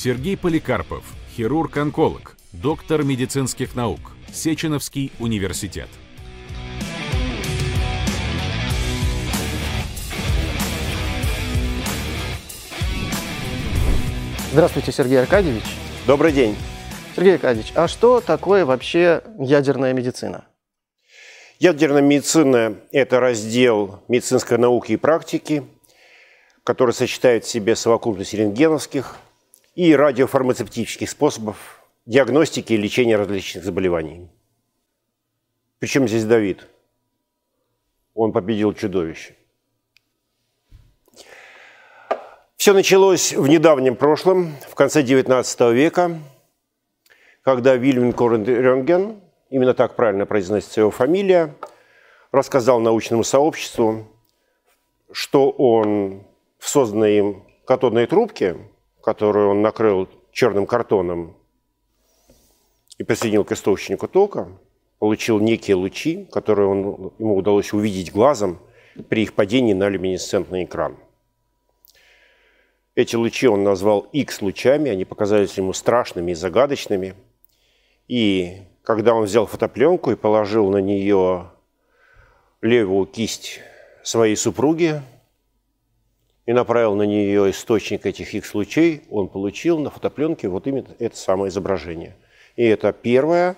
Сергей 0.00 0.36
Поликарпов, 0.36 1.02
хирург-онколог, 1.36 2.36
доктор 2.52 3.02
медицинских 3.02 3.74
наук, 3.74 3.98
Сеченовский 4.32 5.10
университет. 5.18 5.88
Здравствуйте, 14.52 14.92
Сергей 14.92 15.18
Аркадьевич. 15.18 15.64
Добрый 16.06 16.30
день. 16.30 16.54
Сергей 17.16 17.34
Аркадьевич, 17.34 17.72
а 17.74 17.88
что 17.88 18.20
такое 18.20 18.64
вообще 18.64 19.24
ядерная 19.40 19.94
медицина? 19.94 20.46
Ядерная 21.58 22.02
медицина– 22.02 22.76
это 22.92 23.18
раздел 23.18 24.04
медицинской 24.06 24.58
науки 24.58 24.92
и 24.92 24.96
практики, 24.96 25.64
который 26.62 26.94
сочетает 26.94 27.44
в 27.44 27.48
себе 27.48 27.74
совокупность 27.74 28.32
рентгеновских 28.32 29.16
и 29.78 29.94
радиофармацевтических 29.94 31.08
способов 31.08 31.84
диагностики 32.04 32.72
и 32.72 32.76
лечения 32.76 33.16
различных 33.16 33.62
заболеваний. 33.62 34.28
Причем 35.78 36.08
здесь 36.08 36.24
Давид? 36.24 36.66
Он 38.12 38.32
победил 38.32 38.74
чудовище. 38.74 39.36
Все 42.56 42.72
началось 42.72 43.32
в 43.32 43.46
недавнем 43.46 43.94
прошлом, 43.94 44.56
в 44.68 44.74
конце 44.74 45.04
XIX 45.04 45.72
века, 45.72 46.18
когда 47.42 47.76
Вильям 47.76 48.12
Корен 48.12 48.44
Рентген, 48.44 49.20
именно 49.48 49.74
так 49.74 49.94
правильно 49.94 50.26
произносится 50.26 50.80
его 50.80 50.90
фамилия, 50.90 51.54
рассказал 52.32 52.80
научному 52.80 53.22
сообществу, 53.22 54.08
что 55.12 55.50
он 55.50 56.24
в 56.58 56.68
созданной 56.68 57.18
им 57.18 57.44
катодной 57.64 58.08
трубке, 58.08 58.56
которую 59.02 59.50
он 59.50 59.62
накрыл 59.62 60.08
черным 60.32 60.66
картоном 60.66 61.36
и 62.98 63.04
присоединил 63.04 63.44
к 63.44 63.52
источнику 63.52 64.08
тока, 64.08 64.48
получил 64.98 65.38
некие 65.38 65.76
лучи, 65.76 66.26
которые 66.32 66.68
он, 66.68 67.12
ему 67.18 67.36
удалось 67.36 67.72
увидеть 67.72 68.12
глазом 68.12 68.58
при 69.08 69.22
их 69.22 69.34
падении 69.34 69.72
на 69.72 69.88
люминесцентный 69.88 70.64
экран. 70.64 70.96
Эти 72.94 73.14
лучи 73.14 73.46
он 73.46 73.62
назвал 73.62 74.08
X-лучами, 74.12 74.90
они 74.90 75.04
показались 75.04 75.56
ему 75.56 75.72
страшными 75.72 76.32
и 76.32 76.34
загадочными. 76.34 77.14
И 78.08 78.62
когда 78.82 79.14
он 79.14 79.24
взял 79.24 79.46
фотопленку 79.46 80.10
и 80.10 80.16
положил 80.16 80.68
на 80.70 80.78
нее 80.78 81.50
левую 82.60 83.06
кисть 83.06 83.60
своей 84.02 84.34
супруги, 84.34 85.00
и 86.48 86.52
направил 86.54 86.94
на 86.94 87.02
нее 87.02 87.50
источник 87.50 88.06
этих 88.06 88.32
X-лучей, 88.32 89.02
он 89.10 89.28
получил 89.28 89.78
на 89.80 89.90
фотопленке 89.90 90.48
вот 90.48 90.66
именно 90.66 90.88
это 90.98 91.14
самое 91.14 91.50
изображение. 91.50 92.16
И 92.56 92.64
это 92.64 92.90
первая, 92.90 93.54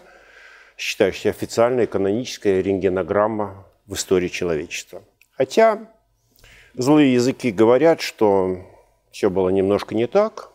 считающаяся 0.76 1.30
официальная 1.30 1.86
каноническая 1.86 2.60
рентгенограмма 2.60 3.64
в 3.86 3.94
истории 3.94 4.26
человечества. 4.26 5.04
Хотя 5.30 5.86
злые 6.74 7.14
языки 7.14 7.52
говорят, 7.52 8.00
что 8.00 8.56
все 9.12 9.30
было 9.30 9.50
немножко 9.50 9.94
не 9.94 10.08
так, 10.08 10.50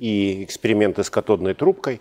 и 0.00 0.42
эксперименты 0.42 1.04
с 1.04 1.10
катодной 1.10 1.54
трубкой 1.54 2.00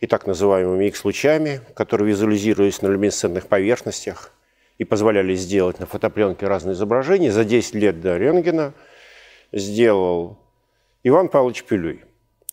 и 0.00 0.06
так 0.06 0.26
называемыми 0.26 0.86
X-лучами, 0.86 1.60
которые 1.74 2.08
визуализировались 2.08 2.80
на 2.80 2.86
люминесцентных 2.86 3.48
поверхностях– 3.48 4.32
и 4.78 4.84
позволяли 4.84 5.34
сделать 5.34 5.80
на 5.80 5.86
фотопленке 5.86 6.46
разные 6.46 6.74
изображения. 6.74 7.32
За 7.32 7.44
10 7.44 7.74
лет 7.74 8.00
до 8.00 8.16
рентгена 8.16 8.72
сделал 9.52 10.38
Иван 11.02 11.28
Павлович 11.28 11.64
Пилюй. 11.64 12.04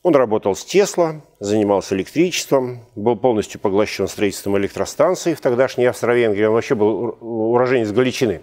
Он 0.02 0.16
работал 0.16 0.56
с 0.56 0.64
Тесла, 0.64 1.22
занимался 1.40 1.96
электричеством, 1.96 2.82
был 2.96 3.16
полностью 3.16 3.60
поглощен 3.60 4.08
строительством 4.08 4.58
электростанции 4.58 5.34
в 5.34 5.42
тогдашней 5.42 5.86
Австро-Венгрии. 5.86 6.46
Он 6.46 6.54
вообще 6.54 6.76
был 6.76 7.18
уроженец 7.22 7.92
Галичины. 7.92 8.42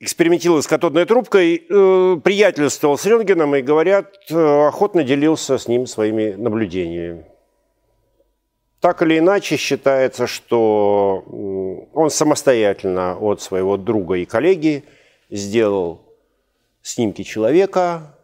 Экспериментировал 0.00 0.62
с 0.62 0.66
катодной 0.66 1.06
трубкой, 1.06 1.56
э, 1.56 2.16
приятельствовал 2.22 2.98
с 2.98 3.06
рентгеном 3.06 3.56
и, 3.56 3.62
говорят, 3.62 4.12
э, 4.30 4.66
охотно 4.66 5.02
делился 5.02 5.58
с 5.58 5.66
ним 5.66 5.86
своими 5.86 6.34
наблюдениями. 6.34 7.24
Так 8.80 9.02
или 9.02 9.18
иначе 9.18 9.56
считается, 9.56 10.26
что 10.26 11.24
он 11.92 12.10
самостоятельно 12.10 13.18
от 13.18 13.42
своего 13.42 13.76
друга 13.76 14.14
и 14.14 14.24
коллеги 14.24 14.84
сделал 15.30 16.02
снимки 16.80 17.22
человека, 17.22 18.16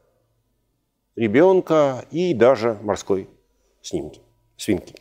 ребенка 1.16 2.04
и 2.12 2.34
даже 2.34 2.78
морской 2.82 3.28
снимки, 3.82 4.20
свинки. 4.56 4.94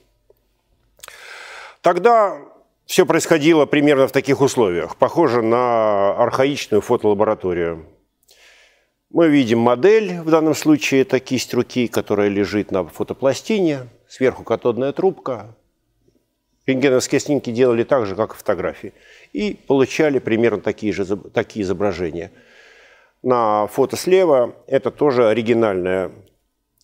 Тогда 1.82 2.40
все 2.86 3.06
происходило 3.06 3.68
примерно 3.68 4.08
в 4.08 4.12
таких 4.12 4.42
условиях, 4.42 4.98
похоже 4.98 5.44
на 5.44 6.16
архаичную 6.16 6.82
фотолабораторию. 6.82 7.86
Мы 9.12 9.28
видим 9.28 9.60
модель, 9.60 10.20
в 10.22 10.32
данном 10.32 10.56
случае 10.56 11.02
это 11.02 11.20
кисть 11.20 11.54
руки, 11.54 11.88
которая 11.88 12.30
лежит 12.30 12.72
на 12.72 12.88
фотопластине– 12.88 13.82
сверху 14.14 14.44
катодная 14.44 14.92
трубка. 14.94 15.56
Рентгеновские 16.68 17.20
снимки 17.20 17.50
делали 17.50 17.84
так 17.84 18.06
же, 18.06 18.16
как 18.16 18.34
и 18.34 18.38
фотографии. 18.38 18.94
И 19.34 19.56
получали 19.56 20.20
примерно 20.20 20.62
такие 20.62 20.94
же 20.94 21.18
такие 21.18 21.64
изображения. 21.64 22.32
На 23.24 23.66
фото 23.66 23.98
слева 23.98 24.56
это 24.68 24.92
тоже 24.92 25.28
оригинальная 25.28 26.12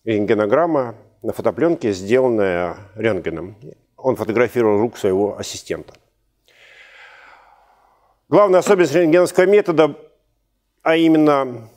рентгенограмма 0.04 0.96
на 1.22 1.32
фотопленке, 1.32 1.92
сделанная 1.92 2.76
рентгеном. 2.96 3.56
Он 3.96 4.16
фотографировал 4.16 4.80
рук 4.80 4.98
своего 4.98 5.38
ассистента. 5.38 5.94
Главная 8.28 8.58
особенность 8.58 8.94
рентгеновского 8.94 9.46
метода, 9.46 9.94
а 10.82 10.96
именно 10.96 11.68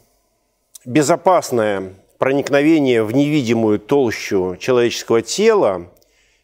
безопасная 0.83 1.93
проникновение 2.23 3.03
в 3.03 3.13
невидимую 3.13 3.79
толщу 3.79 4.55
человеческого 4.55 5.21
тела 5.21 5.91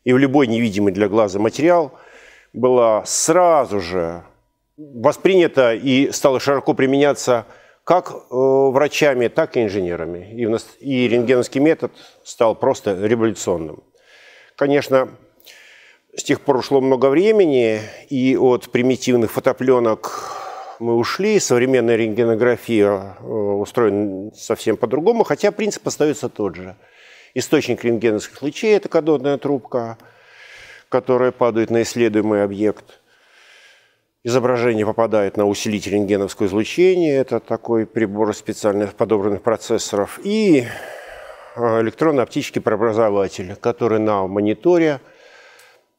и 0.03 0.11
в 0.11 0.17
любой 0.17 0.47
невидимый 0.47 0.91
для 0.91 1.07
глаза 1.07 1.39
материал 1.39 1.93
было 2.51 3.03
сразу 3.05 3.79
же 3.79 4.23
воспринято 4.75 5.73
и 5.73 6.11
стало 6.11 6.41
широко 6.41 6.73
применяться 6.73 7.45
как 7.85 8.11
э, 8.11 8.13
врачами, 8.29 9.29
так 9.29 9.55
и 9.55 9.63
инженерами. 9.63 10.27
И, 10.33 10.85
и 10.85 11.07
рентгеновский 11.07 11.61
метод 11.61 11.93
стал 12.25 12.55
просто 12.55 13.01
революционным. 13.01 13.81
Конечно, 14.57 15.07
с 16.13 16.25
тех 16.25 16.41
пор 16.41 16.57
ушло 16.57 16.81
много 16.81 17.05
времени, 17.05 17.79
и 18.09 18.35
от 18.35 18.69
примитивных 18.69 19.31
фотопленок 19.31 20.48
мы 20.79 20.95
ушли, 20.95 21.39
современная 21.39 21.95
рентгенография 21.95 23.17
э, 23.19 23.23
устроена 23.23 24.31
совсем 24.33 24.77
по-другому, 24.77 25.23
хотя 25.23 25.51
принцип 25.51 25.85
остается 25.87 26.29
тот 26.29 26.55
же. 26.55 26.75
Источник 27.33 27.83
рентгеновских 27.83 28.41
лучей– 28.41 28.75
это 28.77 28.89
катодная 28.89 29.37
трубка, 29.37 29.97
которая 30.87 31.31
падает 31.31 31.69
на 31.69 31.83
исследуемый 31.83 32.43
объект. 32.43 32.99
Изображение 34.23 34.85
попадает 34.85 35.37
на 35.37 35.45
усилитель 35.45 35.93
рентгеновского 35.93 36.47
излучения, 36.47 37.19
это 37.19 37.39
такой 37.39 37.85
прибор 37.85 38.33
специальных 38.35 38.95
подобранных 38.95 39.41
процессоров, 39.41 40.19
и 40.23 40.65
э, 41.55 41.81
электронно-оптический 41.81 42.61
преобразователь, 42.61 43.55
который 43.55 43.99
на 43.99 44.27
мониторе 44.27 45.01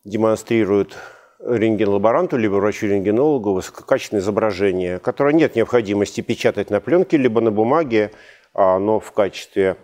демонстрирует 0.05 0.97
рентген-лаборанту, 1.43 2.37
либо 2.37 2.55
врачу-рентгенологу 2.55 3.55
высококачественное 3.55 4.23
изображение, 4.23 4.99
которое 4.99 5.35
нет 5.35 5.57
необходимости 5.57 6.21
печатать 6.21 6.71
на 6.71 6.81
пленке, 6.81 7.17
либо 7.17 7.41
на 7.41 7.51
бумаге, 7.51 8.13
а 8.53 8.77
оно 8.77 9.01
в 9.01 9.13
качестве 9.13 9.77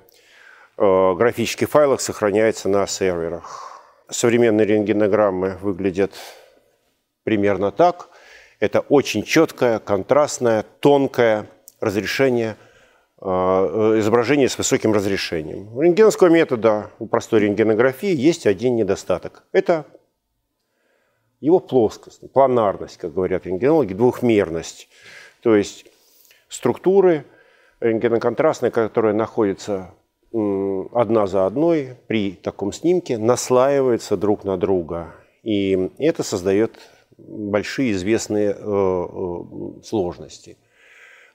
э, 0.77 1.15
графических 1.15 1.69
файлов 1.69 2.03
сохраняется 2.03 2.69
на 2.69 2.87
серверах. 2.87 3.81
Современные 4.09 4.67
рентгенограммы 4.67 5.57
выглядят 5.63 6.13
примерно 7.25 7.73
так. 7.73 8.11
Это 8.61 8.81
очень 8.81 9.23
четкое, 9.23 9.79
контрастное, 9.79 10.65
тонкое 10.81 11.47
разрешение, 11.81 12.57
э, 13.21 13.27
изображение 13.27 14.49
с 14.49 14.59
высоким 14.59 14.93
разрешением. 14.93 15.75
У 15.75 15.81
рентгеновского 15.81 16.29
метода, 16.29 16.91
у 16.99 17.07
простой 17.07 17.41
рентгенографии 17.41 18.15
есть 18.15 18.47
один 18.47 18.77
недостаток. 18.77 19.45
Это 19.53 19.87
его 21.41 21.61
плоскость, 21.61 22.21
планарность, 22.33 22.97
как 22.97 23.15
говорят 23.15 23.47
рентгенологи, 23.47 23.95
двухмерность. 23.95 24.89
То 25.43 25.55
есть 25.55 25.87
структуры 26.49 27.25
рентгеноконтрастные, 27.81 28.71
которые 28.71 29.15
находятся 29.15 29.91
одна 30.33 31.27
за 31.27 31.47
одной 31.47 31.97
при 32.07 32.33
таком 32.33 32.73
снимке, 32.73 33.19
наслаиваются 33.19 34.17
друг 34.17 34.45
на 34.45 34.57
друга. 34.57 35.15
И 35.43 35.91
это 35.99 36.23
создает 36.23 36.73
большие 37.17 37.93
известные 37.93 38.51
э, 38.51 38.55
э, 38.59 39.83
сложности. 39.85 40.57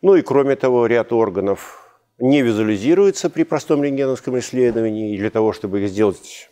Ну 0.02 0.16
и 0.16 0.22
кроме 0.22 0.56
того, 0.56 0.86
ряд 0.86 1.12
органов 1.14 2.00
не 2.20 2.42
визуализируются 2.42 3.30
при 3.30 3.44
простом 3.44 3.84
рентгеновском 3.84 4.38
исследовании. 4.40 5.14
И 5.14 5.18
для 5.18 5.30
того, 5.30 5.54
чтобы 5.54 5.82
их 5.82 5.90
сделать 5.90 6.50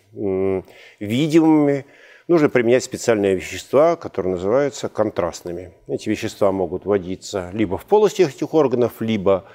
видимыми, 1.00 1.86
нужно 2.30 2.48
применять 2.48 2.84
специальные 2.84 3.36
вещества, 3.36 3.96
которые 3.96 4.34
называются 4.34 4.88
контрастными. 4.88 5.74
Эти 5.88 6.08
вещества 6.10 6.52
могут 6.52 6.86
вводиться 6.86 7.50
либо 7.54 7.78
в 7.78 7.86
полости 7.86 8.22
этих 8.22 8.54
органов, 8.54 9.02
либо 9.02 9.46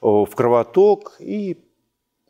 в 0.00 0.28
кровоток, 0.36 1.16
и 1.18 1.64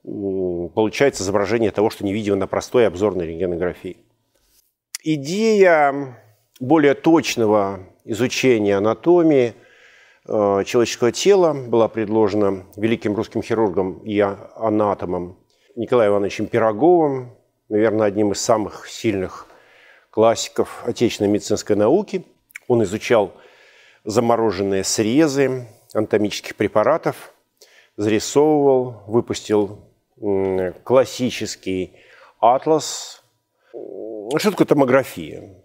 получается 0.03 1.25
изображение 1.25 1.73
того, 1.73 1.91
что 1.91 2.05
не 2.05 2.13
видимо 2.13 2.37
на 2.37 2.47
простой 2.47 2.87
обзорной 2.87 3.27
рентгенографии. 3.27 3.99
Идея 5.03 6.17
более 6.61 6.95
точного 6.95 7.81
изучения 8.05 8.77
анатомии 8.77 9.55
э, 10.27 10.65
человеческого 10.65 11.11
тела 11.11 11.53
была 11.53 11.89
предложена 11.89 12.67
великим 12.77 13.15
русским 13.15 13.43
хирургом 13.43 13.99
и 14.05 14.21
анатомом 14.21 15.39
Николаем 15.75 16.13
Ивановичем 16.13 16.47
Пироговым, 16.47 17.37
наверное, 17.69 18.07
одним 18.07 18.33
из 18.33 18.41
самых 18.41 18.89
сильных 18.89 19.47
классиков 20.11 20.83
отечественной 20.87 21.31
медицинской 21.31 21.77
науки. 21.77 22.25
Он 22.69 22.83
изучал 22.83 23.33
замороженные 24.05 24.85
срезы 24.85 25.67
анатомических 25.93 26.57
препаратов, 26.57 27.33
зарисовывал, 27.97 29.03
выпустил 29.07 29.81
классический 30.85 31.95
атлас. 32.41 33.23
Что 34.37 34.51
такое 34.51 34.67
томография? 34.67 35.57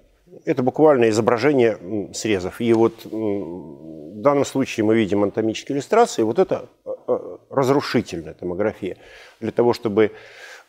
Это 0.45 0.63
буквально 0.63 1.09
изображение 1.09 2.11
срезов. 2.13 2.61
И 2.61 2.73
вот 2.73 3.05
в 3.05 4.21
данном 4.21 4.45
случае 4.45 4.85
мы 4.85 4.95
видим 4.95 5.23
анатомические 5.23 5.75
иллюстрации. 5.75 6.23
Вот 6.23 6.39
это 6.39 6.67
э, 6.85 6.89
э, 7.07 7.37
разрушительная 7.49 8.33
томография. 8.33 8.97
Для 9.39 9.51
того, 9.51 9.73
чтобы 9.73 10.11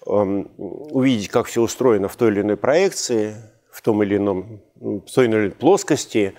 эм, 0.06 0.50
увидеть, 0.56 1.28
как 1.28 1.46
все 1.46 1.62
устроено 1.62 2.08
в 2.08 2.16
той 2.16 2.30
или 2.30 2.40
иной 2.42 2.56
проекции, 2.56 3.36
в 3.76 3.82
том 3.82 4.02
или 4.02 4.16
ином, 4.16 4.62
в 4.76 5.00
той 5.00 5.26
или 5.26 5.34
иной 5.34 5.50
плоскости, 5.50 6.32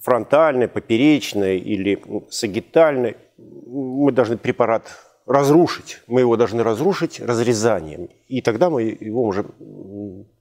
фронтальной, 0.00 0.68
поперечной 0.68 1.58
или 1.58 2.00
сагитальной, 2.30 3.16
мы 3.36 4.12
должны 4.12 4.36
препарат 4.36 4.84
разрушить. 5.26 5.98
Мы 6.06 6.20
его 6.20 6.36
должны 6.36 6.62
разрушить 6.62 7.18
разрезанием. 7.20 8.08
И 8.28 8.40
тогда 8.42 8.70
мы 8.70 8.82
его 8.82 9.24
можем 9.24 9.52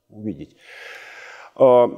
увидеть. 0.09 0.55
А, 1.55 1.89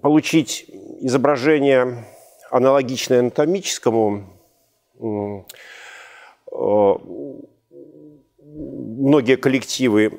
получить 0.00 0.66
изображение 1.00 2.04
аналогичное 2.48 3.18
анатомическому 3.20 4.24
а, 6.52 6.98
многие 8.98 9.36
коллективы 9.36 10.10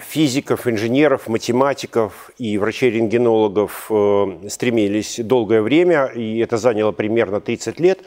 физиков, 0.00 0.66
инженеров, 0.66 1.28
математиков 1.28 2.30
и 2.38 2.58
врачей-рентгенологов 2.58 3.86
э, 3.90 4.48
стремились 4.48 5.20
долгое 5.20 5.62
время, 5.62 6.06
и 6.06 6.38
это 6.38 6.56
заняло 6.56 6.92
примерно 6.92 7.40
30 7.40 7.80
лет. 7.80 8.00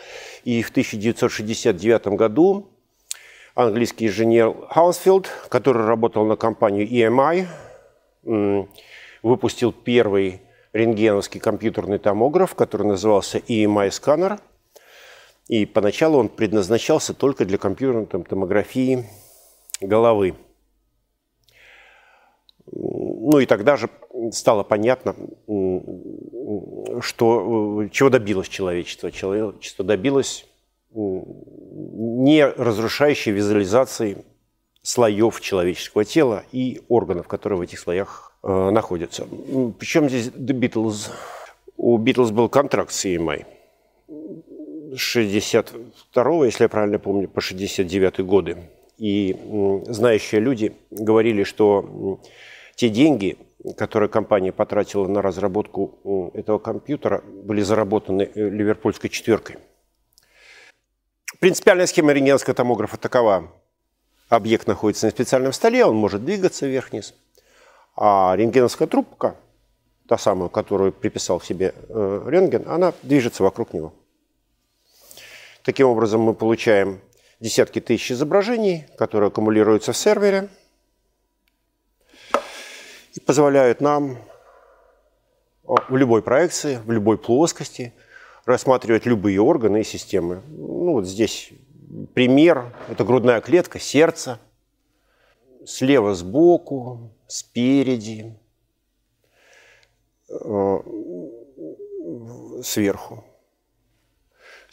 И 0.43 0.61
в 0.61 0.69
1969 0.69 2.07
году 2.07 2.69
английский 3.55 4.07
инженер 4.07 4.53
Хаусфилд, 4.69 5.29
который 5.49 5.85
работал 5.85 6.25
на 6.25 6.35
компанию 6.35 6.87
EMI, 6.87 7.47
выпустил 9.21 9.71
первый 9.71 10.41
рентгеновский 10.73 11.39
компьютерный 11.39 11.99
томограф, 11.99 12.55
который 12.55 12.87
назывался 12.87 13.37
EMI-сканер. 13.37 14.39
И 15.47 15.65
поначалу 15.65 16.19
он 16.19 16.29
предназначался 16.29 17.13
только 17.13 17.45
для 17.45 17.57
компьютерной 17.57 18.05
томографии 18.05 19.05
головы. 19.81 20.35
Ну 22.75 23.39
и 23.39 23.45
тогда 23.45 23.77
же 23.77 23.89
стало 24.31 24.63
понятно, 24.63 25.15
что, 27.01 27.87
чего 27.91 28.09
добилось 28.09 28.47
человечество. 28.47 29.11
Человечество 29.11 29.85
добилось 29.85 30.45
не 30.93 32.45
разрушающей 32.45 33.31
визуализации 33.31 34.25
слоев 34.81 35.39
человеческого 35.41 36.05
тела 36.05 36.43
и 36.51 36.81
органов, 36.87 37.27
которые 37.27 37.57
в 37.59 37.61
этих 37.61 37.79
слоях 37.79 38.33
э, 38.43 38.69
находятся. 38.69 39.25
Причем 39.79 40.09
здесь 40.09 40.27
The 40.27 40.53
Beatles? 40.59 41.09
У 41.77 41.97
Beatles 41.97 42.31
был 42.31 42.49
контракт 42.49 42.91
с 42.91 43.05
EMI. 43.05 43.45
62 44.95 46.45
если 46.45 46.63
я 46.65 46.69
правильно 46.69 46.99
помню, 46.99 47.27
по 47.27 47.41
69 47.41 48.19
годы. 48.19 48.57
И 48.97 49.35
знающие 49.87 50.39
люди 50.41 50.73
говорили, 50.91 51.43
что 51.43 52.19
те 52.75 52.89
деньги, 52.89 53.37
которые 53.77 54.09
компания 54.09 54.51
потратила 54.51 55.07
на 55.07 55.21
разработку 55.21 56.31
этого 56.33 56.59
компьютера, 56.59 57.21
были 57.21 57.61
заработаны 57.61 58.23
э, 58.23 58.49
ливерпульской 58.49 59.09
четверкой. 59.09 59.57
Принципиальная 61.39 61.87
схема 61.87 62.13
рентгеновского 62.13 62.55
томографа 62.55 62.97
такова. 62.97 63.51
Объект 64.29 64.67
находится 64.67 65.05
на 65.07 65.11
специальном 65.11 65.53
столе, 65.53 65.85
он 65.85 65.95
может 65.95 66.25
двигаться 66.25 66.65
вверх-вниз. 66.65 67.13
А 67.95 68.33
рентгеновская 68.35 68.87
трубка, 68.87 69.35
та 70.07 70.17
самая, 70.17 70.49
которую 70.49 70.91
приписал 70.91 71.39
себе 71.39 71.73
э, 71.89 72.25
рентген, 72.27 72.67
она 72.67 72.93
движется 73.03 73.43
вокруг 73.43 73.73
него. 73.73 73.93
Таким 75.63 75.87
образом, 75.87 76.21
мы 76.21 76.33
получаем 76.33 76.99
десятки 77.39 77.79
тысяч 77.79 78.11
изображений, 78.11 78.85
которые 78.97 79.27
аккумулируются 79.27 79.93
в 79.93 79.97
сервере 79.97 80.49
и 83.13 83.19
позволяют 83.19 83.81
нам 83.81 84.17
в 85.63 85.95
любой 85.95 86.21
проекции, 86.21 86.79
в 86.85 86.91
любой 86.91 87.17
плоскости 87.17 87.93
рассматривать 88.45 89.05
любые 89.05 89.39
органы 89.39 89.81
и 89.81 89.83
системы. 89.83 90.41
Ну, 90.47 90.93
вот 90.93 91.07
здесь 91.07 91.51
пример. 92.13 92.75
Это 92.89 93.03
грудная 93.03 93.39
клетка, 93.41 93.79
сердце. 93.79 94.39
Слева 95.65 96.13
сбоку, 96.13 97.13
спереди, 97.27 98.37
э, 100.29 100.79
сверху. 102.61 103.23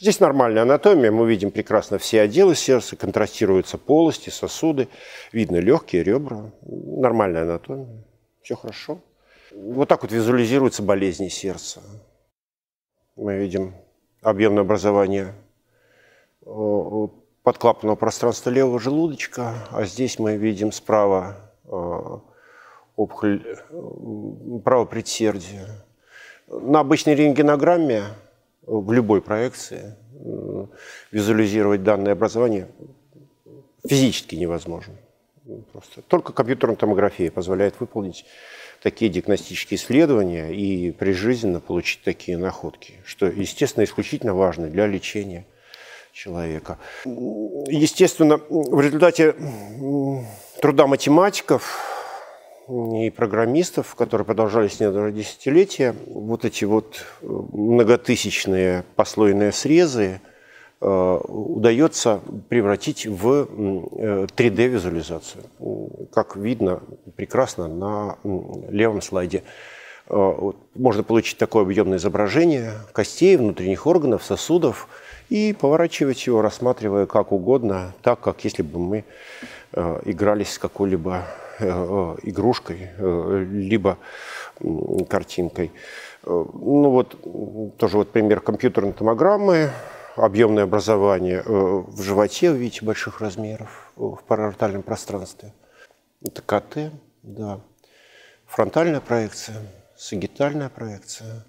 Здесь 0.01 0.19
нормальная 0.19 0.63
анатомия, 0.63 1.11
мы 1.11 1.29
видим 1.29 1.51
прекрасно 1.51 1.97
все 1.97 2.21
отделы 2.21 2.55
сердца, 2.55 2.95
контрастируются 2.95 3.77
полости, 3.77 4.31
сосуды, 4.31 4.89
видно 5.31 5.57
легкие, 5.57 6.03
ребра, 6.03 6.51
нормальная 6.61 7.43
анатомия, 7.43 8.03
все 8.41 8.55
хорошо. 8.55 8.99
Вот 9.51 9.89
так 9.89 10.01
вот 10.03 10.11
визуализируются 10.11 10.81
болезни 10.81 11.27
сердца. 11.27 11.81
Мы 13.15 13.37
видим 13.37 13.75
объемное 14.21 14.63
образование 14.63 15.33
э, 16.45 17.07
подклапанного 17.43 17.95
пространства 17.95 18.49
левого 18.49 18.79
желудочка, 18.79 19.53
а 19.71 19.83
здесь 19.85 20.19
мы 20.19 20.37
видим 20.37 20.71
справа 20.71 21.51
э, 21.65 22.17
опухоль 22.95 23.43
э, 23.45 24.59
правого 24.63 24.85
предсердия. 24.85 25.67
На 26.47 26.79
обычной 26.79 27.15
рентгенограмме 27.15 28.03
в 28.61 28.91
любой 28.91 29.21
проекции 29.21 29.95
визуализировать 31.11 31.83
данное 31.83 32.13
образование 32.13 32.67
физически 33.87 34.35
невозможно. 34.35 34.93
Просто. 35.71 36.01
Только 36.03 36.33
компьютерная 36.33 36.75
томография 36.75 37.31
позволяет 37.31 37.79
выполнить 37.79 38.25
такие 38.81 39.09
диагностические 39.09 39.77
исследования 39.77 40.51
и 40.51 40.91
прижизненно 40.91 41.59
получить 41.59 42.03
такие 42.03 42.37
находки, 42.37 42.95
что, 43.05 43.25
естественно, 43.25 43.83
исключительно 43.83 44.35
важно 44.35 44.67
для 44.67 44.85
лечения 44.85 45.45
человека. 46.13 46.77
Естественно, 47.05 48.37
в 48.49 48.81
результате 48.81 49.35
труда 50.61 50.87
математиков 50.87 51.79
и 52.67 53.09
программистов, 53.09 53.95
которые 53.95 54.25
продолжались 54.25 54.79
несколько 54.79 55.11
десятилетия, 55.11 55.95
вот 56.05 56.45
эти 56.45 56.63
вот 56.63 57.03
э, 57.21 57.25
многотысячные 57.25 58.85
послойные 58.95 59.51
срезы 59.51 60.21
удается 60.81 62.21
превратить 62.49 63.05
в 63.05 63.47
3D-визуализацию. 64.35 65.43
Э, 65.59 66.05
как 66.11 66.35
видно 66.35 66.81
прекрасно 67.15 67.67
на 67.67 68.17
левом 68.69 69.01
слайде. 69.01 69.43
Можно 70.09 71.03
получить 71.03 71.37
такое 71.37 71.63
объемное 71.63 71.97
изображение 71.97 72.73
костей, 72.91 73.37
внутренних 73.37 73.87
органов, 73.87 74.23
сосудов 74.23 74.89
и 75.29 75.55
поворачивать 75.57 76.27
его, 76.27 76.41
рассматривая 76.41 77.05
как 77.05 77.31
угодно, 77.31 77.93
так, 78.01 78.19
как 78.19 78.43
если 78.43 78.61
бы 78.61 78.79
мы 78.79 79.05
игрались 80.03 80.53
с 80.53 80.59
какой-либо 80.59 81.27
Э, 81.63 82.15
игрушкой, 82.23 82.89
э, 82.97 83.45
либо 83.51 83.97
картинкой. 85.07 85.71
Э, 86.23 86.29
ну 86.29 86.89
вот 86.89 87.15
тоже 87.77 87.97
вот 87.97 88.09
пример 88.09 88.39
компьютерной 88.39 88.93
томограммы. 88.93 89.69
Объемное 90.15 90.63
образование 90.63 91.43
в 91.45 92.01
животе, 92.01 92.51
вы 92.51 92.57
видите, 92.57 92.85
больших 92.85 93.21
размеров 93.21 93.91
в 93.95 94.17
параортальном 94.27 94.83
пространстве. 94.83 95.53
Это 96.23 96.41
КТ, 96.41 96.91
да. 97.23 97.59
Фронтальная 98.45 99.01
проекция, 99.01 99.57
сагитальная 99.97 100.69
проекция. 100.69 101.45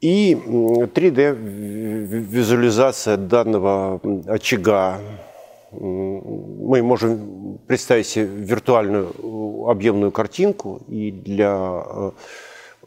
И 0.00 0.34
3D-визуализация 0.34 3.16
данного 3.16 4.00
очага. 4.26 4.98
Мы 5.70 6.82
можем 6.82 7.58
представить 7.66 8.06
себе 8.06 8.26
виртуальную 8.26 9.66
объемную 9.66 10.12
картинку, 10.12 10.82
и 10.88 11.10
для 11.10 11.82
э, 11.86 12.10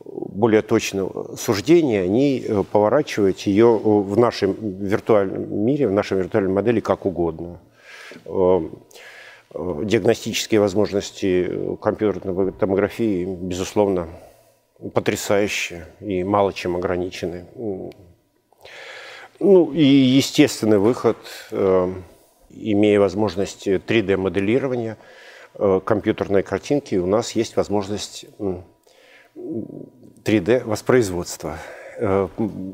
более 0.07 0.61
точного 0.61 1.35
суждения 1.35 2.07
не 2.07 2.39
э, 2.39 2.63
поворачивать 2.63 3.47
ее 3.47 3.77
в 3.77 4.17
нашем 4.17 4.53
виртуальном 4.53 5.65
мире, 5.65 5.87
в 5.87 5.91
нашей 5.91 6.17
виртуальной 6.17 6.51
модели 6.51 6.79
как 6.79 7.05
угодно. 7.05 7.59
Э, 8.25 8.59
диагностические 9.53 10.59
возможности 10.59 11.77
компьютерной 11.81 12.51
томографии, 12.51 13.25
безусловно, 13.25 14.07
потрясающие 14.93 15.87
и 15.99 16.23
мало 16.23 16.53
чем 16.53 16.75
ограничены. 16.75 17.45
Ну 19.39 19.71
и 19.71 19.83
естественный 19.83 20.79
выход, 20.79 21.17
э, 21.51 21.93
имея 22.49 22.99
возможность 22.99 23.67
3D-моделирования 23.67 24.97
э, 25.55 25.79
компьютерной 25.83 26.43
картинки, 26.43 26.95
у 26.95 27.05
нас 27.05 27.31
есть 27.33 27.55
возможность 27.55 28.25
3D-воспроизводства 30.27 31.57
э, 31.97 32.27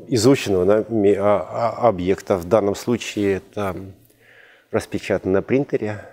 изученного 0.08 0.64
на, 0.64 0.74
а, 0.76 1.76
а, 1.80 1.88
объекта. 1.88 2.36
В 2.36 2.44
данном 2.44 2.74
случае 2.74 3.36
это 3.36 3.76
распечатан 4.70 5.32
на 5.32 5.42
принтере 5.42 6.04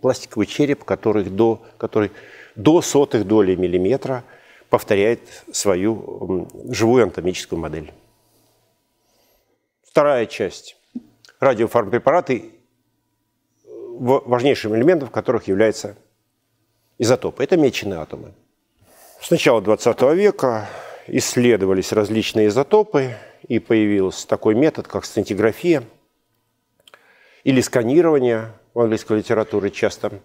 пластиковый 0.00 0.46
череп, 0.46 0.84
который 0.84 1.24
до, 1.24 1.62
который 1.78 2.10
до 2.56 2.82
сотых 2.82 3.26
доли 3.26 3.54
миллиметра– 3.56 4.24
повторяет 4.70 5.20
свою 5.52 6.48
живую 6.70 7.02
анатомическую 7.02 7.58
модель. 7.58 7.92
Вторая 9.82 10.26
часть. 10.26 10.76
Радиофармпрепараты, 11.40 12.52
важнейшим 13.64 14.76
элементом 14.76 15.08
которых 15.08 15.48
является 15.48 15.96
изотопы. 16.98 17.42
Это 17.42 17.56
меченые 17.56 17.98
атомы. 17.98 18.32
С 19.20 19.30
начала 19.30 19.60
20 19.60 20.00
века 20.14 20.66
исследовались 21.06 21.92
различные 21.92 22.48
изотопы, 22.48 23.16
и 23.46 23.58
появился 23.58 24.26
такой 24.26 24.54
метод, 24.54 24.88
как 24.88 25.04
сцинтиграфия 25.04 25.82
или 27.44 27.60
сканирование 27.60 28.52
в 28.72 28.80
английской 28.80 29.18
литературе 29.18 29.70
часто. 29.70 30.20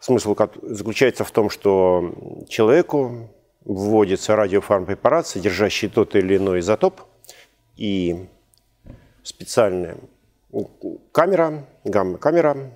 Смысл 0.00 0.34
заключается 0.62 1.24
в 1.24 1.30
том, 1.30 1.50
что 1.50 2.14
человеку 2.48 3.28
вводится 3.64 4.36
радиофармпрепарат, 4.36 5.26
содержащий 5.26 5.90
тот 5.90 6.16
или 6.16 6.38
иной 6.38 6.60
изотоп, 6.60 7.02
и 7.76 8.26
специальная 9.22 9.98
камера, 11.12 11.66
гамма-камера 11.84 12.72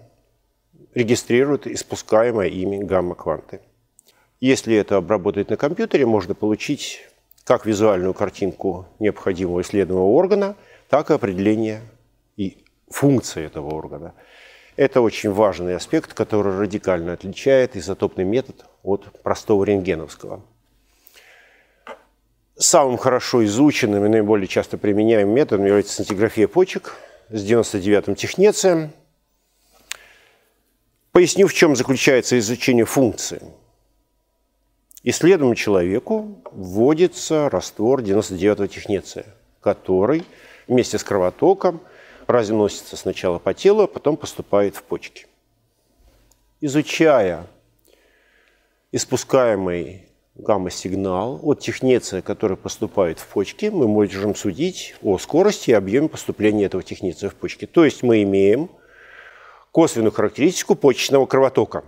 регистрирует 0.94 1.66
испускаемое 1.66 2.48
ими 2.48 2.84
гамма-кванты. 2.84 3.62
Если 4.42 4.74
это 4.74 4.96
обработать 4.96 5.50
на 5.50 5.56
компьютере, 5.56 6.04
можно 6.04 6.34
получить 6.34 7.06
как 7.44 7.64
визуальную 7.64 8.12
картинку 8.12 8.88
необходимого 8.98 9.60
исследуемого 9.62 10.08
органа, 10.08 10.56
так 10.88 11.10
и 11.10 11.14
определение 11.14 11.82
и 12.36 12.58
функции 12.90 13.44
этого 13.46 13.72
органа. 13.72 14.14
Это 14.74 15.00
очень 15.00 15.30
важный 15.30 15.76
аспект, 15.76 16.12
который 16.12 16.58
радикально 16.58 17.12
отличает 17.12 17.76
изотопный 17.76 18.24
метод 18.24 18.66
от 18.82 19.22
простого 19.22 19.62
рентгеновского. 19.62 20.42
Самым 22.56 22.96
хорошо 22.96 23.44
изученным 23.44 24.04
и 24.06 24.08
наиболее 24.08 24.48
часто 24.48 24.76
применяемым 24.76 25.36
методом 25.36 25.66
является 25.66 25.92
сцинтиграфия 25.92 26.48
почек 26.48 26.96
с 27.28 27.48
99-м 27.48 28.16
технецием. 28.16 28.90
Поясню, 31.12 31.46
в 31.46 31.54
чем 31.54 31.76
заключается 31.76 32.36
изучение 32.40 32.86
функции. 32.86 33.40
Исследуемому 35.04 35.56
человеку 35.56 36.42
вводится 36.52 37.50
раствор 37.50 38.02
99-го 38.02 38.66
технеция, 38.66 39.26
который 39.60 40.24
вместе 40.68 40.96
с 40.96 41.02
кровотоком 41.02 41.80
разносится 42.28 42.96
сначала 42.96 43.40
по 43.40 43.52
телу, 43.52 43.82
а 43.82 43.86
потом 43.88 44.16
поступает 44.16 44.76
в 44.76 44.84
почки. 44.84 45.26
Изучая 46.60 47.46
испускаемый 48.92 50.06
гамма-сигнал 50.36 51.40
от 51.42 51.58
технеция, 51.58 52.22
который 52.22 52.56
поступает 52.56 53.18
в 53.18 53.26
почки, 53.26 53.66
мы 53.66 53.88
можем 53.88 54.36
судить 54.36 54.94
о 55.02 55.18
скорости 55.18 55.70
и 55.70 55.74
объеме 55.74 56.08
поступления 56.08 56.66
этого 56.66 56.84
технеция 56.84 57.28
в 57.28 57.34
почки. 57.34 57.66
То 57.66 57.84
есть 57.84 58.04
мы 58.04 58.22
имеем 58.22 58.70
косвенную 59.72 60.12
характеристику 60.12 60.76
почечного 60.76 61.26
кровотока. 61.26 61.84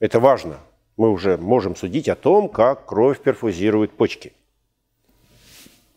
Это 0.00 0.20
важно. 0.20 0.58
Мы 0.98 1.10
уже 1.10 1.38
можем 1.38 1.76
судить 1.76 2.08
о 2.08 2.16
том, 2.16 2.50
как 2.50 2.84
кровь 2.84 3.20
перфузирует 3.20 3.92
почки. 3.92 4.32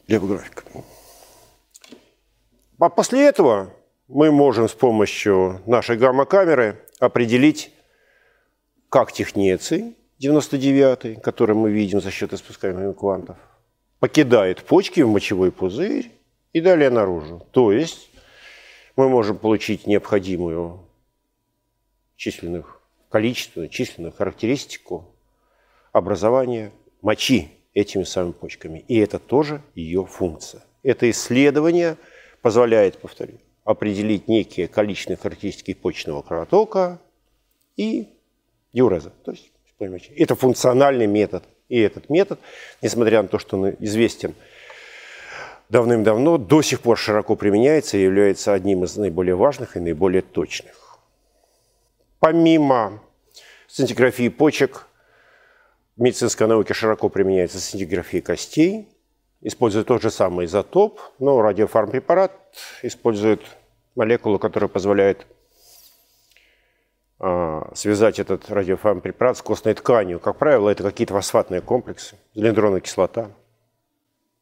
Левый 0.08 0.29
график. 0.29 0.63
А 2.79 2.88
после 2.89 3.25
этого 3.25 3.74
мы 4.08 4.31
можем 4.31 4.70
с 4.70 4.74
помощью 4.74 5.62
нашей 5.65 5.98
гамма-камеры 5.98 6.79
определить, 7.00 7.74
как 8.89 9.12
технеций 9.12 9.98
99 10.20 11.20
который 11.20 11.55
мы 11.55 11.72
видим 11.72 12.00
за 12.00 12.12
счет 12.12 12.31
испускаемых 12.31 12.96
квантов, 12.96 13.38
покидает 14.00 14.63
почки 14.63 15.01
в 15.01 15.08
мочевой 15.08 15.51
пузырь 15.51 16.12
и 16.53 16.62
далее 16.62 16.91
наружу. 16.91 17.43
То 17.50 17.72
есть 17.72 18.12
мы 18.96 19.10
можем 19.10 19.39
получить 19.39 19.88
необходимую 19.88 20.86
численную, 22.17 22.67
количественную, 23.12 23.70
численную 23.70 24.13
характеристику 24.13 25.06
образования 25.91 26.72
мочи 27.01 27.51
этими 27.74 28.03
самыми 28.03 28.32
почками. 28.32 28.84
И 28.88 28.98
это 28.98 29.20
тоже 29.20 29.62
ее 29.75 30.06
функция. 30.06 30.63
Это 30.82 31.10
исследование 31.10 31.98
позволяет, 32.41 32.98
повторю, 32.98 33.34
определить 33.63 34.27
некие 34.27 34.68
количественные 34.68 35.18
характеристики 35.18 35.74
почечного 35.74 36.22
кровотока 36.22 37.00
и 37.77 38.08
диуреза, 38.74 39.12
то 39.24 39.32
есть 39.32 39.51
это 40.15 40.36
функциональный 40.36 41.08
метод. 41.08 41.44
И 41.70 41.80
этот 41.80 42.10
метод, 42.10 42.39
несмотря 42.82 43.22
на 43.22 43.27
то, 43.27 43.39
что 43.39 43.58
он 43.58 43.75
известен 43.80 44.36
давным-давно, 45.70 46.38
до 46.38 46.62
сих 46.62 46.82
пор 46.82 46.98
широко 46.98 47.36
применяется 47.36 47.98
и 47.98 48.03
является 48.03 48.53
одним 48.53 48.84
из 48.84 48.96
наиболее 48.98 49.36
важных 49.36 49.77
и 49.77 49.80
наиболее 49.80 50.22
точных. 50.22 50.90
Помимо 52.21 53.01
сцинтиграфии 53.65 54.29
почек, 54.29 54.85
в 55.97 56.01
медицинской 56.01 56.45
науке 56.45 56.75
широко 56.75 57.09
применяется 57.09 57.59
сцинтиграфия 57.59 58.21
костей, 58.21 58.87
использует 59.41 59.87
тот 59.87 60.03
же 60.03 60.11
самый 60.11 60.45
изотоп, 60.45 60.99
но 61.17 61.41
радиофармпрепарат 61.41 62.31
использует 62.83 63.41
молекулу, 63.95 64.37
которая 64.37 64.67
позволяет 64.67 65.25
а, 67.17 67.71
связать 67.73 68.19
этот 68.19 68.51
радиофармпрепарат 68.51 69.37
с 69.39 69.41
костной 69.41 69.73
тканью. 69.73 70.19
Как 70.19 70.37
правило, 70.37 70.69
это 70.69 70.83
какие-то 70.83 71.15
фосфатные 71.15 71.61
комплексы, 71.61 72.17
залендроновая 72.35 72.81
кислота. 72.81 73.31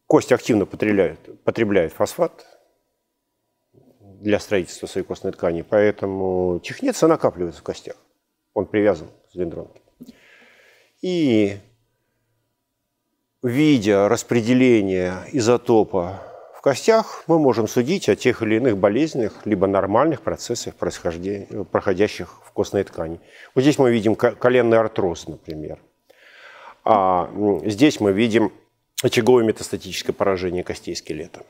Кость 0.06 0.34
активно 0.34 0.66
потребляет, 0.66 1.44
потребляет 1.46 1.94
фосфат 1.94 2.46
для 4.22 4.40
строительства 4.40 5.04
костной 5.04 5.32
ткани, 5.32 5.62
поэтому 5.62 6.60
технеца 6.64 7.08
накапливается 7.08 7.62
в 7.62 7.64
костях. 7.64 7.96
Он 8.54 8.66
привязан 8.66 9.08
к 9.08 9.34
залендронке. 9.34 9.82
И 11.02 11.58
видя 13.42 14.10
распределение 14.10 15.14
изотопа 15.32 16.22
в 16.54 16.62
костях 16.62 17.24
мы 17.28 17.40
можем 17.40 17.70
судить 17.70 18.10
о 18.10 18.16
тех 18.18 18.42
или 18.42 18.56
иных 18.56 18.78
болезнях, 18.78 19.46
либо 19.46 19.66
нормальных 19.66 20.22
процессах, 20.22 20.76
проходящих 20.76 22.42
в 22.44 22.52
костной 22.52 22.84
ткани. 22.84 23.22
Вот 23.56 23.62
здесь 23.62 23.78
мы 23.78 23.92
видим 23.92 24.16
коленный 24.16 24.78
артроз, 24.78 25.28
например. 25.28 25.80
А 26.84 27.30
здесь 27.66 28.02
мы 28.02 28.12
видим 28.12 28.52
очаговое 29.02 29.46
метастатическое 29.46 30.14
поражение 30.14 30.64
костей 30.64 30.96
скелета. 30.96 31.44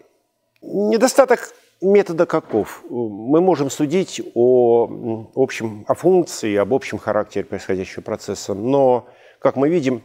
Недостаток 0.62 1.54
метода 1.81 2.25
каков? 2.25 2.83
Мы 2.89 3.41
можем 3.41 3.69
судить 3.69 4.21
о 4.33 5.29
общем, 5.36 5.86
о 5.88 5.93
функции, 5.93 6.55
об 6.55 6.74
общем 6.74 6.98
характере 6.98 7.45
происходящего 7.45 8.01
процесса, 8.01 8.53
но, 8.53 9.07
как 9.39 9.55
мы 9.55 9.69
видим, 9.69 10.03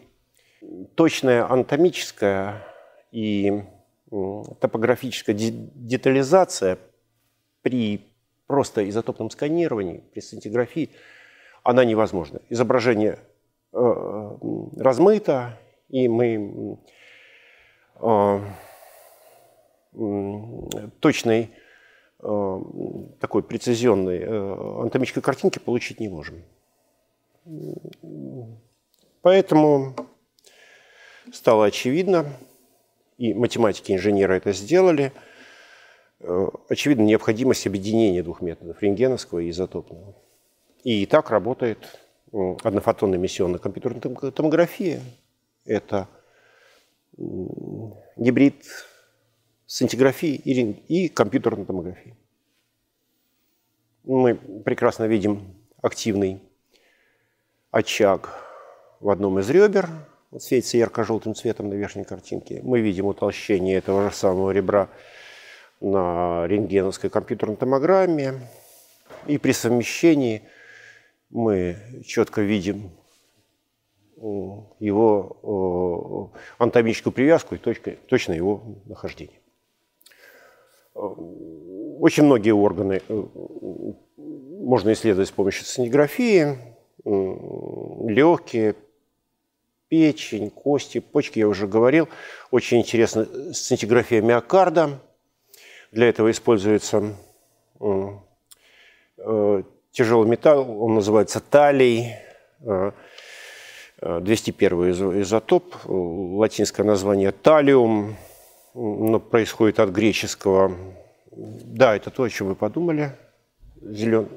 точная 0.94 1.50
анатомическая 1.50 2.62
и 3.10 3.64
топографическая 4.60 5.34
детализация 5.34 6.78
при 7.62 8.06
просто 8.46 8.88
изотопном 8.88 9.30
сканировании, 9.30 10.04
при 10.12 10.20
сцинтиграфии, 10.20 10.90
она 11.62 11.84
невозможна. 11.84 12.40
Изображение 12.50 13.18
э, 13.72 14.36
размыто, 14.76 15.58
и 15.88 16.08
мы 16.08 16.78
э, 18.00 18.40
точной 21.00 21.50
такой 23.20 23.42
прецизионной 23.42 24.20
э, 24.20 24.80
анатомической 24.80 25.22
картинки 25.22 25.58
получить 25.58 26.00
не 26.00 26.08
можем. 26.08 26.42
Поэтому 29.20 29.94
стало 31.30 31.66
очевидно, 31.66 32.26
и 33.18 33.34
математики 33.34 33.92
инженеры 33.92 34.36
это 34.36 34.52
сделали, 34.52 35.12
э, 36.20 36.48
очевидна 36.70 37.02
необходимость 37.02 37.66
объединения 37.66 38.22
двух 38.22 38.40
методов, 38.40 38.82
рентгеновского 38.82 39.40
и 39.40 39.50
изотопного. 39.50 40.14
И 40.82 41.04
так 41.04 41.30
работает 41.30 42.00
однофотонная 42.32 43.18
эмиссионная 43.18 43.58
компьютерная 43.58 44.00
томография. 44.32 45.02
Это 45.66 46.08
гибрид 47.16 48.64
сцинтиграфии 49.74 50.36
и, 50.36 50.52
и 50.86 51.08
компьютерной 51.08 51.64
томографии. 51.64 52.14
Мы 54.04 54.36
прекрасно 54.36 55.02
видим 55.08 55.52
активный 55.82 56.40
очаг 57.72 58.40
в 59.00 59.10
одном 59.10 59.40
из 59.40 59.50
ребер, 59.50 59.88
вот 60.30 60.44
светится 60.44 60.76
ярко-желтым 60.76 61.34
цветом 61.34 61.70
на 61.70 61.74
верхней 61.74 62.04
картинке. 62.04 62.60
Мы 62.62 62.82
видим 62.82 63.06
утолщение 63.06 63.76
этого 63.76 64.08
же 64.08 64.14
самого 64.14 64.52
ребра 64.52 64.90
на 65.80 66.46
рентгеновской 66.46 67.10
компьютерной 67.10 67.56
томограмме. 67.56 68.48
И 69.26 69.38
при 69.38 69.50
совмещении 69.50 70.42
мы 71.30 71.76
четко 72.06 72.42
видим 72.42 72.92
его 74.78 76.32
анатомическую 76.58 77.12
привязку 77.12 77.56
и 77.56 77.58
точно 77.58 78.34
его 78.34 78.62
нахождение. 78.84 79.40
Очень 80.94 82.24
многие 82.24 82.52
органы 82.52 83.02
э, 83.08 83.24
можно 84.16 84.92
исследовать 84.92 85.28
с 85.28 85.32
помощью 85.32 85.64
сценографии. 85.64 86.56
Легкие, 87.04 88.76
печень, 89.88 90.50
кости, 90.50 91.00
почки, 91.00 91.40
я 91.40 91.48
уже 91.48 91.66
говорил. 91.66 92.08
Очень 92.50 92.78
интересна 92.78 93.26
сцинтиграфия 93.52 94.22
миокарда. 94.22 95.00
Для 95.90 96.08
этого 96.08 96.30
используется 96.30 97.14
э, 97.80 99.62
тяжелый 99.92 100.28
металл, 100.28 100.82
он 100.82 100.94
называется 100.94 101.40
талий, 101.40 102.14
201 104.00 105.22
изотоп, 105.22 105.74
латинское 105.86 106.84
название 106.84 107.30
талиум, 107.32 108.16
но 108.74 109.20
происходит 109.20 109.80
от 109.80 109.90
греческого. 109.90 110.72
Да, 111.30 111.96
это 111.96 112.10
то, 112.10 112.24
о 112.24 112.30
чем 112.30 112.48
вы 112.48 112.54
подумали. 112.54 113.12
Зелен... 113.80 114.28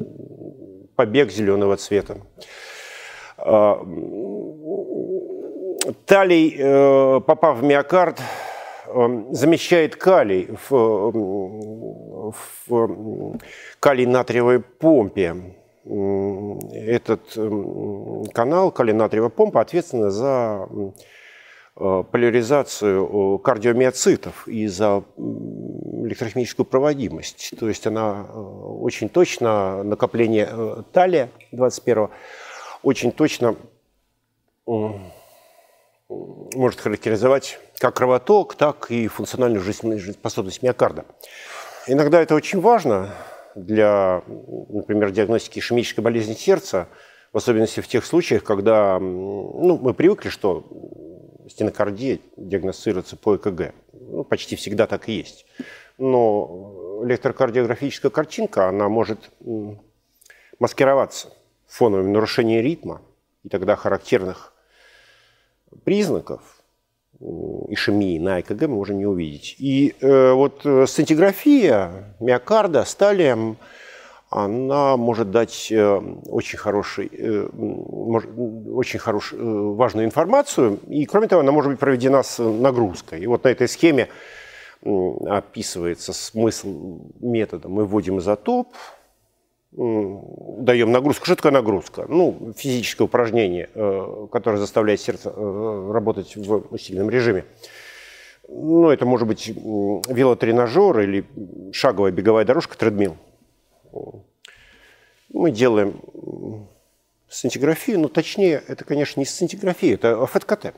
Побег 0.95 1.31
зеленого 1.31 1.77
цвета. 1.77 2.17
А, 3.37 3.85
талий, 6.05 6.55
э, 6.57 7.21
попав 7.21 7.59
в 7.59 7.63
миокард, 7.63 8.19
э, 8.87 9.23
замещает 9.31 9.95
калий 9.95 10.49
в, 10.69 12.33
в 12.67 13.37
калий-натриевой 13.79 14.59
помпе. 14.59 15.35
Этот 16.73 17.37
канал 18.33 18.71
калий-натриевая 18.71 19.29
помпа 19.29 19.61
ответственна 19.61 20.09
за 20.09 20.67
Э, 20.69 20.89
поляризацию 21.77 23.37
кардиомиоцитов 23.39 24.47
и 24.47 24.67
за 24.67 25.03
электрохимическую 25.15 26.65
проводимость. 26.65 27.53
То 27.59 27.67
есть 27.67 27.85
она 27.85 28.25
э, 28.27 28.39
очень 28.39 29.09
точно, 29.09 29.83
накопление 29.83 30.47
э, 30.49 30.83
талия 30.91 31.29
21 31.51 32.09
очень 32.83 33.11
точно 33.11 33.55
может 36.09 36.79
характеризовать 36.79 37.59
как 37.79 37.95
кровоток, 37.95 38.55
так 38.55 38.91
и 38.91 39.07
функциональную 39.07 39.61
жизнеспособность 39.61 40.63
миокарда. 40.63 41.05
Иногда 41.85 42.21
это 42.21 42.35
очень 42.35 42.59
важно 42.59 43.13
для, 43.55 44.23
например, 44.69 45.11
диагностики 45.11 45.59
ишемической 45.59 46.03
болезни 46.03 46.33
сердца, 46.33 46.87
в 47.33 47.37
особенности 47.37 47.81
в 47.81 47.87
тех 47.87 48.05
случаях, 48.05 48.43
когда 48.43 48.99
ну, 48.99 49.79
мы 49.81 49.93
привыкли, 49.93 50.29
что 50.29 50.63
стенокардия 51.49 52.19
диагностируется 52.35 53.15
по 53.15 53.35
ЭКГ. 53.35 53.73
Ну, 53.93 54.23
почти 54.23 54.55
всегда 54.55 54.87
так 54.87 55.09
и 55.09 55.13
есть. 55.13 55.45
Но 55.97 57.01
электрокардиографическая 57.03 58.11
картинка, 58.11 58.67
она 58.69 58.89
может 58.89 59.29
маскироваться 60.59 61.33
фоновым 61.67 62.13
нарушением 62.13 62.63
ритма, 62.63 63.01
и 63.43 63.49
тогда 63.49 63.75
характерных 63.75 64.53
признаков 65.83 66.41
ишемии 67.19 68.19
на 68.19 68.41
ЭКГ 68.41 68.63
мы 68.63 68.75
можем 68.75 68.97
не 68.97 69.05
увидеть. 69.05 69.55
И 69.57 69.95
э, 69.99 70.31
вот 70.33 70.65
э, 70.65 70.85
сцинтиграфия 70.85 72.15
миокарда 72.19 72.85
сталием– 72.85 73.57
она 74.29 74.97
может 74.97 75.31
дать 75.31 75.71
э, 75.71 76.01
очень, 76.27 76.57
хороший, 76.57 77.09
э, 77.11 77.47
очень 77.47 78.99
хорош, 78.99 79.33
э, 79.33 79.37
важную 79.37 80.05
информацию, 80.05 80.79
и, 80.89 81.05
кроме 81.05 81.27
того, 81.27 81.41
она 81.41 81.53
может 81.53 81.71
быть 81.71 81.79
проведена 81.79 82.23
с 82.23 82.43
нагрузкой. 82.43 83.21
И 83.21 83.27
вот 83.27 83.45
на 83.45 83.49
этой 83.49 83.69
схеме 83.69 84.09
описывается 84.83 86.13
смысл 86.13 86.99
метода. 87.19 87.67
Мы 87.67 87.85
вводим 87.85 88.19
изотоп, 88.19 88.67
даем 89.71 90.91
нагрузку. 90.91 91.25
Что 91.25 91.35
такое 91.35 91.51
нагрузка? 91.51 92.05
Ну, 92.07 92.53
физическое 92.55 93.05
упражнение, 93.05 93.69
которое 94.31 94.57
заставляет 94.57 95.01
сердце 95.01 95.31
работать 95.31 96.35
в 96.35 96.67
усиленном 96.69 97.09
режиме. 97.09 97.45
Ну, 98.47 98.89
это 98.89 99.05
может 99.05 99.27
быть 99.27 99.47
велотренажер 99.47 100.99
или 100.99 101.25
шаговая 101.73 102.11
беговая 102.11 102.45
дорожка, 102.45 102.77
тредмил– 102.77 103.17
мы 105.29 105.51
делаем 105.51 106.01
сцинтиграфию, 107.27 107.99
но 107.99 108.07
точнее, 108.07 108.63
это, 108.67 108.85
конечно, 108.85 109.19
не 109.19 109.25
сцинтиграфия, 109.25 109.95
это 109.95 110.25
ФТКТ. 110.25 110.73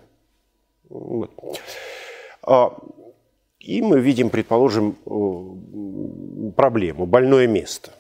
Вот. 0.90 1.32
А, 2.42 2.78
и 3.60 3.82
мы 3.82 4.00
видим, 4.00 4.30
предположим, 4.30 4.96
проблему, 6.56 7.06
больное 7.06 7.48
место. 7.48 7.92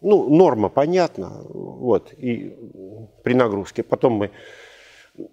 Ну, 0.00 0.28
норма 0.28 0.68
понятна, 0.68 1.42
вот, 1.48 2.12
и 2.16 2.54
при 3.24 3.34
нагрузке. 3.34 3.82
Потом 3.82 4.12
мы 4.12 4.30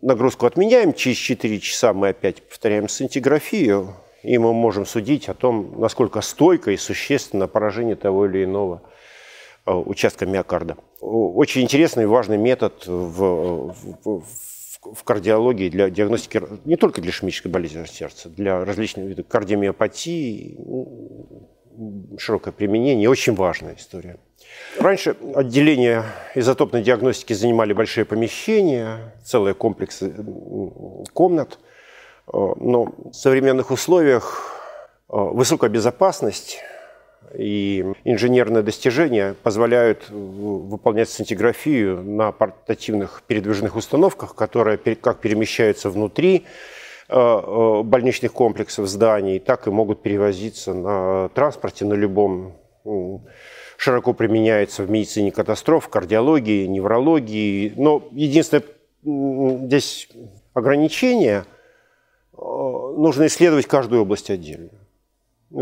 нагрузку 0.01 0.47
отменяем, 0.47 0.93
через 0.93 1.17
4 1.17 1.59
часа 1.59 1.93
мы 1.93 2.09
опять 2.09 2.41
повторяем 2.41 2.89
сцинтиграфию, 2.89 3.93
и 4.23 4.39
мы 4.39 4.53
можем 4.53 4.87
судить 4.87 5.29
о 5.29 5.35
том, 5.35 5.79
насколько 5.79 6.21
стойко 6.21 6.71
и 6.71 6.77
существенно 6.77 7.47
поражение 7.47 7.95
того 7.95 8.25
или 8.25 8.43
иного 8.43 8.81
участка 9.65 10.25
миокарда. 10.25 10.77
Очень 11.01 11.63
интересный 11.63 12.03
и 12.03 12.07
важный 12.07 12.37
метод 12.37 12.85
в, 12.85 13.73
в, 14.03 14.23
в 14.93 15.03
кардиологии 15.03 15.69
для 15.69 15.89
диагностики 15.89 16.41
не 16.65 16.75
только 16.75 17.01
для 17.01 17.11
ишемической 17.11 17.51
болезни 17.51 17.85
сердца, 17.85 18.29
для 18.29 18.63
различных 18.63 19.05
видов 19.05 19.27
кардиомиопатии, 19.27 20.55
ну, 20.59 22.17
широкое 22.17 22.53
применение, 22.53 23.09
очень 23.09 23.35
важная 23.35 23.75
история. 23.75 24.17
Раньше 24.79 25.15
отделения 25.35 26.03
изотопной 26.35 26.83
диагностики 26.83 27.33
занимали 27.33 27.73
большие 27.73 28.05
помещения, 28.05 29.13
целые 29.23 29.53
комплексы 29.53 30.13
комнат, 31.13 31.59
э, 32.27 32.31
но 32.33 32.85
в 32.85 33.13
современных 33.13 33.71
условиях 33.71 34.53
э, 35.09 35.15
высокая 35.17 35.69
безопасность 35.69 36.59
и 37.33 37.85
инженерные 38.03 38.63
достижения 38.63 39.35
позволяют 39.43 40.09
выполнять 40.09 41.09
сцинтиграфию 41.09 42.03
на 42.03 42.31
портативных 42.31 43.23
передвижных 43.25 43.75
установках, 43.75 44.35
которые 44.35 44.77
как 44.77 45.19
перемещаются 45.19 45.89
внутри 45.89 46.45
э, 47.07 47.15
э, 47.17 47.81
больничных 47.83 48.33
комплексов 48.33 48.87
зданий, 48.87 49.39
так 49.39 49.67
и 49.67 49.71
могут 49.71 50.01
перевозиться 50.01 50.73
на 50.73 51.29
транспорте 51.29 51.85
на 51.85 51.93
любом 51.93 52.53
широко 53.77 54.13
применяется 54.13 54.83
в 54.83 54.91
медицине 54.91 55.31
катастроф, 55.31 55.89
кардиологии, 55.89 56.65
неврологии. 56.67 57.73
Но 57.75 58.07
единственное 58.11 58.63
здесь 59.03 60.09
ограничение– 60.53 61.45
э, 62.37 62.41
нужно 62.97 63.27
исследовать 63.27 63.67
каждую 63.67 64.01
область 64.01 64.29
отдельно. 64.29 64.69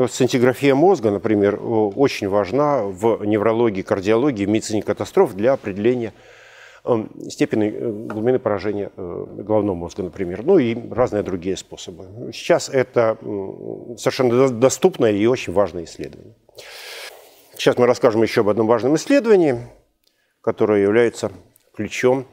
Сцинтиграфия 0.08 0.73
мозга, 0.73 1.12
например, 1.12 1.60
очень 1.62 2.27
важна 2.27 2.84
в 2.84 3.23
неврологии, 3.25 3.84
кардиологии, 3.84 4.45
медицине 4.45 4.82
катастроф 4.82 5.36
для 5.36 5.53
определения 5.53 6.13
эм, 6.84 7.12
степени 7.29 7.67
э, 7.67 7.91
глубины 8.08 8.39
поражения 8.39 8.91
э, 8.95 9.25
головного 9.38 9.75
мозга, 9.75 10.01
например, 10.01 10.43
ну 10.43 10.58
и 10.58 10.75
разные 10.89 11.21
другие 11.21 11.56
способы. 11.58 12.32
Сейчас 12.34 12.69
это 12.69 13.17
совершенно 13.97 14.49
доступное 14.49 15.12
и 15.12 15.27
очень 15.27 15.53
важное 15.53 15.84
исследование. 15.84 16.34
Сейчас 17.56 17.77
мы 17.77 17.86
расскажем 17.86 18.23
еще 18.23 18.41
об 18.41 18.49
одном 18.49 18.65
важном 18.65 18.95
исследовании, 18.95 19.60
которое 20.41 20.82
является 20.82 21.32
ключом 21.75 22.25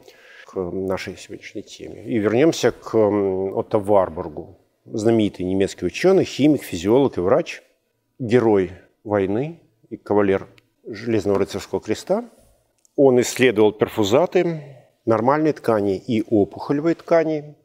к 0.47 0.55
нашей 0.55 1.15
сегодняшней 1.15 1.61
теме. 1.61 2.05
И 2.05 2.17
вернемся 2.17 2.71
к 2.71 2.95
Отто 2.95 3.77
Варбургу, 3.77 4.60
знаменитый 4.85 5.45
немецкий 5.45 5.85
ученый, 5.85 6.25
химик, 6.25 6.63
физиолог 6.63 7.17
и 7.17 7.21
врач, 7.21 7.61
герой 8.19 8.71
войны 9.03 9.59
и 9.89 9.97
кавалер 9.97 10.47
Железного 10.83 11.39
рыцарского 11.39 11.79
креста. 11.79 12.25
Он 12.95 13.21
исследовал 13.21 13.71
перфузаты, 13.71 14.87
нормальной 15.05 15.53
ткани 15.53 15.97
и 15.97 16.23
опухолевой 16.23 16.95
ткани, 16.95 17.55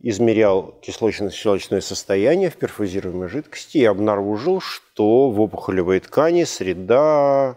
измерял 0.00 0.78
кислочно-щелочное 0.80 1.80
состояние 1.80 2.50
в 2.50 2.56
перфузируемой 2.56 3.28
жидкости 3.28 3.78
и 3.78 3.84
обнаружил, 3.84 4.60
что 4.60 5.30
в 5.30 5.40
опухолевой 5.40 6.00
ткани 6.00 6.44
среда 6.44 7.56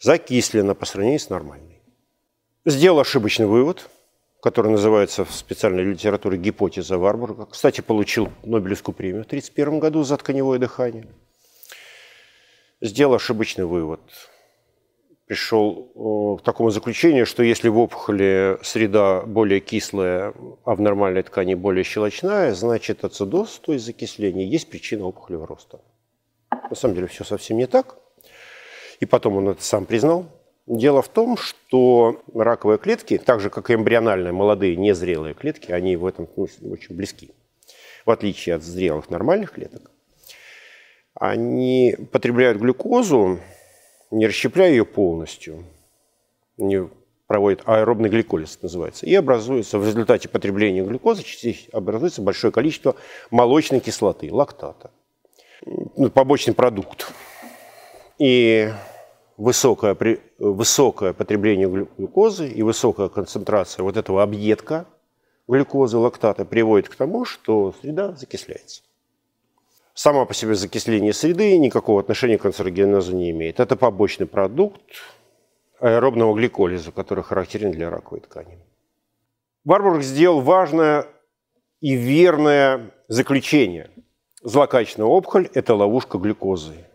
закислена 0.00 0.74
по 0.74 0.86
сравнению 0.86 1.20
с 1.20 1.28
нормальной. 1.28 1.82
Сделал 2.64 3.00
ошибочный 3.00 3.46
вывод– 3.46 3.88
который 4.42 4.72
называется 4.72 5.24
в 5.24 5.32
специальной 5.32 5.84
литературе 5.84 6.36
«Гипотеза 6.36 6.98
Варбурга». 6.98 7.46
Кстати, 7.46 7.80
получил 7.80 8.28
Нобелевскую 8.42 8.92
премию 8.92 9.22
в 9.22 9.26
1931 9.26 9.78
году 9.78 10.02
за 10.02 10.16
тканевое 10.16 10.58
дыхание. 10.58 11.06
Сделал 12.80 13.14
ошибочный 13.14 13.66
вывод. 13.66 14.00
Пришел 15.26 15.92
э, 15.94 16.40
к 16.40 16.44
такому 16.44 16.70
заключению, 16.70 17.24
что 17.24 17.44
если 17.44 17.68
в 17.68 17.78
опухоли 17.78 18.58
среда 18.62 19.22
более 19.22 19.60
кислая, 19.60 20.34
а 20.64 20.74
в 20.74 20.80
нормальной 20.80 21.22
ткани 21.22 21.54
более 21.54 21.84
щелочная, 21.84 22.52
значит 22.52 23.04
ацидоз, 23.04 23.60
то 23.60 23.72
есть 23.72 23.84
закисление, 23.84 24.50
есть 24.50 24.68
причина 24.68 25.04
опухолевого 25.04 25.46
роста. 25.46 25.80
На 26.50 26.74
самом 26.74 26.96
деле 26.96 27.06
все 27.06 27.22
совсем 27.22 27.58
не 27.58 27.66
так. 27.66 27.96
И 28.98 29.06
потом 29.06 29.36
он 29.36 29.50
это 29.50 29.62
сам 29.62 29.84
признал– 29.84 30.26
Дело 30.72 31.02
в 31.02 31.08
том, 31.08 31.36
что 31.36 32.22
раковые 32.32 32.78
клетки, 32.78 33.18
так 33.18 33.40
же 33.40 33.50
как 33.50 33.68
и 33.68 33.74
эмбриональные 33.74 34.32
молодые 34.32 34.74
незрелые 34.74 35.34
клетки, 35.34 35.70
они 35.70 35.96
в 35.96 36.06
этом 36.06 36.26
смысле 36.32 36.70
очень 36.70 36.96
близки. 36.96 37.34
В 38.06 38.10
отличие 38.10 38.54
от 38.54 38.62
зрелых 38.62 39.10
нормальных 39.10 39.52
клеток, 39.52 39.90
они 41.12 41.94
потребляют 42.10 42.56
глюкозу, 42.56 43.38
не 44.10 44.26
расщепляя 44.26 44.70
ее 44.70 44.86
полностью, 44.86 45.66
не 46.56 46.88
проводят 47.26 47.64
аэробный 47.66 48.08
гликолиз, 48.08 48.58
называется, 48.62 49.04
и 49.04 49.14
образуется 49.14 49.78
в 49.78 49.86
результате 49.86 50.30
потребления 50.30 50.82
глюкозы 50.82 51.22
образуется 51.72 52.22
большое 52.22 52.50
количество 52.50 52.96
молочной 53.30 53.80
кислоты, 53.80 54.32
лактата, 54.32 54.90
ну, 55.66 56.08
побочный 56.08 56.54
продукт. 56.54 57.12
И 58.18 58.72
высокое, 59.42 59.96
высокое 60.38 61.12
потребление 61.12 61.68
глюкозы 61.68 62.48
и 62.48 62.62
высокая 62.62 63.08
концентрация 63.08 63.82
вот 63.82 63.96
этого 63.96 64.22
объедка 64.22 64.86
глюкозы, 65.48 65.96
лактата 65.98 66.44
приводит 66.44 66.88
к 66.88 66.94
тому, 66.94 67.24
что 67.24 67.74
среда 67.80 68.12
закисляется. 68.12 68.82
Само 69.94 70.26
по 70.26 70.32
себе 70.32 70.54
закисление 70.54 71.12
среды 71.12 71.58
никакого 71.58 72.00
отношения 72.00 72.38
к 72.38 72.42
канцерогенезу 72.42 73.14
не 73.16 73.30
имеет. 73.30 73.58
Это 73.58 73.76
побочный 73.76 74.26
продукт 74.26 74.80
аэробного 75.80 76.34
гликолиза, 76.36 76.92
который 76.92 77.24
характерен 77.24 77.72
для 77.72 77.90
раковой 77.90 78.20
ткани. 78.20 78.58
Барбург 79.64 80.02
сделал 80.02 80.40
важное 80.40 81.06
и 81.80 81.94
верное 81.94 82.92
заключение. 83.08 83.90
Злокачественная 84.42 85.08
опухоль– 85.08 85.50
это 85.54 85.74
ловушка 85.74 86.18
глюкозы 86.18 86.86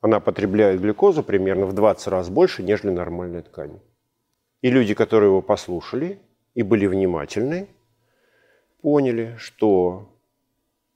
она 0.00 0.20
потребляет 0.20 0.80
глюкозу 0.80 1.22
примерно 1.22 1.66
в 1.66 1.72
20 1.72 2.06
раз 2.08 2.28
больше, 2.28 2.62
нежели 2.62 2.90
нормальная 2.90 3.42
ткань. 3.42 3.80
И 4.62 4.70
люди, 4.70 4.94
которые 4.94 5.30
его 5.30 5.42
послушали 5.42 6.20
и 6.54 6.62
были 6.62 6.86
внимательны, 6.86 7.68
поняли, 8.82 9.34
что 9.38 10.12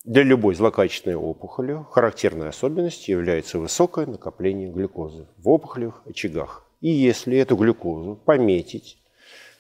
для 0.05 0.23
любой 0.23 0.55
злокачественной 0.55 1.17
опухоли 1.17 1.85
характерной 1.91 2.49
особенностью 2.49 3.19
является 3.19 3.59
высокое 3.59 4.07
накопление 4.07 4.71
глюкозы 4.71 5.27
в 5.37 5.49
опухолевых 5.49 6.03
очагах. 6.07 6.65
И 6.81 6.89
если 6.89 7.37
эту 7.37 7.57
глюкозу 7.57 8.17
пометить 8.25 8.99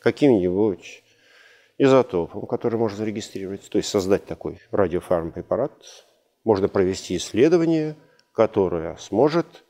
каким-нибудь 0.00 1.03
изотопом, 1.76 2.46
который 2.46 2.79
можно 2.79 2.96
зарегистрировать, 2.96 3.68
то 3.68 3.79
есть 3.79 3.90
создать 3.90 4.24
такой 4.26 4.61
радиофармпрепарат, 4.70 5.72
можно 6.44 6.68
провести 6.68 7.16
исследование– 7.16 7.96
которая 8.33 8.97
сможет 8.97 9.64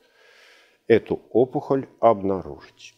эту 0.87 1.21
опухоль 1.31 1.87
обнаружить. 1.99 2.95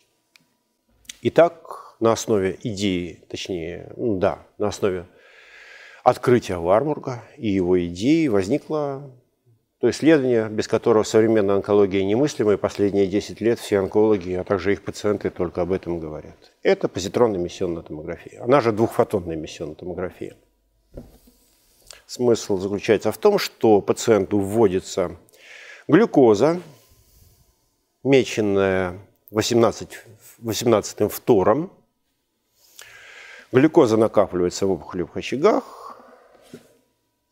Итак, 1.21 1.95
на 1.99 2.11
основе 2.11 2.57
идеи, 2.63 3.23
точнее, 3.29 3.91
да, 3.95 4.39
на 4.57 4.67
основе 4.67 5.05
открытия 6.03 6.57
Вармурга 6.57 7.23
и 7.37 7.47
его 7.49 7.83
идеи 7.85 8.27
возникло 8.27 9.11
то 9.79 9.89
исследование, 9.89 10.47
без 10.47 10.69
которого 10.69 11.03
современная 11.03 11.55
онкология 11.55 12.05
немыслима, 12.05 12.53
и 12.53 12.57
последние 12.57 13.05
10 13.05 13.41
лет 13.41 13.59
все 13.59 13.79
онкологи, 13.79 14.31
а 14.31 14.45
также 14.45 14.71
их 14.71 14.81
пациенты 14.81 15.29
только 15.29 15.61
об 15.61 15.73
этом 15.73 15.99
говорят. 15.99 16.37
Это 16.61 16.87
позитронная 16.87 17.37
эмиссионная 17.37 17.83
томография. 17.83 18.41
Она 18.41 18.61
же 18.61 18.71
двухфотонная 18.71 19.35
эмиссионная 19.35 19.75
томография. 19.75 20.37
Смысл 22.05 22.57
заключается 22.57 23.11
в 23.11 23.17
том, 23.17 23.37
что 23.37 23.81
пациенту 23.81 24.39
вводится 24.39 25.17
Глюкоза, 25.85 26.61
меченная 28.05 28.99
18, 29.31 29.99
18 30.37 31.11
фтором. 31.11 31.73
Глюкоза 33.51 33.97
накапливается 33.97 34.65
в 34.65 34.71
опухолевых 34.71 35.17
очагах, 35.17 36.01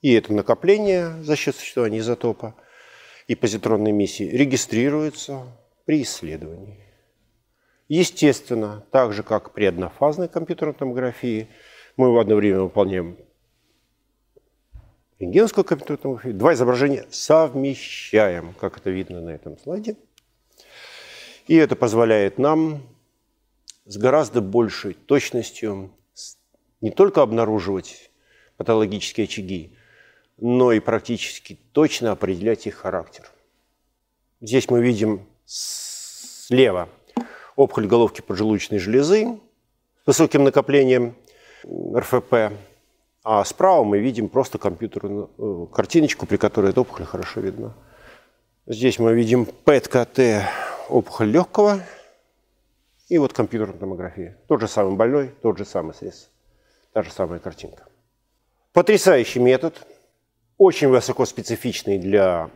и 0.01 0.11
это 0.13 0.33
накопление 0.33 1.23
за 1.23 1.37
счет 1.37 1.55
существования 1.55 1.99
изотопа 1.99 2.53
и 3.27 3.35
позитронной 3.35 3.91
эмиссии 3.91 4.25
регистрируется 4.25 5.43
при 5.85 6.01
исследовании. 6.01 6.83
Естественно, 7.87 8.85
так 8.91 9.13
же, 9.13 9.23
как 9.23 9.53
при 9.53 9.63
однофазной 9.63 10.27
компьютерной 10.27 10.73
томографии, 10.73 11.47
мы 11.95 12.13
в 12.13 12.19
одно 12.19 12.35
время 12.35 12.59
выполняем 12.59 13.17
рентгеновскую 15.21 15.63
компьютерную 15.63 15.99
томографию. 15.99 16.33
Два 16.33 16.53
изображения 16.53 17.05
совмещаем, 17.11 18.53
как 18.59 18.77
это 18.77 18.89
видно 18.89 19.21
на 19.21 19.29
этом 19.29 19.57
слайде. 19.59 19.95
И 21.47 21.55
это 21.55 21.75
позволяет 21.75 22.39
нам 22.39 22.81
с 23.85 23.97
гораздо 23.97 24.41
большей 24.41 24.93
точностью 24.93 25.91
не 26.81 26.91
только 26.91 27.21
обнаруживать 27.21 28.09
патологические 28.57 29.25
очаги, 29.25 29.75
но 30.37 30.71
и 30.71 30.79
практически 30.79 31.59
точно 31.71 32.11
определять 32.11 32.65
их 32.65 32.75
характер. 32.75 33.29
Здесь 34.39 34.69
мы 34.69 34.81
видим 34.81 35.27
слева 35.45 36.89
опухоль 37.55 37.85
головки 37.85 38.21
поджелудочной 38.21 38.79
железы 38.79 39.39
с 40.03 40.07
высоким 40.07 40.43
накоплением 40.43 41.15
РФП, 41.63 42.53
а 43.23 43.43
справа 43.45 43.83
мы 43.83 43.99
видим 43.99 44.29
просто 44.29 44.57
компьютерную 44.57 45.29
э, 45.37 45.73
картиночку, 45.73 46.25
при 46.25 46.37
которой 46.37 46.71
эта 46.71 46.81
опухоль 46.81 47.05
хорошо 47.05 47.41
видна. 47.41 47.73
Здесь 48.65 48.99
мы 48.99 49.13
видим 49.13 49.45
ПЭТ-КТ 49.45 50.47
опухоль 50.89 51.29
легкого 51.29 51.81
и 53.09 53.17
вот 53.17 53.33
компьютерная 53.33 53.77
томография. 53.77 54.37
Тот 54.47 54.61
же 54.61 54.67
самый 54.67 54.95
больной, 54.95 55.31
тот 55.41 55.57
же 55.57 55.65
самый 55.65 55.93
срез, 55.93 56.29
та 56.93 57.03
же 57.03 57.11
самая 57.11 57.39
картинка. 57.39 57.85
Потрясающий 58.73 59.39
метод, 59.39 59.85
очень 60.57 60.87
высокоспецифичный 60.87 61.99
для 61.99 62.49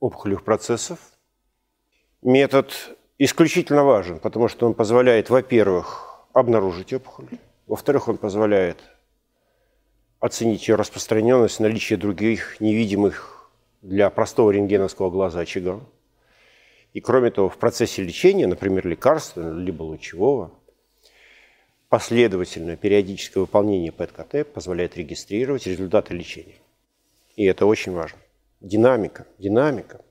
опухолевых 0.00 0.42
процессов. 0.42 0.98
Метод 2.22 2.72
исключительно 3.18 3.84
важен, 3.84 4.18
потому 4.18 4.48
что 4.48 4.66
он 4.66 4.74
позволяет, 4.74 5.30
во-первых, 5.30 6.26
обнаружить 6.32 6.92
опухоль, 6.92 7.26
во-вторых, 7.66 8.08
он 8.08 8.16
позволяет 8.16 8.78
оценить 10.20 10.68
ее 10.68 10.76
распространенность, 10.76 11.60
наличие 11.60 11.98
других 11.98 12.60
невидимых 12.60 13.50
для 13.82 14.10
простого 14.10 14.50
рентгеновского 14.50 15.10
глаза 15.10 15.40
очага. 15.40 15.80
И 16.92 17.00
кроме 17.00 17.30
того, 17.30 17.48
в 17.48 17.56
процессе 17.56 18.02
лечения, 18.02 18.46
например, 18.46 18.86
лекарства, 18.86 19.52
либо 19.52 19.82
лучевого, 19.82 20.52
последовательное 21.88 22.76
периодическое 22.76 23.40
выполнение 23.40 23.92
ПЭТ-КТ 23.92 24.52
позволяет 24.52 24.96
регистрировать 24.96 25.66
результаты 25.66 26.14
лечения. 26.14 26.58
И 27.36 27.44
это 27.44 27.64
очень 27.64 27.92
важно. 27.92 28.18
Динамика, 28.60 29.26
динамика. 29.38 30.04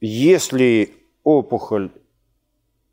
Если 0.00 0.92
опухоль 1.22 1.90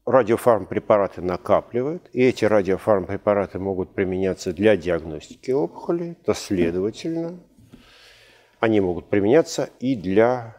радиофармпрепараты 0.10 1.22
накапливает, 1.22 2.10
и 2.14 2.24
эти 2.24 2.46
радиофармпрепараты 2.46 3.60
могут 3.60 3.94
применяться 3.94 4.54
для 4.54 4.76
диагностики 4.76 5.52
опухоли, 5.52 6.18
то, 6.26 6.34
следовательно, 6.34 7.40
они 8.60 8.82
могут 8.82 9.10
применяться 9.10 9.70
и 9.80 9.96
для 9.96 10.58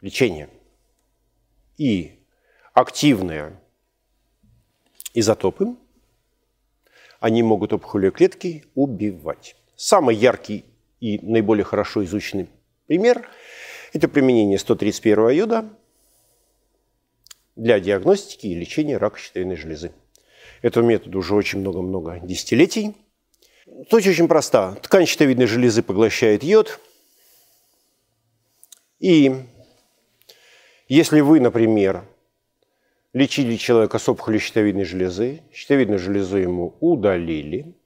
лечения. 0.00 0.50
И 1.78 2.20
активные 2.74 3.58
изотопы, 5.14 5.74
они 7.18 7.42
могут 7.42 7.72
опухолевые 7.72 8.12
клетки 8.12 8.64
убивать. 8.74 9.56
Самый 9.74 10.16
яркий 10.16 10.64
и 11.00 11.18
наиболее 11.18 11.64
хорошо 11.64 12.04
изученный 12.04 12.48
пример– 12.86 13.26
это 13.92 14.08
применение 14.08 14.58
131 14.58 15.30
йода 15.30 15.64
для 17.62 17.78
диагностики 17.78 18.48
и 18.48 18.54
лечения 18.54 18.96
рака 18.96 19.18
щитовидной 19.18 19.56
железы. 19.56 19.92
Этому 20.62 20.88
методу 20.88 21.20
уже 21.20 21.34
очень 21.34 21.60
много-много 21.60 22.18
десятилетий. 22.20 22.96
Суть 23.88 24.06
очень 24.06 24.26
проста. 24.26 24.74
Ткань 24.82 25.06
щитовидной 25.06 25.46
железы 25.46 25.82
поглощает 25.82 26.42
йод. 26.42 26.80
И 28.98 29.32
если 30.88 31.20
вы, 31.20 31.38
например, 31.38 32.04
лечили 33.12 33.56
человека 33.56 33.98
с 33.98 34.08
опухолью 34.08 34.40
щитовидной 34.40 34.84
железы, 34.84 35.42
щитовидную 35.52 36.00
железу 36.00 36.38
ему 36.38 36.74
удалили, 36.80 37.76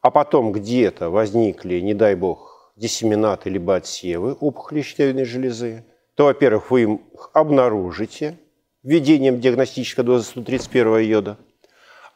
а 0.00 0.12
потом 0.12 0.52
где-то 0.52 1.10
возникли, 1.10 1.80
не 1.80 1.94
дай 1.94 2.14
бог, 2.14 2.72
диссеминаты 2.76 3.50
либо 3.50 3.74
отсевы 3.76 4.34
опухоли 4.34 4.82
щитовидной 4.82 5.24
железы, 5.24 5.84
то, 6.14 6.26
во-первых, 6.26 6.70
вы 6.70 6.82
их 6.82 7.30
обнаружите 7.32 8.38
введением 8.82 9.40
диагностической 9.40 10.04
дозы 10.04 10.24
131 10.24 10.98
йода, 11.00 11.38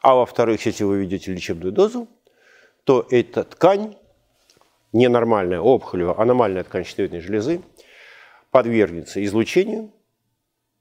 а 0.01 0.15
во-вторых, 0.15 0.65
если 0.65 0.83
вы 0.83 0.99
введете 0.99 1.33
лечебную 1.33 1.71
дозу, 1.71 2.07
то 2.83 3.05
эта 3.09 3.43
ткань, 3.43 3.97
ненормальная, 4.93 5.59
опухолевая, 5.59 6.17
аномальная 6.17 6.63
ткань 6.63 6.85
щитовидной 6.85 7.21
железы, 7.21 7.61
подвергнется 8.51 9.23
излучению 9.25 9.91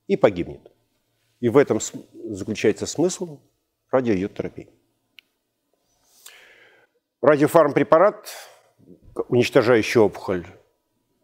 и 0.06 0.16
погибнет. 0.16 0.72
И 1.40 1.48
в 1.48 1.56
этом 1.56 1.80
заключается 2.24 2.86
смысл 2.86 3.40
радиойодтерапии. 3.90 4.68
Радиофармпрепарат, 7.20 8.28
уничтожающий 9.28 10.00
опухоль, 10.00 10.46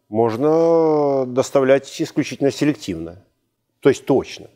можно 0.09 1.25
доставлять 1.25 2.01
исключительно 2.01 2.51
селективно, 2.51 3.25
то 3.83 3.89
есть 3.89 4.05
точно. 4.05 4.47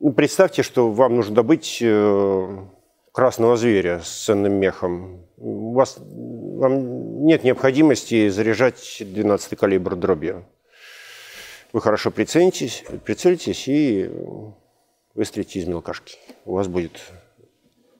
Ну, 0.00 0.12
представьте, 0.12 0.64
что 0.64 0.90
вам 0.90 1.14
нужно 1.14 1.36
добыть 1.36 1.78
э, 1.80 2.58
красного 3.12 3.56
зверя 3.56 4.00
с 4.04 4.24
ценным 4.24 4.54
мехом. 4.54 5.24
У 5.36 5.72
вас 5.72 5.98
вам 5.98 7.24
нет 7.24 7.44
необходимости 7.44 8.28
заряжать 8.28 8.98
12 9.00 9.56
калибр 9.56 9.94
дробью. 9.94 10.44
Вы 11.72 11.80
хорошо 11.80 12.10
прицелитесь, 12.10 12.84
прицелитесь 13.04 13.68
и 13.68 14.10
выстрелите 15.14 15.60
из 15.60 15.66
мелкашки. 15.68 16.18
У 16.44 16.54
вас 16.54 16.66
будет 16.66 17.00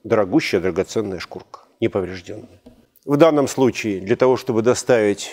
дорогущая, 0.02 0.60
драгоценная 0.60 1.20
шкурка, 1.20 1.60
неповрежденная. 1.80 2.60
В 3.04 3.16
данном 3.16 3.46
случае 3.46 4.00
для 4.00 4.16
того, 4.16 4.36
чтобы 4.36 4.62
доставить 4.62 5.30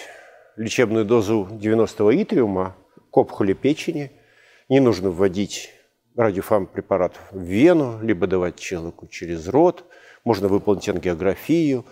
лечебную 0.57 1.05
дозу 1.05 1.47
90 1.51 2.21
итриума 2.21 2.75
к 3.09 3.17
опухоли 3.17 3.53
печени, 3.53 4.11
не 4.69 4.79
нужно 4.79 5.09
вводить 5.09 5.71
радиофармпрепарат 6.15 7.19
в 7.31 7.41
вену, 7.41 7.99
либо 8.01 8.27
давать 8.27 8.59
человеку 8.59 9.07
через 9.07 9.47
рот. 9.47 9.85
Можно 10.23 10.47
выполнить 10.47 10.87
ангиографию 10.89 11.85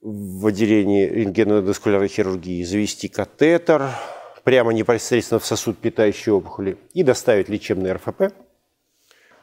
в 0.00 0.46
отделении 0.46 1.06
рентгеноваскулярной 1.06 2.08
хирургии, 2.08 2.62
завести 2.62 3.08
катетер, 3.08 3.90
прямо 4.44 4.72
непосредственно 4.72 5.38
в 5.38 5.44
сосуд 5.44 5.76
питающей 5.78 6.32
опухоли 6.32 6.78
и 6.94 7.02
доставить 7.02 7.48
лечебный 7.48 7.92
РФП 7.92 8.32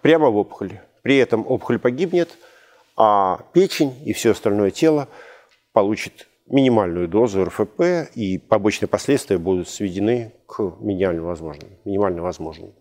прямо 0.01 0.29
в 0.29 0.37
опухоль. 0.37 0.79
При 1.03 1.17
этом 1.17 1.45
опухоль 1.45 1.77
погибнет, 1.77 2.29
а 2.95 3.45
печень 3.53 3.93
и 4.05 4.13
все 4.13 4.31
остальное 4.31 4.71
тело 4.71 5.07
получит 5.73 6.27
минимальную 6.47 7.07
дозу 7.07 7.45
РФП, 7.45 8.11
и 8.13 8.37
побочные 8.37 8.87
последствия 8.87 9.37
будут 9.37 9.67
сведены 9.69 10.33
к 10.45 10.61
минимально 10.79 11.23
возможным. 11.23 11.69
Минимально 11.85 12.21
возможным. 12.21 12.73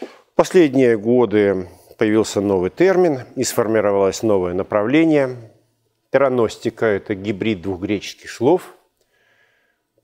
В 0.00 0.34
последние 0.34 0.98
годы 0.98 1.68
появился 1.98 2.40
новый 2.40 2.70
термин 2.70 3.20
и 3.36 3.44
сформировалось 3.44 4.22
новое 4.22 4.54
направление. 4.54 5.52
Тераностика– 6.10 6.86
это 6.86 7.14
гибрид 7.14 7.62
двух 7.62 7.80
греческих 7.80 8.30
слов– 8.30 8.74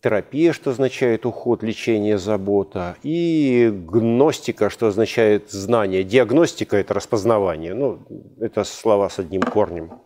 терапия, 0.02 0.52
что 0.52 0.70
означает 0.70 1.24
уход, 1.24 1.62
лечение, 1.62 2.18
забота, 2.18 2.96
и 3.02 3.70
гностика, 3.72 4.68
что 4.68 4.88
означает 4.88 5.50
знание. 5.50 6.02
Диагностика– 6.02 6.76
это 6.78 6.94
распознавание. 6.94 7.74
Ну, 7.74 8.00
это 8.40 8.64
слова 8.64 9.08
с 9.08 9.18
одним 9.18 9.42
корнем. 9.42 10.00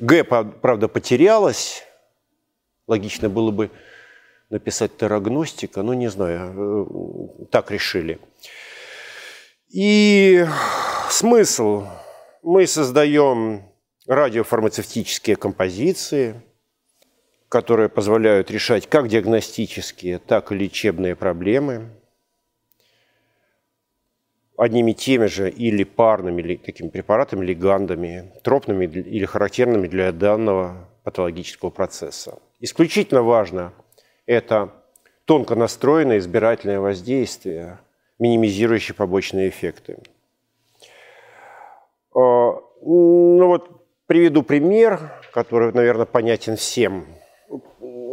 Г, 0.00 0.24
правда, 0.24 0.88
потерялась. 0.88 1.84
Логично 2.86 3.28
было 3.28 3.50
бы 3.50 3.70
написать 4.50 4.96
терагностика, 4.96 5.82
но 5.82 5.94
не 5.94 6.08
знаю, 6.08 6.86
э, 7.40 7.44
так 7.50 7.70
решили. 7.70 8.18
И 9.68 10.46
смысл. 11.10 11.86
Мы 12.42 12.66
создаем 12.66 13.62
радиофармацевтические 14.06 15.36
композиции– 15.36 16.40
которые 17.48 17.88
позволяют 17.88 18.50
решать 18.50 18.86
как 18.88 19.08
диагностические, 19.08 20.18
так 20.18 20.50
и 20.50 20.54
лечебные 20.54 21.14
проблемы 21.14 21.90
одними 24.56 24.92
теми 24.92 25.26
же 25.26 25.50
или 25.50 25.84
парными 25.84 26.40
или 26.40 26.56
такими 26.56 26.88
препаратами, 26.88 27.44
легандами, 27.44 28.32
тропными 28.42 28.86
или 28.86 29.24
характерными 29.26 29.86
для 29.86 30.12
данного 30.12 30.88
патологического 31.04 31.70
процесса. 31.70 32.38
Исключительно 32.60 33.22
важно 33.22 33.72
это 34.26 34.70
тонко 35.24 35.54
настроенное 35.54 36.18
избирательное 36.18 36.80
воздействие, 36.80 37.78
минимизирующее 38.18 38.94
побочные 38.94 39.48
эффекты. 39.48 39.98
А, 42.14 42.18
ну 42.18 43.46
вот 43.46 43.70
приведу 44.06 44.42
пример, 44.42 45.12
который, 45.32 45.72
наверное, 45.72 46.06
понятен 46.06 46.56
всем– 46.56 47.06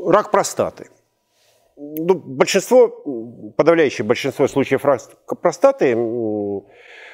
рак 0.08 0.32
простаты. 0.32 0.89
Ну, 1.75 2.15
большинство, 2.15 2.88
подавляющее 3.56 4.06
большинство 4.06 4.47
случаев 4.47 4.86
рака 4.86 5.36
простаты 5.36 5.95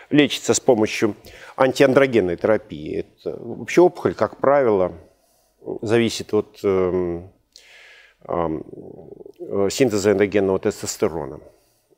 лечится 0.09 0.53
с 0.53 0.59
помощью 0.59 1.15
антиандрогенной 1.55 2.35
терапии. 2.35 2.99
Это 2.99 3.37
вообще 3.39 3.81
опухоль, 3.81 4.15
как 4.15 4.37
правило, 4.37 4.93
зависит 5.81 6.33
от 6.33 6.59
э, 6.63 7.21
э, 8.27 8.59
синтеза 9.69 10.11
эндогенного 10.11 10.59
тестостерона. 10.59 11.39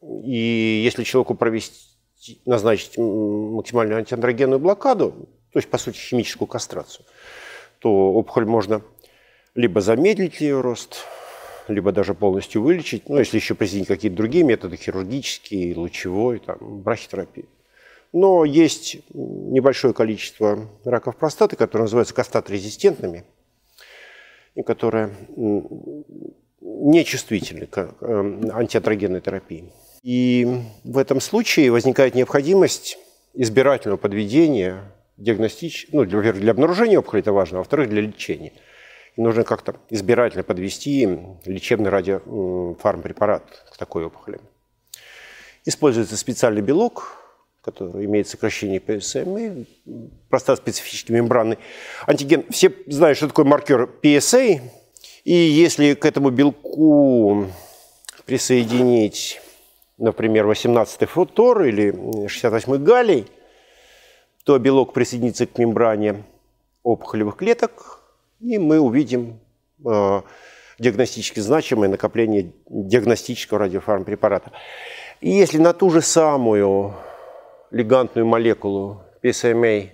И 0.02 0.82
если 0.84 1.04
человеку 1.04 1.36
провести, 1.36 2.42
назначить 2.46 2.98
максимальную 2.98 4.00
антиандрогенную 4.00 4.60
блокаду, 4.60 5.28
то 5.52 5.60
есть, 5.60 5.70
по 5.70 5.78
сути, 5.78 5.98
химическую 5.98 6.48
кастрацию, 6.48 7.06
то 7.80 8.14
опухоль 8.14 8.46
можно 8.46 8.82
либо 9.56 9.82
замедлить 9.82 10.40
ее 10.40 10.62
рост, 10.62 11.06
либо 11.68 11.92
даже 11.92 12.14
полностью 12.14 12.62
вылечить, 12.62 13.10
ну, 13.10 13.18
если 13.18 13.38
еще 13.38 13.56
применить 13.56 13.88
какие-то 13.88 14.18
другие 14.18 14.44
методы, 14.44 14.78
хирургические, 14.78 15.76
лучевой, 15.76 16.40
там, 16.40 16.58
брахитерапия. 16.82 17.46
Но 18.14 18.44
есть 18.44 18.98
небольшое 19.14 19.94
количество 19.94 20.68
раков 20.84 21.16
простаты, 21.16 21.56
которые 21.56 21.84
называются 21.84 22.14
кастат-резистентными, 22.14 23.24
и 24.56 24.64
которые 24.64 25.16
нечувствительны 26.62 27.66
к 27.66 27.96
э, 28.02 28.50
антиатрогенной 28.54 29.22
терапии. 29.22 29.72
И 30.04 30.64
в 30.84 30.98
этом 30.98 31.22
случае 31.22 31.72
возникает 31.72 32.16
необходимость 32.16 32.98
избирательного 33.34 33.98
подведения 33.98 34.84
диагностич... 35.18 35.88
ну, 35.92 36.06
для, 36.06 36.34
для 36.34 36.52
обнаружения 36.52 37.00
опухоли 37.00 37.22
это 37.22 37.32
важно, 37.32 37.58
а 37.58 37.60
во-вторых, 37.60 37.90
для 37.90 38.02
лечения– 38.02 38.54
нужно 39.18 39.44
как-то 39.44 39.76
избирательно 39.90 40.44
подвести 40.44 41.08
лечебный 41.46 41.90
радиофармпрепарат 41.90 43.66
к 43.72 43.78
такой 43.78 44.06
опухоли. 44.06 44.40
Используется 45.66 46.18
специальный 46.18 46.62
белок, 46.62 47.18
который 47.62 48.06
имеет 48.06 48.28
сокращение 48.28 48.80
PSMA, 48.80 49.68
простат 50.30 50.58
специфический 50.58 51.14
мембранный 51.14 51.60
антиген. 52.08 52.46
Все 52.50 52.74
знают, 52.88 53.18
что 53.18 53.28
такое 53.28 53.46
маркер 53.46 53.90
PSA, 54.02 54.62
И 55.24 55.34
если 55.34 55.94
к 55.94 56.06
этому 56.06 56.32
белку 56.32 57.48
присоединить, 58.26 59.40
например, 59.98 60.48
18-й 60.48 61.06
футор 61.06 61.64
или 61.64 61.94
68-й 62.26 62.80
галлий, 62.80 63.28
то 64.44 64.58
белок 64.58 64.94
присоединится 64.94 65.46
к 65.46 65.58
мембране 65.60 66.24
опухолевых 66.82 67.36
клеток, 67.36 68.00
и 68.40 68.58
мы 68.58 68.80
увидим 68.80 69.40
э, 69.86 70.22
диагностически 70.80 71.40
значимое 71.40 71.90
накопление 71.90 72.52
диагностического 72.68 73.60
радиофармпрепарата. 73.60 74.52
И 75.20 75.30
если 75.30 75.60
на 75.60 75.74
ту 75.74 75.92
же 75.92 76.02
самую 76.02 76.96
легантную 77.72 78.26
молекулу 78.26 79.02
PSMA 79.24 79.90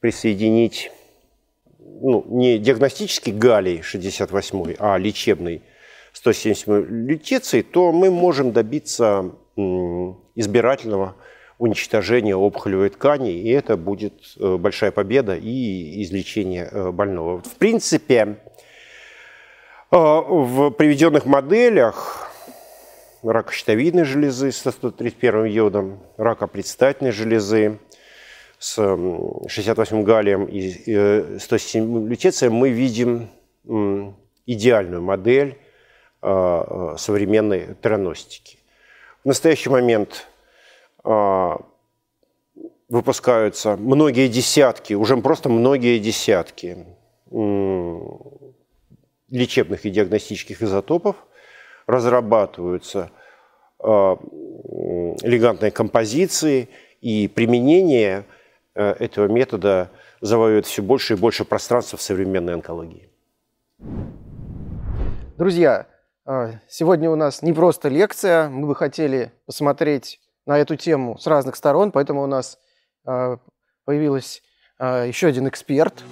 присоединить 0.00 0.90
ну, 1.78 2.24
не 2.28 2.58
диагностический 2.58 3.32
галлий 3.32 3.82
68, 3.82 4.76
а 4.78 4.98
лечебный 4.98 5.62
177 6.12 7.06
лютеций, 7.06 7.62
то 7.62 7.92
мы 7.92 8.10
можем 8.10 8.52
добиться 8.52 9.32
избирательного 10.34 11.16
уничтожения 11.58 12.36
опухолевой 12.36 12.88
ткани, 12.90 13.32
и 13.32 13.50
это 13.50 13.76
будет 13.76 14.14
э, 14.38 14.56
большая 14.56 14.92
победа 14.92 15.34
и 15.36 16.02
излечение 16.04 16.68
э, 16.70 16.90
больного. 16.92 17.42
В 17.42 17.54
принципе, 17.56 18.36
э, 19.90 19.96
в 19.96 20.70
приведенных 20.70 21.26
моделях 21.26 22.27
рака 23.22 23.52
щитовидной 23.52 24.04
железы 24.04 24.52
с 24.52 24.58
131 24.58 25.44
йодом, 25.44 26.00
рака 26.16 26.46
предстательной 26.46 27.12
железы 27.12 27.78
с 28.58 28.74
68 28.74 30.02
галлием 30.02 30.44
и 30.44 31.38
107 31.38 32.08
лютецием 32.08 32.54
мы 32.54 32.70
видим 32.70 33.28
идеальную 34.46 35.02
модель 35.02 35.58
современной 36.20 37.76
тераностики. 37.80 38.58
В 39.22 39.28
настоящий 39.28 39.70
момент 39.70 40.26
а, 41.04 41.60
выпускаются 42.88 43.76
многие 43.76 44.28
десятки, 44.28 44.94
уже 44.94 45.16
просто 45.18 45.48
многие 45.48 45.98
десятки 45.98 46.86
лечебных 49.30 49.84
и 49.84 49.90
диагностических 49.90 50.62
изотопов, 50.62 51.16
разрабатываются 51.88 53.10
а, 53.80 54.16
элегантные 55.22 55.72
композиции, 55.72 56.68
и 57.00 57.28
применение 57.28 58.24
э, 58.74 58.90
этого 58.98 59.28
метода 59.28 59.90
завоюет 60.20 60.66
все 60.66 60.82
больше 60.82 61.14
и 61.14 61.16
больше 61.16 61.44
пространства 61.44 61.96
в 61.96 62.02
современной 62.02 62.54
онкологии. 62.54 63.08
Друзья, 65.36 65.86
а, 66.26 66.54
сегодня 66.68 67.08
у 67.08 67.14
нас 67.14 67.42
не 67.42 67.52
просто 67.52 67.88
лекция, 67.88 68.48
мы 68.48 68.66
бы 68.66 68.74
хотели 68.74 69.30
посмотреть 69.46 70.20
на 70.44 70.58
эту 70.58 70.74
тему 70.74 71.18
с 71.18 71.26
разных 71.28 71.54
сторон, 71.54 71.92
поэтому 71.92 72.22
у 72.22 72.26
нас 72.26 72.58
появился 73.84 74.40
а, 74.78 75.04
еще 75.04 75.28
один 75.28 75.48
эксперт. 75.48 76.04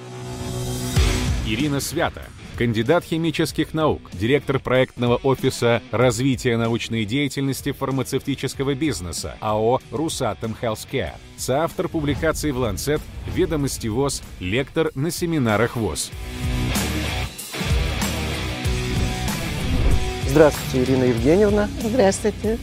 Ирина 1.47 1.81
Свята, 1.81 2.23
кандидат 2.57 3.05
химических 3.05 3.75
наук, 3.75 4.01
директор 4.13 4.59
проектного 4.59 5.17
офиса 5.17 5.83
развития 5.91 6.57
научной 6.57 7.05
деятельности 7.05 7.73
фармацевтического 7.73 8.75
бизнеса 8.75 9.37
АО 9.41 9.81
«Русатом 9.91 10.57
Healthcare», 10.61 11.13
соавтор 11.37 11.89
публикаций 11.89 12.53
в 12.53 12.59
«Ланцет», 12.59 13.01
«Ведомости 13.35 13.89
ВОЗ», 13.89 14.23
лектор 14.41 14.91
на 14.95 15.11
семинарах 15.11 15.77
ВОЗ. 15.77 16.11
Здравствуйте, 20.29 20.83
Ирина 20.83 21.05
Евгеньевна. 21.05 21.69
Здравствуйте. 21.83 22.59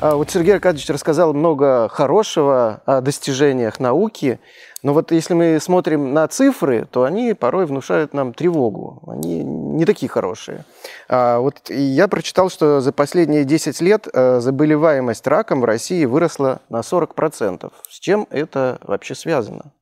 А, 0.00 0.14
вот 0.14 0.30
Сергей 0.30 0.54
Аркадьевич 0.54 0.88
рассказал 0.90 1.34
много 1.34 1.88
хорошего 1.88 2.82
о 2.86 3.00
достижениях 3.00 3.80
науки, 3.80 4.38
но 4.82 4.94
вот 4.94 5.10
если 5.10 5.34
мы 5.34 5.58
смотрим 5.60 6.14
на 6.14 6.28
цифры, 6.28 6.86
то 6.90 7.02
они 7.02 7.34
порой 7.34 7.66
внушают 7.66 8.14
нам 8.14 8.32
тревогу. 8.32 9.02
Они 9.08 9.42
не 9.42 9.84
такие 9.84 10.08
хорошие. 10.08 10.64
А 11.08 11.40
вот 11.40 11.68
я 11.68 12.06
прочитал, 12.06 12.48
что 12.48 12.80
за 12.80 12.92
последние 12.92 13.44
10 13.44 13.80
лет 13.80 14.06
э, 14.12 14.38
заболеваемость 14.40 15.26
раком 15.26 15.62
в 15.62 15.64
России 15.64 16.04
выросла 16.04 16.60
на 16.68 16.80
40%. 16.80 17.72
С 17.88 17.98
чем 17.98 18.28
это 18.30 18.78
вообще 18.82 19.16
связано? 19.16 19.72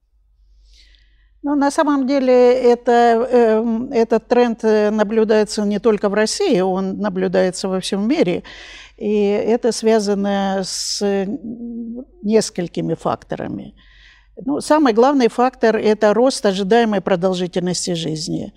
Ну, 1.43 1.55
на 1.55 1.71
самом 1.71 2.07
деле 2.07 2.55
это, 2.55 3.29
эм, 3.31 3.93
этот 3.93 4.27
тренд 4.27 4.65
э, 4.65 4.91
наблюдается 4.91 5.63
не 5.63 5.79
только 5.79 6.09
в 6.09 6.15
России, 6.15 6.59
он 6.61 6.99
наблюдается 6.99 7.69
во 7.69 7.81
всем 7.81 8.09
мире. 8.09 8.43
И 8.97 9.29
это 9.29 9.73
связано 9.73 10.63
с 10.65 11.05
несколькими 12.23 12.95
факторами. 12.95 13.75
Ну, 14.45 14.61
самый 14.61 14.93
главный 14.93 15.29
фактор– 15.29 15.77
это 15.77 16.13
рост 16.15 16.45
ожидаемой 16.45 17.01
продолжительности 17.01 17.95
жизни. 17.95 18.53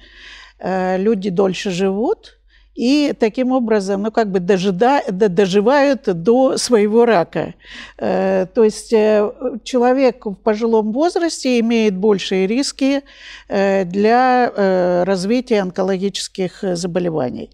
Э, 0.60 0.98
люди 0.98 1.30
дольше 1.30 1.72
живут– 1.72 2.36
и 2.80 3.14
таким 3.20 3.52
образом, 3.52 4.04
ну, 4.04 4.12
как 4.12 4.32
бы 4.32 4.40
дожида, 4.40 5.02
доживают 5.12 6.04
до 6.06 6.58
своего 6.58 7.06
рака. 7.06 7.54
Э, 7.98 8.46
то 8.56 8.64
есть 8.64 8.94
э, 8.94 9.30
человек 9.66 10.26
в 10.26 10.36
пожилом 10.36 10.94
возрасте 10.94 11.60
имеет 11.60 11.98
большие 11.98 12.48
риски 12.48 13.02
э, 13.50 13.84
для 13.84 15.04
развития 15.06 15.60
онкологических 15.62 16.64
заболеваний. 16.78 17.50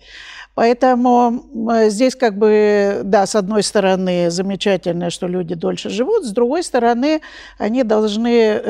Поэтому 0.53 1.43
здесь 1.88 2.15
как 2.15 2.38
бы, 2.38 3.01
да, 3.03 3.25
с 3.25 3.35
одной 3.35 3.63
стороны, 3.63 4.29
замечательно, 4.29 5.09
что 5.09 5.27
люди 5.27 5.55
дольше 5.55 5.89
живут, 5.89 6.23
с 6.23 6.31
другой 6.31 6.63
стороны, 6.63 7.21
они 7.57 7.83
должны 7.83 8.61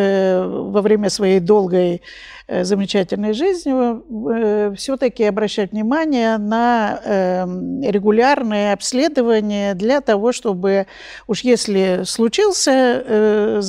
во 0.72 0.82
время 0.82 1.10
своей 1.10 1.40
долгой 1.40 2.02
Э, 2.48 2.64
замечательной 2.64 3.34
жизнью, 3.34 4.06
э, 4.32 4.74
все-таки 4.78 5.24
обращать 5.24 5.72
внимание 5.72 6.38
на 6.48 7.00
эм, 7.04 7.82
регулярные 7.82 8.74
обследования 8.74 9.74
для 9.74 10.02
того, 10.02 10.32
чтобы 10.32 10.88
уж 11.28 11.42
если 11.42 12.04
случился, 12.06 13.04
э, 13.06 13.62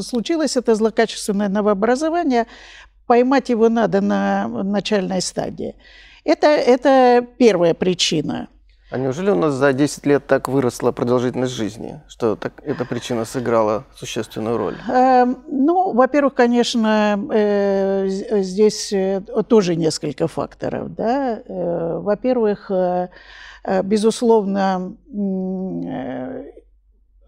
случилось 0.00 0.56
это 0.56 0.74
злокачественное 0.74 1.48
новообразование, 1.48 2.46
поймать 3.06 3.48
его 3.48 3.68
надо 3.68 4.00
на 4.00 4.48
начальной 4.48 5.20
стадии. 5.20 5.74
Это, 6.24 6.46
это 6.46 7.26
первая 7.38 7.74
причина– 7.74 8.48
а 8.90 8.98
неужели 8.98 9.30
у 9.30 9.36
нас 9.36 9.54
за 9.54 9.72
10 9.72 10.04
лет 10.06 10.26
так 10.26 10.48
выросла 10.48 10.90
продолжительность 10.90 11.52
жизни, 11.52 12.00
что 12.08 12.34
так, 12.34 12.52
эта 12.64 12.84
причина 12.84 13.24
сыграла 13.24 13.84
существенную 13.94 14.56
роль? 14.56 14.76
Э, 14.88 15.24
ну, 15.48 15.92
во-первых, 15.92 16.34
конечно, 16.34 17.18
э, 17.32 18.08
здесь 18.08 18.92
э, 18.92 19.22
тоже 19.48 19.76
несколько 19.76 20.26
факторов. 20.26 20.94
Да? 20.94 21.40
Э, 21.46 21.98
во-первых, 21.98 22.70
безусловно, 23.84 24.96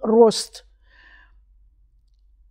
рост 0.01 0.65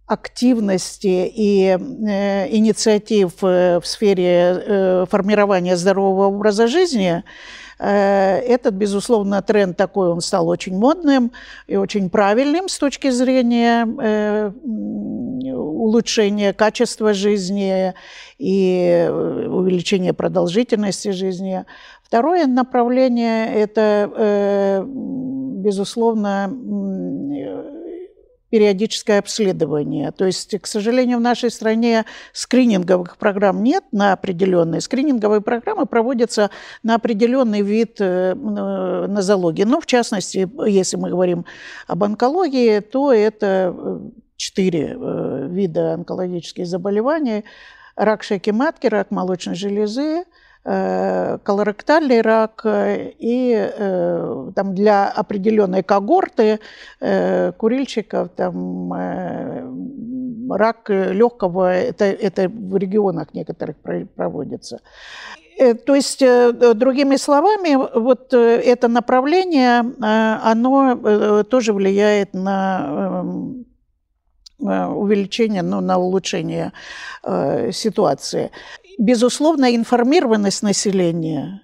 активности 0.06 1.32
и 1.34 1.68
э, 1.68 2.50
инициатив 2.50 3.42
в 3.42 3.82
сфере 3.84 4.26
э, 4.28 5.06
формирования 5.10 5.78
здорового 5.78 6.28
образа 6.28 6.68
жизни– 6.68 7.24
этот, 7.84 8.76
безусловно, 8.76 9.42
тренд 9.42 9.76
такой, 9.76 10.10
он 10.10 10.22
стал 10.22 10.48
очень 10.48 10.78
модным 10.78 11.32
и 11.68 11.76
очень 11.76 12.10
правильным 12.10 12.70
с 12.70 12.78
точки 12.78 13.10
зрения 13.10 13.88
э, 14.02 14.52
улучшения 15.54 16.54
качества 16.54 17.14
жизни 17.14 17.94
и 18.38 19.06
э, 19.08 19.48
увеличения 19.48 20.14
продолжительности 20.14 21.10
жизни. 21.10 21.66
Второе 22.04 22.46
направление– 22.46 23.48
это, 23.56 24.86
безусловно, 24.86 26.52
периодическое 28.52 29.20
обследование. 29.20 30.12
То 30.12 30.26
есть, 30.26 30.60
к 30.60 30.68
сожалению, 30.68 31.18
в 31.18 31.22
нашей 31.22 31.50
стране 31.50 32.06
скрининговых 32.34 33.18
программ 33.18 33.64
нет 33.64 33.86
на 33.92 34.12
определенные. 34.14 34.82
Скрининговые 34.82 35.42
программы 35.42 35.86
проводятся 35.86 36.52
на 36.84 36.96
определенный 36.96 37.62
вид 37.62 37.96
э, 38.00 38.36
нозологии. 38.36 39.64
Но, 39.64 39.80
в 39.80 39.86
частности, 39.86 40.50
если 40.68 40.98
мы 40.98 41.10
говорим 41.10 41.46
об 41.88 42.04
онкологии, 42.04 42.82
то 42.82 43.14
это 43.14 43.74
э, 43.74 44.00
четыре 44.36 44.98
э, 45.00 45.48
вида 45.50 45.94
онкологических 45.94 46.68
заболеваний. 46.68 47.46
Рак 47.96 48.22
шейки 48.22 48.50
матки, 48.50 48.88
рак 48.88 49.12
молочной 49.12 49.56
железы, 49.56 50.24
Э, 50.24 50.26
колоректальный 50.64 52.22
рак 52.22 52.62
э, 52.66 53.14
и 53.18 53.54
э, 53.56 54.52
там 54.56 54.76
для 54.76 55.10
определенной 55.10 55.82
когорты 55.82 56.60
курильщиков 57.58 58.30
там 58.36 58.94
рак 60.52 60.90
легкого 60.90 61.74
это 61.74 62.06
это 62.06 62.48
в 62.48 62.78
регионах 62.78 63.34
некоторых 63.34 63.78
проводится 64.16 64.82
То 65.86 65.96
есть, 65.96 66.20
другими 66.20 67.16
словами, 67.16 67.76
вот 68.00 68.34
это 68.34 68.88
направление, 68.88 69.84
оно 70.00 71.44
тоже 71.44 71.74
влияет 71.74 72.34
на 72.34 73.24
увеличение, 74.60 75.64
ну, 75.64 75.82
на 75.82 75.98
улучшение 75.98 76.72
ситуации. 77.72 78.52
Безусловно, 78.98 79.76
информированность 79.76 80.64
населения 80.64 81.62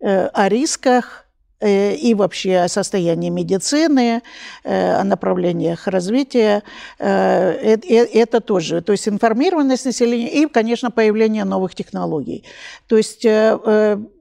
о 0.00 0.48
рисках, 0.48 1.24
Э, 1.64 1.94
и 1.94 2.14
вообще 2.14 2.58
о 2.58 2.68
состоянии 2.68 3.30
медицины, 3.30 4.20
э, 4.64 5.00
о 5.00 5.04
направлениях 5.04 5.86
развития. 5.86 6.62
Э, 6.98 7.78
это 8.14 8.40
тоже. 8.40 8.82
То 8.82 8.92
есть 8.92 9.08
информированность 9.08 9.86
населения 9.86 10.28
и, 10.28 10.46
конечно, 10.46 10.90
появление 10.90 11.44
новых 11.44 11.74
технологий. 11.74 12.44
То 12.86 12.96
есть 12.96 13.26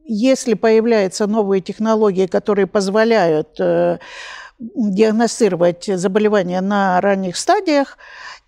если 0.05 0.53
появляются 0.53 1.27
новые 1.27 1.61
технологии, 1.61 2.27
которые 2.27 2.67
позволяют 2.67 3.59
диагностировать 4.59 5.85
заболевания 5.85 6.61
на 6.61 7.01
ранних 7.01 7.35
стадиях, 7.35 7.97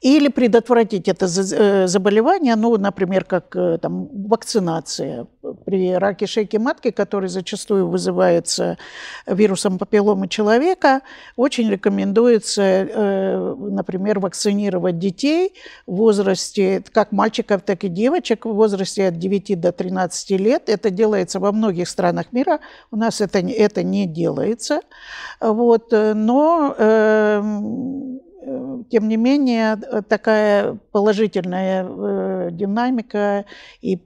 или 0.05 0.27
предотвратить 0.27 1.07
это 1.07 1.25
э, 1.25 1.87
заболевание, 1.87 2.55
ну, 2.55 2.77
например, 2.77 3.25
как 3.25 3.55
э, 3.55 3.79
там, 3.81 4.07
вакцинация 4.27 5.25
при 5.65 5.95
раке 5.95 6.27
шейки 6.27 6.57
матки, 6.57 6.91
который 6.91 7.27
зачастую 7.27 7.87
вызывается 7.87 8.77
вирусом 9.25 9.79
папилломы 9.79 10.27
человека, 10.27 11.01
очень 11.35 11.71
рекомендуется, 11.71 12.61
э, 12.61 13.55
например, 13.57 14.19
вакцинировать 14.19 14.99
детей 14.99 15.55
в 15.87 15.95
возрасте, 15.95 16.83
как 16.91 17.11
мальчиков, 17.11 17.63
так 17.63 17.83
и 17.83 17.89
девочек, 17.89 18.45
в 18.45 18.53
возрасте 18.53 19.07
от 19.07 19.17
9 19.17 19.59
до 19.59 19.71
13 19.71 20.31
лет. 20.37 20.69
Это 20.69 20.91
делается 20.91 21.39
во 21.39 21.51
многих 21.51 21.89
странах 21.89 22.27
мира, 22.31 22.59
у 22.91 22.95
нас 22.95 23.21
это, 23.21 23.39
это 23.39 23.81
не 23.81 24.05
делается. 24.05 24.81
Вот, 25.41 25.91
но 25.91 26.75
эм, 26.77 28.19
тем 28.89 29.07
не 29.07 29.17
менее, 29.17 29.75
э, 29.75 30.01
такая 30.01 30.77
положительная 30.91 31.85
э, 31.85 32.49
динамика 32.51 33.45
и 33.81 33.97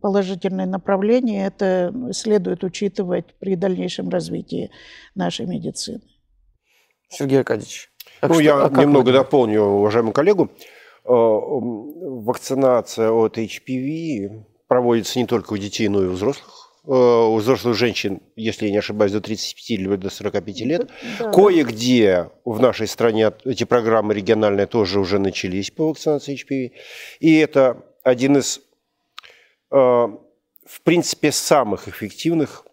положительное 0.00 0.66
направление 0.66 1.46
это 1.46 1.92
следует 2.12 2.62
учитывать 2.64 3.34
при 3.38 3.56
дальнейшем 3.56 4.08
развитии 4.08 4.70
нашей 5.14 5.46
медицины. 5.46 6.02
Сергей 7.08 7.38
Аркадьевич. 7.40 7.90
ну, 8.22 8.34
что, 8.34 8.42
я 8.42 8.64
а 8.64 8.70
немного 8.70 9.06
вы... 9.06 9.12
дополню 9.12 9.62
уважаемую 9.62 10.12
коллегу. 10.12 10.50
Вакцинация 12.24 13.10
от 13.10 13.36
HPV 13.36 14.44
проводится 14.68 15.18
не 15.18 15.26
только 15.26 15.52
у 15.52 15.58
детей, 15.58 15.88
но 15.88 16.02
и 16.02 16.06
у 16.06 16.12
взрослых 16.12 16.63
Э, 16.63 16.63
у 16.86 17.36
взрослых 17.36 17.76
женщин, 17.76 18.20
если 18.36 18.66
я 18.66 18.72
не 18.72 18.78
ошибаюсь, 18.78 19.12
до 19.12 19.20
35 19.20 19.70
или 19.70 19.96
до 19.96 20.10
45 20.10 20.60
лет. 20.60 20.90
Да. 21.18 21.32
Кое-где 21.32 22.30
в 22.44 22.60
нашей 22.60 22.86
стране 22.86 23.32
эти 23.44 23.64
программы 23.64 24.12
региональные 24.14 24.66
тоже 24.66 25.00
уже 25.00 25.18
начались 25.18 25.70
по 25.70 25.88
вакцинации 25.88 26.34
HPV. 26.34 26.72
И 27.20 27.36
это 27.38 27.82
один 28.02 28.36
из, 28.36 28.60
э, 29.70 29.76
в 29.76 30.80
принципе, 30.82 31.32
самых 31.32 31.88
эффективных 31.88 32.66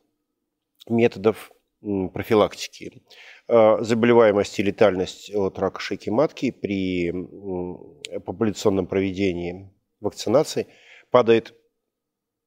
методов 0.89 1.51
профилактики. 2.13 3.03
Э, 3.47 3.77
заболеваемость 3.79 4.59
и 4.59 4.63
летальность 4.63 5.33
от 5.33 5.57
рака 5.57 5.79
шейки 5.79 6.09
матки 6.09 6.51
при 6.51 7.13
популяционном 8.19 8.87
проведении 8.87 9.69
вакцинации 10.01 10.67
падает 11.11 11.53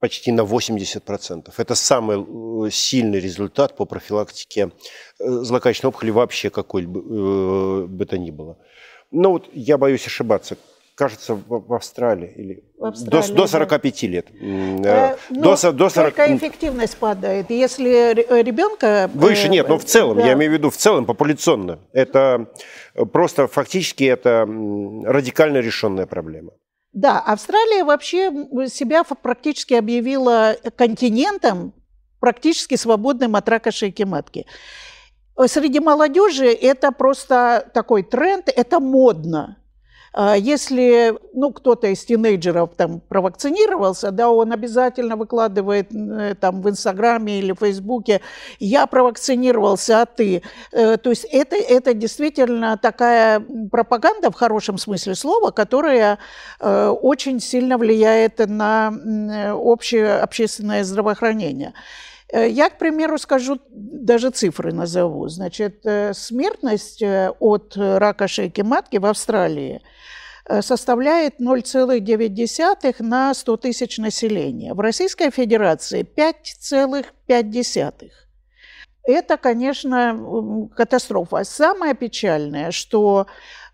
почти 0.04 0.32
на 0.32 0.42
80%. 0.42 1.50
Это 1.56 1.74
самый 1.74 2.18
э, 2.66 2.70
сильный 2.70 3.20
результат 3.20 3.74
по 3.74 3.86
профилактике 3.86 4.70
э, 5.18 5.24
злокачественной 5.44 5.88
опухоли 5.88 6.10
вообще 6.10 6.50
какой 6.50 6.84
бы, 6.84 7.00
э, 7.00 7.86
бы 7.86 8.04
то 8.04 8.18
ни 8.18 8.30
было. 8.30 8.58
Но 9.10 9.30
вот 9.30 9.48
я 9.54 9.78
боюсь 9.78 10.06
ошибаться. 10.06 10.56
Кажется, 10.94 11.34
в, 11.34 11.72
Австралии 11.74 12.30
или 12.36 12.64
в 12.78 12.84
Австралии, 12.84 13.28
до, 13.28 13.34
до 13.34 13.46
45 13.46 14.00
да. 14.02 14.08
лет. 14.08 14.26
Э, 14.42 15.16
до, 15.30 15.56
ну, 15.62 15.72
до 15.72 15.88
40... 15.88 16.14
Только 16.14 16.36
эффективность 16.36 16.98
падает. 16.98 17.48
Если 17.48 18.14
ребенка... 18.42 19.10
Выше 19.14 19.48
нет, 19.48 19.70
но 19.70 19.78
в 19.78 19.84
целом, 19.84 20.18
да. 20.18 20.26
я 20.26 20.34
имею 20.34 20.50
в 20.50 20.54
виду 20.54 20.68
в 20.68 20.76
целом, 20.76 21.06
популяционно. 21.06 21.78
Это 21.94 22.46
просто 23.10 23.48
фактически 23.48 24.04
это 24.04 24.46
радикально 25.06 25.60
решенная 25.60 26.04
проблема. 26.04 26.50
Да, 26.94 27.18
Австралия 27.18 27.82
вообще 27.82 28.30
себя 28.68 29.02
практически 29.02 29.74
объявила 29.74 30.56
континентом, 30.76 31.74
практически 32.20 32.76
свободным 32.76 33.34
от 33.34 33.48
рака 33.48 33.72
шейки 33.72 34.04
матки. 34.04 34.46
Среди 35.46 35.80
молодежи 35.80 36.46
это 36.46 36.92
просто 36.92 37.68
такой 37.74 38.04
тренд, 38.04 38.48
это 38.48 38.78
модно. 38.78 39.58
А 40.16 40.36
если 40.36 41.18
ну, 41.32 41.52
кто-то 41.52 41.88
из 41.88 42.04
тинейджеров 42.04 42.76
там 42.76 43.00
провакцинировался, 43.00 44.12
да, 44.12 44.30
он 44.30 44.52
обязательно 44.52 45.16
выкладывает 45.16 45.92
э, 45.92 46.36
там 46.40 46.62
в 46.62 46.70
Инстаграме 46.70 47.40
или 47.40 47.52
Фейсбуке 47.52 48.20
«я 48.60 48.86
провакцинировался, 48.86 50.02
а 50.02 50.06
ты?». 50.06 50.42
Э, 50.70 50.98
то 50.98 51.10
есть 51.10 51.24
это, 51.32 51.56
это 51.56 51.94
действительно 51.94 52.78
такая 52.78 53.44
пропаганда 53.72 54.30
в 54.30 54.34
хорошем 54.34 54.78
смысле 54.78 55.16
слова, 55.16 55.50
которая 55.50 56.18
э, 56.60 56.88
очень 56.88 57.40
сильно 57.40 57.76
влияет 57.76 58.38
на 58.38 58.92
общее 59.52 60.18
общественное 60.18 60.84
здравоохранение. 60.84 61.74
Я, 62.32 62.70
к 62.70 62.78
примеру, 62.78 63.18
скажу, 63.18 63.60
даже 63.68 64.30
цифры 64.30 64.72
назову. 64.72 65.28
Значит, 65.28 65.84
смертность 66.12 67.02
от 67.02 67.76
рака 67.76 68.28
шейки 68.28 68.62
матки 68.62 68.96
в 68.96 69.06
Австралии– 69.06 69.82
Э, 70.46 70.62
составляет 70.62 71.40
0,9 71.40 73.02
на 73.02 73.32
100 73.32 73.56
тысяч 73.56 73.96
населения. 73.98 74.74
В 74.74 74.80
Российской 74.80 75.30
Федерации 75.30 76.02
5,5. 76.02 78.10
Это, 79.06 79.36
конечно, 79.36 80.68
катастрофа. 80.74 81.44
Самое 81.44 81.94
печальное, 81.94 82.70
что 82.70 83.26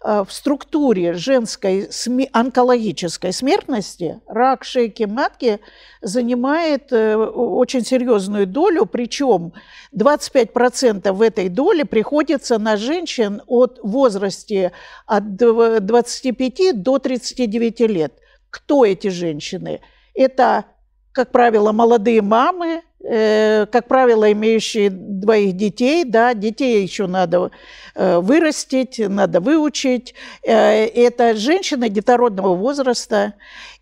Э, 0.02 0.24
в 0.26 0.32
структуре 0.32 1.12
женской 1.12 1.90
онкологической 2.32 3.32
смертности 3.32 4.20
рак 4.26 4.64
шейки 4.64 5.02
матки 5.02 5.60
занимает 6.00 6.90
э, 6.90 7.16
очень 7.16 7.84
серьезную 7.84 8.46
долю, 8.46 8.86
причем 8.86 9.52
25% 9.94 11.12
в 11.12 11.20
этой 11.20 11.50
доле 11.50 11.84
приходится 11.84 12.58
на 12.58 12.78
женщин 12.78 13.42
от 13.46 13.78
возрасте 13.82 14.72
от 15.06 15.36
25 15.36 16.82
до 16.82 16.98
39 16.98 17.80
лет. 17.80 18.14
Кто 18.48 18.86
эти 18.86 19.08
женщины? 19.08 19.82
Это, 20.14 20.64
как 21.12 21.30
правило, 21.30 21.72
молодые 21.72 22.22
мамы, 22.22 22.82
как 23.02 23.88
правило, 23.88 24.30
имеющие 24.30 24.90
двоих 24.90 25.56
детей, 25.56 26.04
да, 26.04 26.34
детей 26.34 26.82
еще 26.82 27.06
надо 27.06 27.50
э, 27.94 28.18
вырастить, 28.18 28.98
надо 28.98 29.40
выучить. 29.40 30.14
Э, 30.42 30.84
это 30.86 31.34
женщины 31.34 31.88
детородного 31.88 32.54
возраста. 32.54 33.34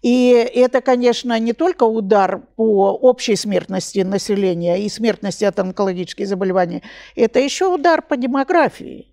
И 0.02 0.30
это, 0.54 0.80
конечно, 0.80 1.38
не 1.40 1.52
только 1.52 1.82
удар 1.82 2.42
по 2.56 2.92
общей 2.92 3.34
смертности 3.34 4.00
населения 4.00 4.84
и 4.84 4.88
смертности 4.88 5.44
от 5.44 5.58
онкологических 5.58 6.26
заболеваний, 6.26 6.82
это 7.16 7.40
еще 7.40 7.66
удар 7.66 8.02
по 8.02 8.16
демографии. 8.16 9.08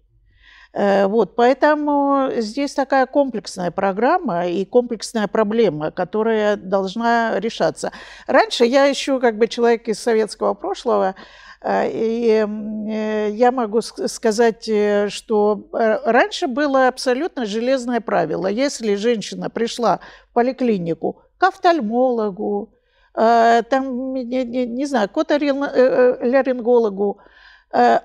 Э, 0.75 1.07
вот, 1.07 1.35
поэтому 1.35 2.29
здесь 2.37 2.73
такая 2.73 3.05
комплексная 3.05 3.71
программа 3.71 4.47
и 4.47 4.65
комплексная 4.65 5.27
проблема, 5.27 5.91
которая 5.91 6.57
должна 6.57 7.39
решаться. 7.39 7.93
Раньше 8.27 8.65
я 8.65 8.85
еще 8.85 9.21
как 9.21 9.37
бы 9.37 9.47
человек 9.47 9.87
из 9.87 9.99
советского 9.99 10.53
прошлого, 10.53 11.15
э, 11.61 11.89
и 11.89 12.45
э, 12.89 13.29
я 13.31 13.53
могу 13.53 13.79
сказать, 13.81 14.69
что 15.07 15.65
раньше 15.71 16.47
было 16.47 16.89
абсолютно 16.89 17.45
железное 17.45 18.01
правило. 18.01 18.47
Если 18.47 18.95
женщина 18.95 19.49
пришла 19.49 20.01
в 20.29 20.33
поликлинику 20.33 21.21
к 21.37 21.43
офтальмологу, 21.43 22.73
там, 23.13 24.13
не, 24.13 24.25
не, 24.25 24.65
не 24.65 24.85
знаю, 24.85 25.07
к 25.07 25.17
оторингологу, 25.17 27.17
Э, 27.17 27.21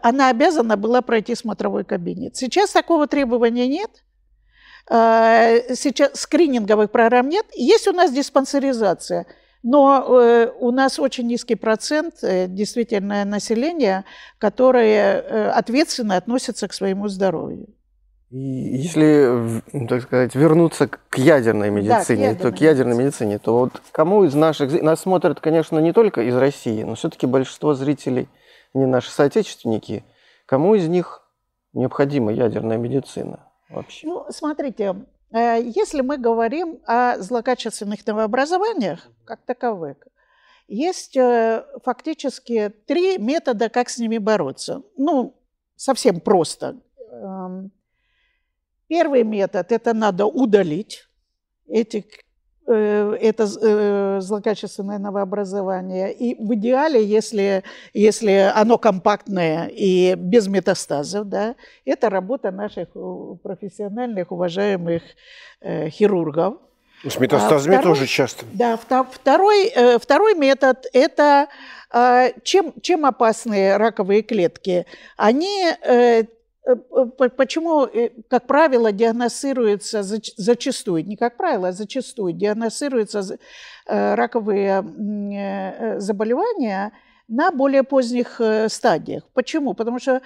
она 0.03 0.29
обязана 0.31 0.77
была 0.77 1.03
пройти 1.03 1.35
смотровой 1.35 1.85
кабинет. 1.85 2.37
Сейчас 2.37 2.71
такого 2.71 3.07
требования 3.07 3.69
нет. 3.69 3.91
Э, 4.91 5.75
сейчас 5.75 6.13
скрининговых 6.15 6.91
программ 6.91 7.29
нет. 7.29 7.47
Есть 7.55 7.87
у 7.87 7.93
нас 7.93 8.11
диспансеризация, 8.13 9.27
но 9.63 10.05
э, 10.09 10.51
у 10.59 10.71
нас 10.71 10.99
очень 10.99 11.27
низкий 11.27 11.55
процент 11.55 12.17
действительно 12.23 13.25
населения, 13.25 14.05
которое 14.39 15.51
ответственно 15.53 16.17
относится 16.17 16.67
к 16.67 16.73
своему 16.73 17.09
здоровью. 17.09 17.69
Если, 18.33 19.61
так 19.89 20.03
сказать, 20.03 20.37
вернуться 20.37 20.87
к 20.87 21.19
ядерной 21.19 21.71
медицине, 21.71 21.97
да, 21.97 22.05
к 22.05 22.11
ядерной 22.11 22.35
то 22.37 22.53
к 22.53 22.61
ядерной 22.61 22.97
медицине, 22.97 23.39
то 23.41 23.59
вот 23.59 23.83
кому 23.91 24.23
из 24.23 24.35
наших... 24.35 24.81
Нас 24.83 25.01
смотрят, 25.01 25.41
конечно, 25.41 25.81
не 25.81 25.93
только 25.93 26.23
из 26.23 26.37
России, 26.37 26.85
но 26.85 26.95
все-таки 26.95 27.27
большинство 27.27 27.75
зрителей 27.75 28.29
не 28.75 28.87
наши 28.87 29.11
соотечественники. 29.11 30.05
Кому 30.47 30.75
из 30.75 30.89
них 30.89 31.29
необходима 31.73 32.33
ядерная 32.33 32.77
медицина 32.77 33.41
вообще? 33.69 34.07
Ну, 34.07 34.27
смотрите, 34.31 35.07
э, 35.33 35.61
если 35.63 36.01
мы 36.01 36.19
говорим 36.19 36.81
о 36.87 37.19
злокачественных 37.19 38.07
новообразованиях, 38.07 39.07
как 39.25 39.41
таковых, 39.45 39.97
есть 40.71 41.17
э, 41.17 41.65
фактически 41.85 42.73
три 42.87 43.19
метода, 43.19 43.69
как 43.69 43.89
с 43.89 43.99
ними 43.99 44.19
бороться. 44.19 44.83
Ну, 44.97 45.35
совсем 45.75 46.21
просто. 46.21 46.81
Эм, 47.11 47.73
первый 48.87 49.25
метод– 49.25 49.73
это 49.73 49.95
надо 49.95 50.27
удалить 50.27 51.09
эти, 51.67 52.07
это 52.75 53.49
э, 53.61 54.21
злокачественное 54.21 54.99
новообразование. 54.99 56.13
И 56.13 56.35
в 56.43 56.55
идеале, 56.55 57.05
если, 57.05 57.63
если 57.95 58.53
оно 58.55 58.79
компактное 58.79 59.67
и 59.69 60.15
без 60.15 60.49
метастазов, 60.49 61.29
да, 61.29 61.55
это 61.85 62.11
работа 62.11 62.51
наших 62.51 62.89
профессиональных, 63.43 64.33
уважаемых 64.33 65.03
хирургов– 65.63 66.59
с 67.09 67.19
метастазами 67.19 67.77
а 67.77 67.79
второй, 67.79 67.97
тоже 67.97 68.07
часто. 68.07 68.45
Да, 68.53 68.79
второй, 69.11 69.69
э, 69.69 69.99
второй 69.99 70.35
метод– 70.35 70.87
это 70.93 71.49
э, 71.93 72.33
чем, 72.45 72.75
чем 72.83 73.07
опасные 73.07 73.79
раковые 73.79 74.23
клетки? 74.23 74.85
Они 75.17 75.65
э, 75.83 76.25
Почему, 77.37 77.89
как 78.29 78.47
правило, 78.47 78.93
диагностируются 78.93 80.03
зачастую, 80.03 81.07
не 81.07 81.17
как 81.17 81.37
правило, 81.37 81.69
а 81.69 81.73
зачастую 81.73 82.33
диагностируются 82.33 83.39
раковые 83.87 84.83
заболевания 85.99 86.93
на 87.29 87.51
более 87.51 87.83
поздних 87.83 88.41
стадиях. 88.69 89.25
Почему? 89.35 89.75
Потому 89.75 89.99
что 89.99 90.23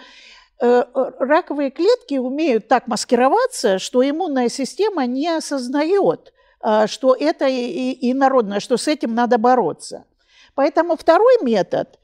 раковые 0.58 1.70
клетки 1.70 2.18
умеют 2.18 2.68
так 2.68 2.86
маскироваться, 2.86 3.78
что 3.78 4.08
иммунная 4.08 4.48
система 4.48 5.06
не 5.06 5.28
осознает 5.28 6.32
а, 6.66 6.86
что 6.86 7.14
это 7.14 7.46
инородное, 7.46 8.58
что 8.58 8.78
с 8.78 8.88
этим 8.88 9.14
надо 9.14 9.36
бороться. 9.36 10.06
Поэтому 10.54 10.96
второй 10.96 11.42
метод 11.42 11.98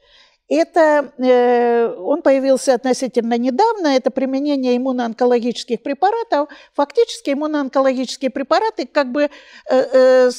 это, 0.53 1.13
э, 1.17 1.95
он 1.97 2.21
появился 2.21 2.73
относительно 2.73 3.37
недавно, 3.37 3.87
это 3.87 4.11
применение 4.11 4.75
иммуноонкологических 4.75 5.81
препаратов. 5.81 6.49
Фактически 6.73 7.29
иммуноонкологические 7.31 8.31
препараты 8.31 8.85
как 8.85 9.13
бы 9.13 9.23
э, 9.23 9.29
э, 9.69 10.29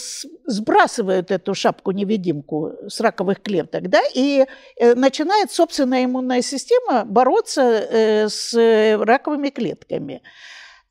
сбрасывают 0.47 1.31
эту 1.31 1.55
шапку-невидимку 1.55 2.73
с 2.89 3.01
раковых 3.01 3.41
клеток, 3.43 3.89
да, 3.89 4.03
и 4.13 4.45
начинает 4.79 5.51
собственная 5.51 6.05
иммунная 6.05 6.43
система 6.43 7.05
бороться 7.07 8.29
с 8.29 8.53
раковыми 8.99 9.49
клетками. 9.49 10.23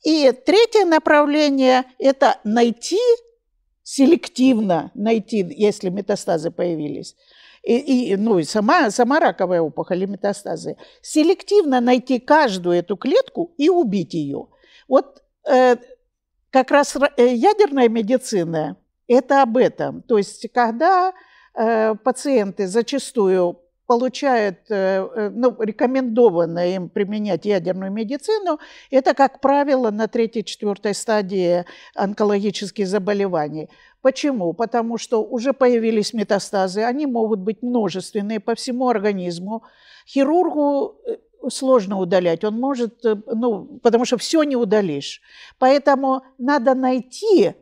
И 0.03 0.31
третье 0.31 0.85
направление– 0.85 1.83
это 1.99 2.39
найти, 2.43 2.99
селективно 3.83 4.89
найти, 4.95 5.45
если 5.55 5.89
метастазы 5.89 6.49
появились, 6.49 7.15
и, 7.63 8.11
и, 8.11 8.15
ну 8.15 8.39
и 8.39 8.43
сама, 8.43 8.89
сама 8.89 9.19
раковая 9.19 9.61
опухоль 9.61 10.03
и 10.03 10.07
метастазы, 10.07 10.77
селективно 11.01 11.79
найти 11.79 12.19
каждую 12.19 12.77
эту 12.77 12.97
клетку 12.97 13.53
и 13.57 13.69
убить 13.69 14.13
ее. 14.13 14.47
Вот 14.87 15.21
э, 15.47 15.75
как 16.49 16.71
раз 16.71 16.95
э, 16.95 17.33
ядерная 17.35 17.87
медицина– 17.87 18.77
это 19.07 19.43
об 19.43 19.57
этом. 19.57 20.01
То 20.01 20.17
есть 20.17 20.51
когда 20.53 21.13
э, 21.53 21.95
пациенты 21.95 22.67
зачастую 22.67 23.60
получают, 23.91 24.57
э, 24.69 25.05
э, 25.15 25.29
ну, 25.35 25.53
рекомендовано 25.59 26.75
им 26.75 26.87
применять 26.87 27.45
ядерную 27.45 27.91
медицину, 27.91 28.57
это, 28.89 29.13
как 29.13 29.41
правило, 29.41 29.91
на 29.91 30.07
третьей-четвертой 30.07 30.93
стадии 30.93 31.65
онкологических 31.93 32.87
заболеваний. 32.87 33.67
Почему? 34.01 34.53
Потому 34.53 34.97
что 34.97 35.21
уже 35.21 35.51
появились 35.51 36.13
метастазы, 36.13 36.83
они 36.83 37.05
могут 37.05 37.39
быть 37.39 37.61
множественные 37.61 38.39
по 38.39 38.55
всему 38.55 38.87
организму. 38.87 39.63
Хирургу 40.07 40.95
э, 41.05 41.49
сложно 41.49 41.99
удалять, 41.99 42.45
он 42.45 42.57
может, 42.57 43.03
ну, 43.03 43.79
потому 43.83 44.05
что 44.05 44.17
все 44.17 44.43
не 44.43 44.55
удалишь. 44.55 45.21
Поэтому 45.59 46.21
надо 46.37 46.75
найти 46.75 47.55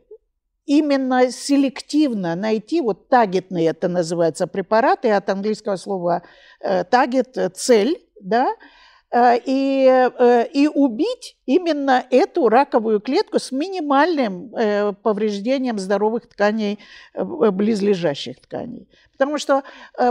именно 0.70 1.32
селективно 1.32 2.36
найти, 2.36 2.80
вот 2.80 3.08
таргетные 3.08 3.70
это 3.70 3.88
называется 3.88 4.46
препараты, 4.46 5.10
от 5.10 5.28
английского 5.28 5.74
слова 5.74 6.22
таргет, 6.90 7.36
э, 7.36 7.48
цель, 7.48 8.06
да, 8.20 8.54
э, 9.10 9.38
и, 9.44 9.84
э, 9.88 10.46
и 10.52 10.68
убить 10.68 11.36
именно 11.44 12.04
эту 12.10 12.48
раковую 12.48 13.00
клетку 13.00 13.40
с 13.40 13.50
минимальным 13.50 14.54
повреждением 15.02 15.80
здоровых 15.80 16.28
тканей, 16.28 16.78
близлежащих 17.14 18.38
тканей. 18.40 18.88
Потому 19.10 19.38
что, 19.38 19.64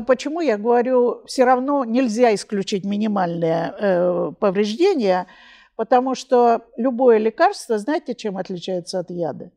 почему 0.07 0.41
я 0.41 0.57
говорю, 0.57 1.23
все 1.25 1.45
равно 1.45 1.85
нельзя 1.85 2.35
исключить 2.35 2.83
минимальное 2.83 4.33
повреждение, 4.41 5.25
потому 5.77 6.15
что 6.15 6.65
любое 6.75 7.17
лекарство, 7.17 7.77
знаете, 7.77 8.13
чем 8.13 8.37
отличается 8.37 8.99
от 8.99 9.09
яда? 9.09 9.51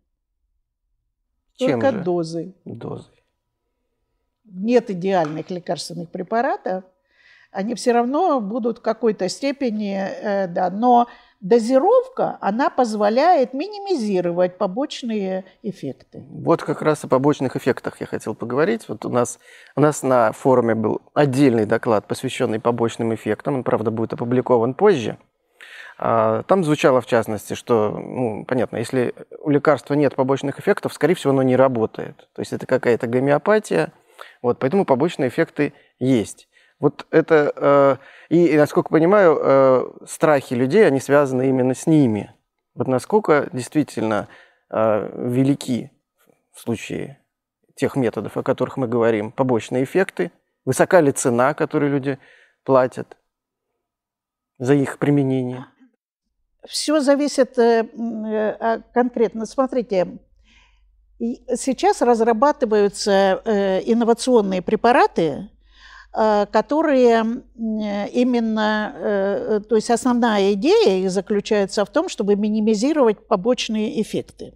Чем 1.66 1.80
Только 1.80 1.96
же? 1.98 2.04
дозой. 2.04 2.54
Дозой. 2.64 3.24
Нет 4.44 4.90
идеальных 4.90 5.50
лекарственных 5.50 6.10
препаратов. 6.10 6.84
Они 7.50 7.74
все 7.74 7.92
равно 7.92 8.40
будут 8.40 8.78
в 8.78 8.82
какой-то 8.82 9.28
степени, 9.28 9.94
э, 9.94 10.46
да, 10.48 10.70
но 10.70 11.06
дозировка, 11.42 12.38
она 12.40 12.70
позволяет 12.70 13.52
минимизировать 13.52 14.56
побочные 14.56 15.44
эффекты. 15.62 16.24
Вот 16.30 16.62
как 16.62 16.80
раз 16.80 17.04
о 17.04 17.08
побочных 17.08 17.56
эффектах 17.56 18.00
я 18.00 18.06
хотел 18.06 18.34
поговорить. 18.34 18.88
Вот 18.88 19.04
у 19.04 19.10
нас, 19.10 19.38
у 19.76 19.80
нас 19.80 20.02
на 20.02 20.32
форуме 20.32 20.74
был 20.74 21.02
отдельный 21.12 21.66
доклад, 21.66 22.06
посвященный 22.06 22.60
побочным 22.60 23.14
эффектам. 23.14 23.56
Он, 23.56 23.64
правда, 23.64 23.90
будет 23.90 24.14
опубликован 24.14 24.72
позже. 24.72 25.18
А, 26.05 26.42
там 26.48 26.64
звучало, 26.64 27.00
в 27.00 27.07
частности, 27.07 27.55
что, 27.55 27.90
ну, 27.90 28.44
понятно, 28.44 28.78
если 28.78 29.14
у 29.38 29.50
лекарства 29.50 29.94
нет 29.94 30.16
побочных 30.16 30.59
эффектов, 30.59 30.94
скорее 30.94 31.14
всего, 31.14 31.30
оно 31.30 31.44
не 31.44 31.55
работает. 31.55 32.28
То 32.32 32.42
есть 32.42 32.53
это 32.53 32.66
какая-то 32.66 33.07
гомеопатия, 33.07 33.92
вот, 34.42 34.59
поэтому 34.59 34.84
побочные 34.84 35.28
эффекты 35.28 35.74
есть. 36.00 36.48
Вот 36.80 37.07
это, 37.12 37.53
э, 37.55 38.34
и, 38.34 38.57
насколько 38.57 38.88
понимаю, 38.88 39.38
э, 39.40 39.92
страхи 40.09 40.55
людей, 40.55 40.84
они 40.84 40.98
связаны 40.98 41.48
именно 41.48 41.72
с 41.72 41.86
ними. 41.86 42.34
Вот 42.74 42.88
насколько 42.88 43.48
действительно 43.53 44.26
э, 44.70 45.28
велики 45.30 45.92
в 46.53 46.62
случае 46.62 47.20
тех 47.76 47.94
методов, 47.94 48.36
о 48.36 48.42
которых 48.42 48.76
мы 48.76 48.88
говорим, 48.88 49.30
побочные 49.30 49.84
эффекты, 49.84 50.32
высока 50.64 51.00
ли 51.00 51.12
цена, 51.12 51.55
которую 51.55 51.92
люди 51.92 52.18
платят 52.64 53.16
за 54.59 54.74
их 54.74 54.98
применение? 54.98 55.66
Все 56.68 57.00
зависит 57.00 57.58
э, 57.58 57.84
э, 57.84 58.56
а, 58.60 58.80
конкретно. 58.94 59.46
Смотрите, 59.46 60.18
сейчас 61.18 62.02
разрабатываются 62.02 63.42
э, 63.44 63.80
инновационные 63.84 64.62
препараты, 64.62 65.48
которые 66.14 67.42
именно, 67.56 69.62
то 69.66 69.76
есть 69.76 69.90
основная 69.90 70.52
идея 70.52 70.98
их 70.98 71.10
заключается 71.10 71.86
в 71.86 71.88
том, 71.88 72.10
чтобы 72.10 72.36
минимизировать 72.36 73.26
побочные 73.26 74.02
эффекты. 74.02 74.52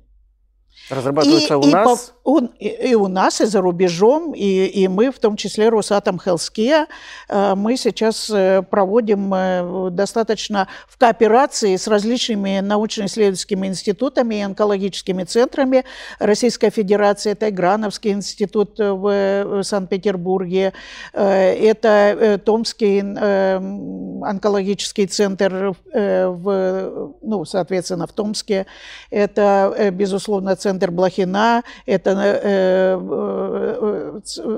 Разрабатывается 0.88 1.54
и, 1.54 1.56
у 1.56 1.62
и 1.62 1.72
нас? 1.72 2.12
По, 2.22 2.30
он, 2.30 2.50
и, 2.60 2.68
и 2.68 2.94
у 2.94 3.08
нас, 3.08 3.40
и 3.40 3.44
за 3.44 3.60
рубежом, 3.60 4.32
и, 4.34 4.66
и 4.66 4.88
мы, 4.88 5.10
в 5.10 5.18
том 5.18 5.36
числе 5.36 5.68
Росатом 5.68 6.20
Хелския, 6.20 6.86
э, 7.28 7.54
мы 7.56 7.76
сейчас 7.76 8.30
э, 8.30 8.62
проводим 8.62 9.34
э, 9.34 9.90
достаточно 9.90 10.68
в 10.88 10.96
кооперации 10.96 11.74
с 11.74 11.88
различными 11.88 12.60
научно-исследовательскими 12.60 13.66
институтами 13.66 14.36
и 14.36 14.42
онкологическими 14.42 15.24
центрами 15.24 15.84
Российской 16.20 16.70
Федерации. 16.70 17.32
Это 17.32 17.50
Грановский 17.50 18.12
институт 18.12 18.78
в 18.78 19.62
Санкт-Петербурге, 19.62 20.72
это 21.12 22.40
Томский 22.44 23.00
онкологический 23.00 25.06
центр 25.06 25.74
в, 25.92 27.16
ну, 27.22 27.44
соответственно, 27.44 28.06
в 28.06 28.12
Томске. 28.12 28.66
Это, 29.10 29.90
безусловно, 29.92 30.54
центр 30.56 30.65
Блохина. 30.90 31.62
Это 31.86 32.12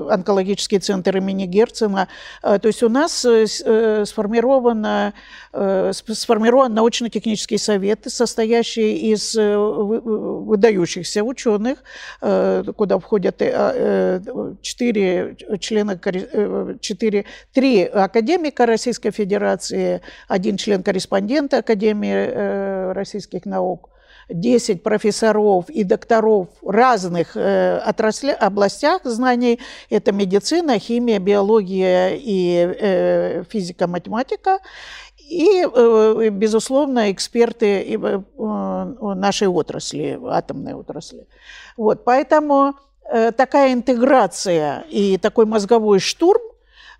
онкологический 0.09 0.79
центр 0.79 1.17
имени 1.17 1.45
Герцена. 1.45 2.07
То 2.41 2.61
есть 2.63 2.83
у 2.83 2.89
нас 2.89 3.11
сформировано, 3.19 5.13
сформирован 5.51 6.73
научно-технический 6.73 7.57
совет, 7.57 8.01
состоящий 8.07 9.11
из 9.11 9.35
выдающихся 9.35 11.23
ученых, 11.23 11.83
куда 12.19 12.99
входят 12.99 13.37
четыре 14.61 15.35
члена, 15.59 15.99
четыре, 16.79 17.25
три 17.53 17.83
академика 17.83 18.65
Российской 18.65 19.11
Федерации, 19.11 20.01
один 20.27 20.57
член-корреспондент 20.57 21.53
Академии 21.53 22.93
российских 22.93 23.45
наук, 23.45 23.89
10 24.29 24.83
профессоров 24.83 25.69
и 25.69 25.83
докторов 25.83 26.47
разных 26.65 27.35
э, 27.35 27.77
отраслях, 27.77 28.37
областях 28.39 29.01
знаний. 29.03 29.59
Это 29.89 30.11
медицина, 30.11 30.79
химия, 30.79 31.19
биология 31.19 32.11
и 32.13 32.75
э, 32.79 33.43
физика, 33.49 33.87
математика. 33.87 34.59
И, 35.17 35.63
э, 35.63 36.29
безусловно, 36.29 37.11
эксперты 37.11 37.99
нашей 38.37 39.47
отрасли, 39.47 40.19
атомной 40.27 40.73
отрасли. 40.73 41.27
Вот, 41.77 42.03
поэтому 42.03 42.75
такая 43.37 43.73
интеграция 43.73 44.85
и 44.89 45.17
такой 45.17 45.45
мозговой 45.45 45.99
штурм 45.99 46.41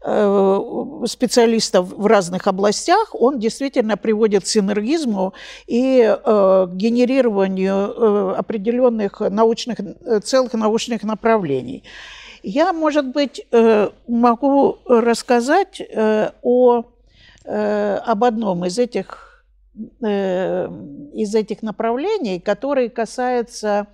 специалистов 0.02 1.92
в 1.92 2.06
разных 2.06 2.48
областях, 2.48 3.14
он 3.14 3.38
действительно 3.40 3.98
приводит 3.98 4.44
к 4.44 4.48
синергизму 4.48 5.34
и 5.68 6.00
э, 6.02 6.16
к 6.16 6.74
генерированию 6.74 7.76
э, 7.76 8.36
определенных 8.38 9.20
научных, 9.20 9.78
целых 10.24 10.54
научных 10.54 11.04
направлений. 11.04 11.84
Я, 12.44 12.72
может 12.72 13.08
быть, 13.08 13.46
могу 14.08 14.78
рассказать 14.86 15.82
о, 16.42 16.84
об 17.44 18.24
одном 18.24 18.66
из 18.66 18.80
этих, 18.80 19.44
из 20.02 21.36
этих 21.36 21.62
направлений, 21.62 22.40
который 22.40 22.88
касается 22.88 23.88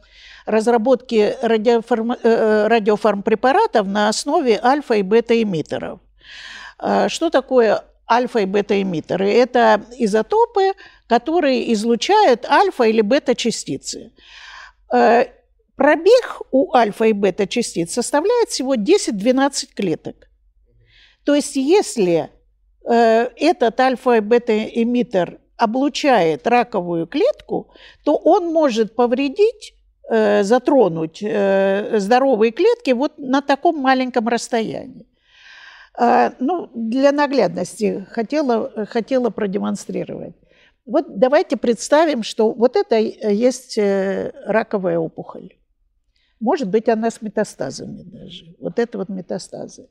разработки 0.46 1.36
радиофарм, 1.42 2.12
э, 2.12 2.18
э, 2.24 2.68
радиофармпрепаратов 2.68 3.88
на 3.88 4.10
основе 4.10 4.60
альфа- 4.64 4.96
и 4.96 5.02
бета-эмиттеров. 5.02 6.00
А, 6.78 7.10
что 7.10 7.30
такое 7.30 7.84
альфа- 8.10 8.42
и 8.42 8.46
бета-эмиттеры? 8.46 9.30
Это 9.32 9.84
изотопы, 9.98 10.74
которые 11.08 11.72
излучают 11.74 12.46
альфа- 12.46 12.88
или 12.90 13.02
бета-частицы. 13.02 14.12
А, 14.94 15.26
пробег 15.76 16.42
у 16.52 16.74
альфа- 16.74 17.06
и 17.06 17.14
бета-частиц 17.14 17.94
составляет 17.94 18.50
всего 18.50 18.76
10-12 18.76 19.74
клеток. 19.74 20.16
То 21.24 21.36
есть 21.36 21.56
если 21.56 22.30
э, 22.88 23.30
этот 23.38 23.80
альфа- 23.80 24.18
и 24.18 24.20
бета-эмиттер 24.20 25.40
облучает 25.58 26.46
раковую 26.46 27.08
клетку, 27.08 27.74
то 28.04 28.16
он 28.16 28.54
может 28.54 28.96
повредить 28.96 29.75
затронуть 30.10 31.24
э, 31.24 32.00
здоровые 32.00 32.52
клетки 32.52 32.92
вот 32.92 33.18
на 33.18 33.42
таком 33.42 33.78
маленьком 33.78 34.28
расстоянии. 34.28 35.06
А, 35.98 36.34
ну, 36.40 36.70
для 36.74 37.12
наглядности 37.12 38.06
хотела, 38.12 38.86
хотела 38.86 39.30
продемонстрировать. 39.30 40.36
Вот 40.86 41.18
давайте 41.18 41.58
представим, 41.58 42.22
что 42.22 42.52
вот 42.52 42.76
это 42.76 42.98
есть 42.98 43.78
э, 43.78 44.32
раковая 44.46 45.00
опухоль. 45.00 45.54
Может 46.40 46.70
быть, 46.70 46.90
она 46.90 47.10
с 47.10 47.22
метастазами 47.22 48.04
даже. 48.04 48.56
Вот 48.60 48.78
это 48.78 48.98
вот 48.98 49.10
метастазы. 49.10 49.88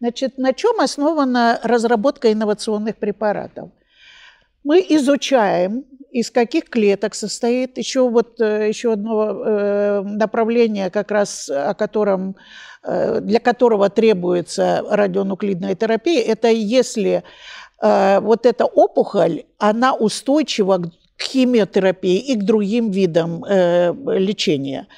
Значит, 0.00 0.38
на 0.38 0.52
чем 0.52 0.80
основана 0.80 1.58
разработка 1.62 2.32
инновационных 2.32 2.96
препаратов? 2.96 3.70
Мы 4.68 4.84
изучаем 4.86 5.86
из 6.10 6.30
каких 6.30 6.68
клеток 6.68 7.14
состоит. 7.14 7.78
Еще 7.78 8.06
вот 8.06 8.38
э, 8.38 8.68
еще 8.68 8.92
одно 8.92 9.30
э, 9.30 10.02
направление, 10.02 10.90
как 10.90 11.10
раз 11.10 11.48
о 11.48 11.72
котором, 11.72 12.36
э, 12.82 13.20
для 13.22 13.40
которого 13.40 13.88
требуется 13.88 14.84
радионуклидная 14.90 15.74
терапия, 15.74 16.22
это 16.22 16.48
если 16.48 17.22
вот 17.80 18.44
эта 18.44 18.64
опухоль, 18.64 19.44
она 19.58 19.94
устойчива 19.94 20.90
к 21.16 21.22
химиотерапии 21.22 22.18
и 22.18 22.34
к 22.34 22.42
другим 22.42 22.90
видам 22.90 23.44
лечения. 23.44 24.88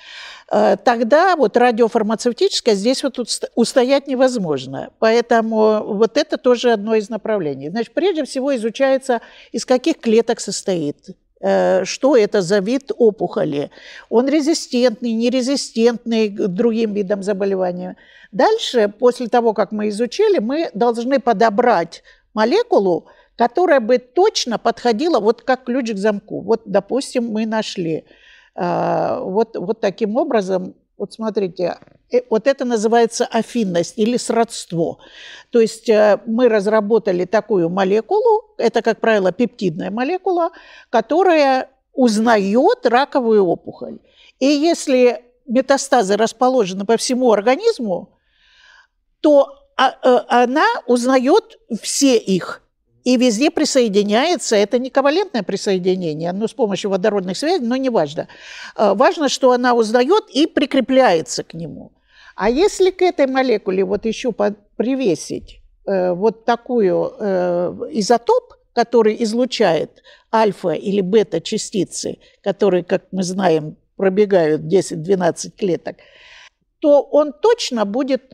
Э, 0.51 0.77
тогда 0.83 1.37
вот 1.37 1.57
радиофармацевтическое 1.57 2.75
здесь 2.75 3.03
вот 3.03 3.19
устоять 3.55 4.09
невозможно. 4.09 4.91
Поэтому 4.99 5.83
вот 5.85 6.17
это 6.17 6.37
тоже 6.37 6.73
одно 6.73 6.95
из 6.97 7.09
направлений. 7.09 7.71
Значит, 7.71 7.95
прежде 7.95 8.25
всего 8.25 8.55
изучается, 8.57 9.21
из 9.53 9.65
каких 9.65 10.01
клеток 10.01 10.41
состоит 10.41 10.97
э, 11.41 11.85
что 11.85 12.17
это 12.17 12.43
за 12.43 12.59
вид 12.59 12.91
опухоли. 12.97 13.71
Он 14.09 14.29
резистентный, 14.29 15.13
нерезистентный 15.13 16.29
к 16.29 16.49
другим 16.49 16.95
видам 16.95 17.23
заболевания. 17.23 17.97
Дальше, 18.33 18.93
после 18.99 19.29
того, 19.29 19.55
как 19.55 19.71
мы 19.73 19.89
изучили, 19.89 20.39
мы 20.39 20.71
должны 20.75 21.21
подобрать 21.21 22.03
молекулу, 22.35 23.07
которая 23.37 23.81
бы 23.81 23.99
точно 23.99 24.59
подходила 24.59 25.21
вот 25.21 25.43
как 25.43 25.65
ключ 25.65 25.93
к 25.93 25.97
замку. 25.97 26.41
Вот, 26.41 26.63
допустим, 26.65 27.29
мы 27.29 27.47
нашли 27.47 28.05
вот, 28.55 29.57
вот 29.57 29.81
таким 29.81 30.17
образом, 30.17 30.75
вот 31.01 31.15
смотрите, 31.15 31.79
э, 32.13 32.21
вот 32.29 32.47
это 32.47 32.67
называется 32.67 33.25
афинность 33.25 33.99
или 33.99 34.19
сродство. 34.19 34.99
То 35.51 35.59
есть 35.59 35.89
э, 35.89 36.21
мы 36.27 36.49
разработали 36.49 37.25
такую 37.25 37.71
молекулу, 37.71 38.55
это, 38.59 38.83
как 38.83 39.01
правило, 39.01 39.33
пептидная 39.33 39.91
молекула, 39.91 40.51
которая 40.91 41.71
узнает 41.95 42.85
раковую 42.85 43.47
опухоль. 43.47 43.99
И 44.41 44.47
если 44.47 45.25
метастазы 45.47 46.19
расположены 46.19 46.85
по 46.85 46.99
всему 46.99 47.33
организму, 47.33 48.19
то 49.21 49.55
а, 49.79 49.97
э, 50.03 50.25
она 50.29 50.67
узнает 50.87 51.59
все 51.81 52.19
их 52.19 52.63
и 53.05 53.17
везде 53.17 53.51
присоединяется, 53.51 54.57
это 54.57 54.79
не 54.79 54.91
ковалентное 54.91 55.43
присоединение, 55.43 56.33
но 56.33 56.47
с 56.47 56.53
помощью 56.53 56.91
водородных 56.91 57.37
связей, 57.37 57.65
но 57.65 57.77
не 57.77 57.91
важно. 57.91 58.29
А, 58.77 58.95
важно, 58.95 59.29
что 59.29 59.53
она 59.53 59.75
узнает 59.75 60.25
и 60.31 60.47
прикрепляется 60.47 61.43
к 61.43 61.55
нему. 61.55 61.93
А 62.37 62.49
если 62.49 62.91
к 62.91 63.03
этой 63.03 63.27
молекуле 63.27 63.85
вот 63.85 64.07
еще 64.07 64.33
привесить 64.33 65.61
э, 65.87 66.13
вот 66.13 66.45
такую 66.45 67.13
э, 67.19 67.89
изотоп, 67.93 68.55
который 68.73 69.23
излучает 69.23 70.03
альфа 70.33 70.71
или 70.71 71.01
бета 71.01 71.41
частицы, 71.41 72.19
которые, 72.43 72.85
как 72.85 73.05
мы 73.13 73.23
знаем, 73.23 73.77
пробегают 73.97 74.63
10-12 74.63 75.51
клеток, 75.59 75.97
то 76.79 77.03
он 77.03 77.33
точно 77.33 77.85
будет 77.85 78.33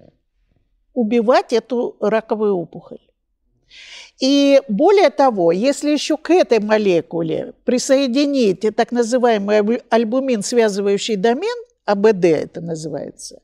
убивать 0.95 1.53
эту 1.53 1.97
раковую 2.01 2.57
опухоль. 2.57 3.06
И 4.21 4.63
более 4.69 5.11
того, 5.11 5.53
если 5.53 5.91
еще 5.91 6.17
к 6.17 6.31
этой 6.31 6.61
молекуле 6.61 7.53
присоединить 7.65 8.65
так 8.75 8.93
называемый 8.93 9.83
альбумин, 9.91 10.43
связывающий 10.43 11.17
домен, 11.17 11.57
АБД 11.85 12.25
это 12.25 12.61
называется, 12.61 13.41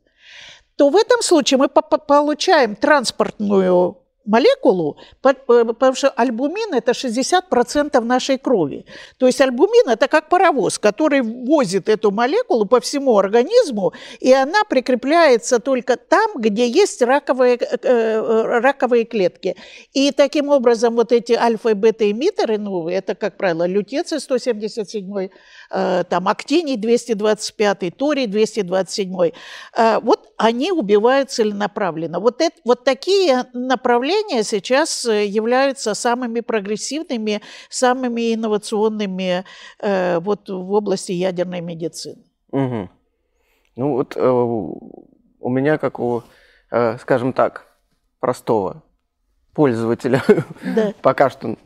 то 0.77 0.89
в 0.89 0.97
этом 0.97 1.23
случае 1.23 1.59
мы 1.59 1.69
получаем 1.69 2.75
транспортную 2.75 4.02
молекулу, 4.25 4.97
э, 5.25 5.35
потому 5.65 5.95
что 5.95 6.09
альбумин– 6.11 6.75
это 6.75 6.93
60% 6.93 8.05
нашей 8.05 8.39
крови. 8.39 8.85
То 9.19 9.27
есть 9.27 9.41
альбумин– 9.41 9.89
это 9.91 10.09
как 10.09 10.29
паровоз, 10.29 10.79
который 10.79 11.23
возит 11.23 11.89
эту 11.89 12.11
молекулу 12.11 12.67
по 12.67 12.81
всему 12.81 13.19
организму, 13.19 13.93
и 14.21 14.33
она 14.33 14.65
прикрепляется 14.69 15.59
только 15.59 15.97
там, 15.97 16.31
где 16.37 16.69
есть 16.69 17.03
раковые, 17.03 17.57
э, 17.57 17.79
э, 17.83 18.61
раковые 18.61 19.05
клетки. 19.05 19.57
И 19.93 20.13
таким 20.13 20.49
образом 20.49 20.95
вот 20.97 21.13
эти 21.13 21.33
альфа- 21.33 21.71
и 21.71 21.75
бета-эмиттеры, 21.75 22.59
ну, 22.59 22.89
это, 22.89 23.15
как 23.15 23.37
правило, 23.37 23.67
лютеций 23.67 24.21
177 24.21 25.03
Э, 25.13 25.29
там 25.73 26.29
актиний 26.29 26.77
225, 26.77 27.97
торий 27.97 28.27
227. 28.27 29.33
Э, 29.77 29.99
вот 30.01 30.33
они 30.37 30.73
убивают 30.73 31.31
целенаправленно. 31.31 32.21
Вот, 32.21 32.41
это, 32.41 32.57
вот 32.65 32.85
такие 32.85 33.45
направления 33.55 34.43
сейчас 34.43 35.05
э, 35.07 35.27
являются 35.27 35.95
самыми 35.95 36.41
прогрессивными, 36.41 37.41
самыми 37.69 38.35
инновационными 38.35 39.45
вот 39.81 40.49
в 40.49 40.73
области 40.73 41.13
ядерной 41.13 41.61
медицины. 41.61 42.23
Угу. 42.51 42.91
Ну 43.77 43.93
вот 43.93 44.17
у 44.17 45.49
меня, 45.49 45.79
как 45.79 45.99
у, 45.99 46.23
скажем 46.99 47.33
так, 47.33 47.67
простого 48.21 48.83
пользователя. 49.55 50.23
Да. 50.63 50.93
Пока 51.03 51.31
что 51.31 51.57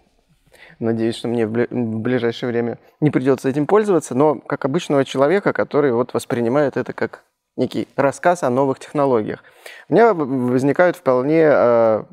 Надеюсь, 0.78 1.16
что 1.16 1.28
мне 1.28 1.46
в 1.46 1.66
ближайшее 1.70 2.50
время 2.50 2.78
не 3.00 3.10
придется 3.10 3.48
этим 3.48 3.66
пользоваться, 3.66 4.14
но 4.14 4.36
как 4.36 4.64
обычного 4.64 5.04
человека, 5.04 5.52
который 5.52 5.92
вот 5.92 6.12
воспринимает 6.12 6.76
это 6.76 6.92
как 6.92 7.22
некий 7.56 7.88
рассказ 7.96 8.42
о 8.42 8.50
новых 8.50 8.78
технологиях. 8.78 9.42
У 9.88 9.94
меня 9.94 10.12
возникают 10.12 10.96
вполне 10.96 11.48
э, 11.50 12.04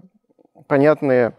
понятные 0.67 1.33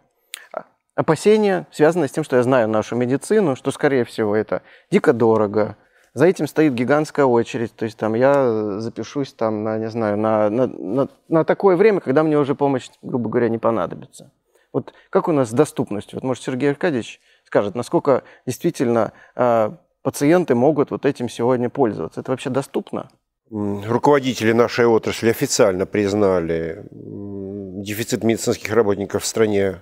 а, 0.52 0.64
опасения, 0.94 1.66
связанные 1.70 2.08
с 2.08 2.12
тем, 2.12 2.24
что 2.24 2.36
я 2.36 2.42
знаю 2.42 2.68
нашу 2.68 2.96
медицину, 2.96 3.56
что, 3.56 3.70
скорее 3.70 4.04
всего, 4.04 4.36
это 4.36 4.60
дико 4.90 5.14
дорого, 5.14 5.76
за 6.14 6.26
этим 6.26 6.46
стоит 6.46 6.74
гигантская 6.74 7.26
очередь, 7.26 7.74
то 7.74 7.84
есть 7.84 7.98
там 7.98 8.14
я 8.14 8.78
запишусь 8.78 9.32
там 9.32 9.64
на, 9.64 9.78
не 9.78 9.90
знаю, 9.90 10.16
на, 10.16 10.48
на, 10.48 10.66
на, 10.68 11.08
на 11.28 11.44
такое 11.44 11.76
время, 11.76 11.98
когда 11.98 12.22
мне 12.22 12.38
уже 12.38 12.54
помощь, 12.54 12.88
грубо 13.02 13.28
говоря, 13.28 13.48
не 13.48 13.58
понадобится. 13.58 14.30
Вот 14.74 14.92
как 15.08 15.28
у 15.28 15.32
нас 15.32 15.50
с 15.50 15.52
доступностью? 15.52 16.16
Вот, 16.16 16.24
может, 16.24 16.42
Сергей 16.42 16.68
Аркадьевич 16.68 17.20
скажет, 17.46 17.76
насколько 17.76 18.24
действительно 18.44 19.12
э, 19.36 19.70
пациенты 20.02 20.56
могут 20.56 20.90
вот 20.90 21.06
этим 21.06 21.28
сегодня 21.28 21.70
пользоваться? 21.70 22.20
Это 22.20 22.32
вообще 22.32 22.50
доступно? 22.50 23.08
Руководители 23.50 24.50
нашей 24.50 24.86
отрасли 24.86 25.30
официально 25.30 25.86
признали 25.86 26.84
дефицит 26.90 28.24
медицинских 28.24 28.72
работников 28.72 29.22
в 29.22 29.26
стране, 29.26 29.80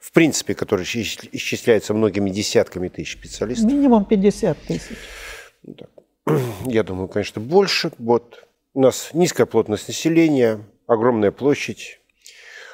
в 0.00 0.10
принципе, 0.10 0.56
который 0.56 0.82
исчисляется 0.82 1.94
многими 1.94 2.28
десятками 2.28 2.88
тысяч 2.88 3.12
специалистов. 3.12 3.70
Минимум 3.70 4.04
50 4.04 4.58
тысяч. 4.58 4.96
Я 6.66 6.82
думаю, 6.82 7.06
конечно, 7.06 7.40
больше. 7.40 7.92
Вот 7.98 8.48
у 8.74 8.80
нас 8.80 9.10
низкая 9.12 9.46
плотность 9.46 9.86
населения, 9.86 10.58
огромная 10.88 11.30
площадь, 11.30 12.00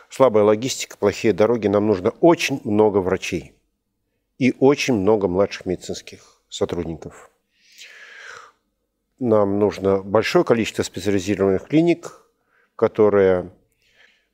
слабая 0.09 0.45
логистика, 0.45 0.97
плохие 0.97 1.33
дороги, 1.33 1.69
нам 1.69 1.87
нужно 1.87 2.11
очень 2.21 2.61
много 2.65 2.99
врачей 2.99 3.55
и 4.39 4.55
очень 4.59 4.95
много 4.95 5.29
младших 5.29 5.67
медицинских 5.67 6.41
сотрудников. 6.49 7.31
Нам 9.19 9.59
нужно 9.59 10.03
большое 10.03 10.45
количество 10.45 10.83
специализированных 10.83 11.67
клиник, 11.67 12.23
которые 12.77 13.51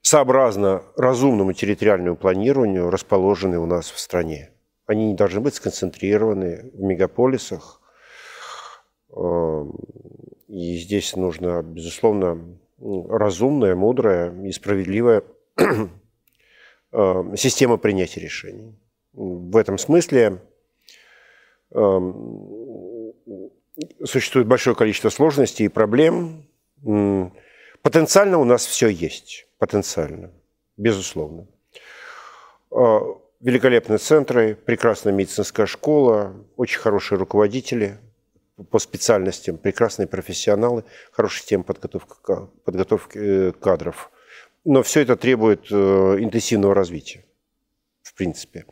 сообразно 0.03 0.83
разумному 0.97 1.55
территориальному 1.55 2.17
планированию 2.17 2.91
расположены 2.91 3.59
у 3.59 3.67
нас 3.67 3.91
в 3.91 3.99
стране. 3.99 4.51
Они 4.87 5.07
не 5.07 5.15
должны 5.15 5.41
быть 5.41 5.55
сконцентрированы 5.55 6.71
в 6.75 6.83
мегаполисах. 6.83 7.81
Эм, 9.17 9.75
и 10.47 10.77
здесь 10.77 11.17
нужно, 11.17 11.63
безусловно, 11.63 12.59
разумная, 12.79 13.75
мудрая 13.75 14.31
и 14.43 14.53
справедливая 14.53 15.23
Э, 15.23 15.34
система 17.37 17.77
принятия 17.77 18.21
решений. 18.21 18.75
В 19.13 19.57
этом 19.57 19.79
смысле 19.79 20.43
эм, 21.71 23.13
существует 24.05 24.47
большое 24.47 24.75
количество 24.77 25.09
сложностей 25.09 25.67
и 25.67 25.69
проблем. 25.69 26.49
Потенциально 27.83 28.39
у 28.39 28.45
нас 28.45 28.67
все 28.67 28.89
есть. 28.89 29.47
Потенциально. 29.59 30.33
Безусловно. 30.77 31.47
Э, 32.71 32.99
великолепные 33.41 33.99
центры, 33.99 34.57
прекрасная 34.57 35.13
медицинская 35.13 35.67
школа, 35.67 36.35
очень 36.57 36.81
хорошие 36.81 37.19
руководители 37.19 37.99
по 38.71 38.79
специальностям, 38.79 39.59
прекрасные 39.59 40.09
профессионалы, 40.09 40.85
хорошая 41.13 41.41
система 41.41 41.65
подготовки, 41.65 42.15
подготовки 42.65 43.19
э, 43.19 43.53
кадров– 43.53 44.11
но 44.65 44.83
все 44.83 45.01
это 45.01 45.17
требует 45.17 45.71
э, 45.71 45.75
интенсивного 45.75 46.75
развития, 46.75 47.25
в 48.03 48.15
принципе. 48.15 48.65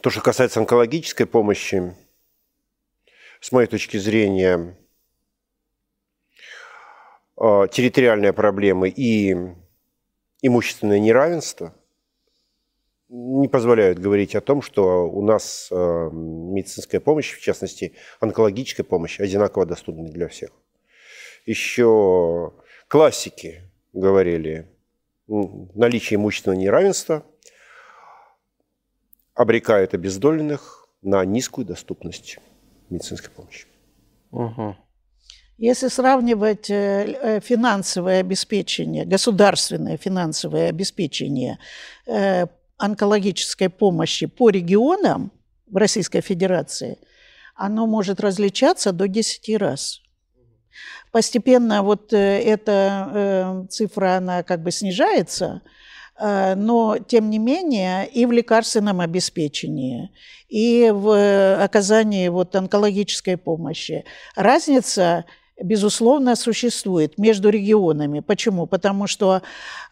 То, 0.00 0.10
что 0.10 0.20
касается 0.20 0.60
онкологической 0.60 1.26
помощи, 1.26 1.94
с 3.40 3.52
моей 3.52 3.68
точки 3.68 3.98
зрения, 3.98 4.76
э, 7.36 7.66
территориальные 7.70 8.32
проблемы 8.32 8.88
и 8.88 9.36
имущественное 10.40 10.98
неравенство 10.98 11.74
не 13.10 13.48
позволяют 13.48 13.98
говорить 13.98 14.34
о 14.34 14.40
том, 14.40 14.60
что 14.62 15.08
у 15.08 15.22
нас 15.22 15.68
э, 15.70 15.74
медицинская 16.12 17.00
помощь, 17.00 17.34
в 17.34 17.40
частности 17.40 17.94
онкологическая 18.20 18.84
помощь, 18.84 19.20
одинаково 19.20 19.66
доступна 19.66 20.08
для 20.08 20.28
всех. 20.28 20.50
Еще 21.46 22.52
классики 22.88 23.62
говорили 23.94 24.68
наличие 25.28 26.16
имущественного 26.16 26.58
неравенства 26.58 27.24
обрекает 29.34 29.94
обездоленных 29.94 30.88
на 31.02 31.24
низкую 31.24 31.66
доступность 31.66 32.38
медицинской 32.90 33.30
помощи. 33.30 33.66
Угу. 34.32 34.76
Если 35.58 35.88
сравнивать 35.88 36.70
э, 36.70 37.18
э, 37.20 37.40
финансовое 37.40 38.20
обеспечение, 38.20 39.04
государственное 39.04 39.96
финансовое 39.96 40.68
обеспечение 40.68 41.58
э, 42.06 42.46
онкологической 42.76 43.68
помощи 43.68 44.26
по 44.26 44.50
регионам 44.50 45.32
в 45.66 45.76
Российской 45.76 46.20
Федерации, 46.20 46.98
оно 47.56 47.86
может 47.86 48.20
различаться 48.20 48.92
до 48.92 49.08
10 49.08 49.56
раз. 49.56 50.00
Постепенно 51.12 51.82
вот 51.82 52.12
э, 52.12 52.40
эта 52.42 53.10
э, 53.12 53.66
цифра, 53.70 54.16
она 54.16 54.42
как 54.42 54.62
бы 54.62 54.70
снижается, 54.70 55.62
э, 56.18 56.54
но, 56.54 56.98
тем 56.98 57.30
не 57.30 57.38
менее, 57.38 58.06
и 58.08 58.26
в 58.26 58.32
лекарственном 58.32 59.00
обеспечении, 59.00 60.10
и 60.48 60.90
в 60.92 61.62
оказании 61.62 62.28
вот 62.28 62.54
онкологической 62.54 63.36
помощи. 63.36 64.04
Разница 64.36 65.24
безусловно, 65.62 66.36
существует 66.36 67.18
между 67.18 67.50
регионами. 67.50 68.20
Почему? 68.20 68.66
Потому 68.66 69.06
что 69.06 69.42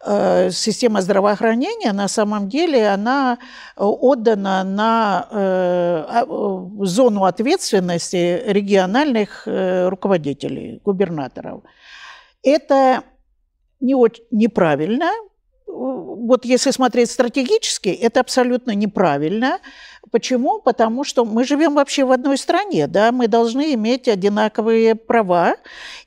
э, 0.04 0.50
система 0.50 1.02
здравоохранения 1.02 1.92
на 1.92 2.08
самом 2.08 2.48
деле 2.48 2.88
она 2.88 3.38
отдана 3.76 4.64
на 4.64 5.28
э, 5.30 6.04
а, 6.08 6.24
зону 6.84 7.24
ответственности 7.24 8.42
региональных 8.46 9.42
э, 9.46 9.88
руководителей, 9.88 10.80
губернаторов. 10.84 11.62
Это 12.42 13.02
не 13.80 13.94
очень, 13.94 14.24
неправильно. 14.30 15.10
Вот 15.66 16.44
если 16.44 16.70
смотреть 16.70 17.10
стратегически, 17.10 17.88
это 17.88 18.20
абсолютно 18.20 18.70
неправильно. 18.72 19.58
Почему? 20.12 20.60
Потому 20.60 21.04
что 21.04 21.24
мы 21.24 21.44
живем 21.44 21.74
вообще 21.74 22.04
в 22.04 22.12
одной 22.12 22.38
стране, 22.38 22.86
да, 22.86 23.10
мы 23.10 23.26
должны 23.26 23.74
иметь 23.74 24.06
одинаковые 24.06 24.94
права 24.94 25.56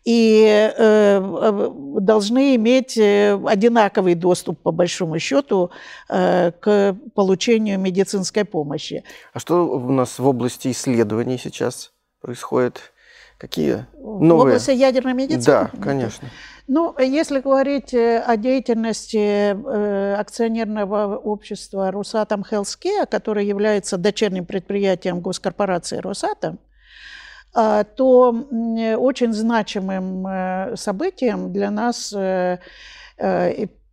и 0.06 0.46
э, 0.46 0.72
э 0.80 1.70
должны 2.00 2.56
иметь 2.56 2.98
э, 2.98 3.38
одинаковый 3.46 4.16
доступ, 4.16 4.62
по 4.62 4.72
большому 4.72 5.20
счету, 5.20 5.72
э, 6.08 6.52
к 6.60 6.96
получению 7.14 7.78
медицинской 7.80 8.46
помощи. 8.46 9.04
А 9.34 9.40
что 9.40 9.68
у 9.68 9.92
нас 9.92 10.18
в 10.18 10.26
области 10.26 10.72
исследований 10.72 11.38
сейчас 11.38 11.92
происходит? 12.22 12.94
Какие 13.38 13.86
новые? 13.98 14.30
В 14.30 14.40
области 14.42 14.72
ядерной 14.72 15.14
медицины? 15.14 15.44
Да, 15.46 15.72
конечно. 15.82 16.30
Ну, 16.72 16.94
если 17.00 17.40
говорить 17.40 17.96
э, 17.96 18.20
о 18.20 18.38
деятельности 18.38 19.18
э, 19.18 20.14
акционерного 20.14 21.18
общества 21.18 21.90
«Росатом 21.90 22.46
Хелскея», 22.46 23.08
которое 23.08 23.44
является 23.44 23.98
дочерним 23.98 24.46
предприятием 24.46 25.20
госкорпорации 25.20 25.98
«Росатом», 25.98 26.60
а, 27.56 27.84
то 27.84 28.30
очень 28.30 29.34
значимым 29.34 30.28
э, 30.28 30.76
событием 30.76 31.52
для 31.52 31.72
нас 31.72 32.14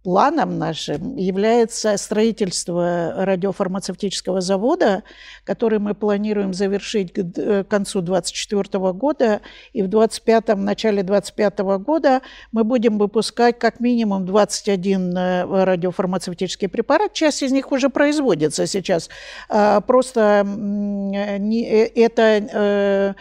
планом 0.07 0.57
нашим 0.57 1.17
является 1.17 1.97
строительство 1.97 3.13
радиофармацевтического 3.17 4.41
завода, 4.41 5.03
который 5.43 5.81
мы 5.81 5.95
планируем 5.95 6.55
завершить 6.55 7.13
к 7.13 7.19
э, 7.19 7.65
концу 7.65 8.03
2024 8.03 8.93
года. 8.93 9.41
И 9.73 9.83
в 9.83 9.89
25 9.89 10.59
начале 10.59 11.03
2025 11.03 11.59
года 11.85 12.23
мы 12.53 12.63
будем 12.63 12.99
выпускать 12.99 13.59
как 13.59 13.81
минимум 13.81 14.27
21 14.27 15.17
э, 15.19 15.65
радиофармацевтический 15.65 16.69
препарат. 16.69 17.13
Часть 17.13 17.43
из 17.43 17.51
них 17.51 17.73
уже 17.73 17.89
производится 17.89 18.69
сейчас. 18.69 19.11
А, 19.49 19.81
просто 19.81 20.47
э, 21.17 21.87
это 21.97 23.17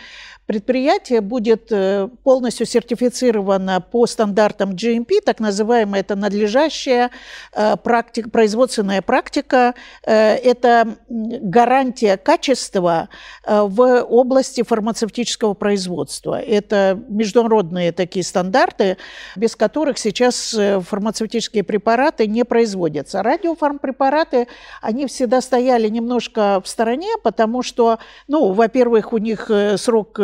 предприятие 0.46 1.22
будет 1.22 1.72
э, 1.72 2.08
полностью 2.24 2.66
сертифицировано 2.66 3.82
по 3.82 4.06
стандартам 4.06 4.72
GMP, 4.72 5.22
так 5.24 5.40
называемая 5.40 6.02
это 6.02 6.16
надлежащая 6.16 7.10
э, 7.54 7.76
практика, 7.78 8.30
производственная 8.30 9.02
практика. 9.02 9.74
Э, 10.06 10.36
это 10.36 10.98
гарантия 11.10 12.18
качества 12.18 13.10
в 13.46 14.04
области 14.04 14.64
фармацевтического 14.64 15.54
производства. 15.54 16.40
Это 16.40 17.00
международные 17.10 17.92
такие 17.92 18.24
стандарты, 18.24 18.98
без 19.36 19.56
которых 19.56 19.98
сейчас 19.98 20.56
фармацевтические 20.56 21.64
препараты 21.64 22.28
не 22.28 22.44
производятся. 22.46 23.24
Радиофармпрепараты, 23.24 24.48
они 24.82 25.08
всегда 25.08 25.42
стояли 25.42 25.88
немножко 25.88 26.62
в 26.64 26.68
стороне, 26.68 27.10
потому 27.24 27.64
что, 27.64 28.00
ну, 28.28 28.52
во-первых, 28.52 29.14
у 29.14 29.18
них 29.18 29.50
срок 29.78 30.20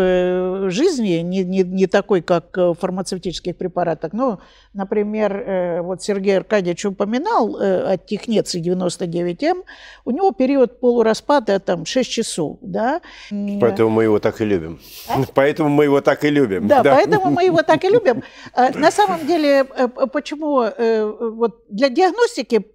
жизни 0.70 1.22
не, 1.22 1.44
не, 1.44 1.64
не 1.64 1.88
такой, 1.88 2.22
как 2.22 2.56
в 2.56 2.76
фармацевтических 2.76 3.56
препаратах. 3.56 4.14
Ну, 4.14 4.40
например, 4.74 5.36
э, 5.36 5.82
вот 5.82 6.02
Сергей 6.02 6.38
Аркадьевич 6.38 6.86
упоминал 6.86 7.60
э, 7.60 7.94
о 7.94 7.98
технеции 7.98 8.62
99М, 8.62 9.64
у 10.06 10.12
него 10.12 10.32
период 10.32 10.80
полураспада 10.80 11.60
там 11.60 11.86
6 11.86 12.10
часов, 12.10 12.58
да. 12.62 13.02
Поэтому 13.30 13.90
мы 13.90 14.04
его 14.04 14.20
так 14.20 14.42
и 14.42 14.46
любим. 14.46 14.80
А? 15.08 15.22
Поэтому 15.34 15.70
мы 15.70 15.86
его 15.86 16.02
так 16.02 16.24
и 16.24 16.30
любим. 16.30 16.68
Да, 16.68 16.84
да, 16.84 16.96
поэтому 16.96 17.32
мы 17.32 17.44
его 17.46 17.62
так 17.64 17.84
и 17.84 17.90
любим. 17.90 18.24
На 18.56 18.92
самом 18.92 19.26
деле, 19.26 19.66
почему 20.14 20.66
вот 21.38 21.64
для 21.70 21.90
диагностики 21.90 22.66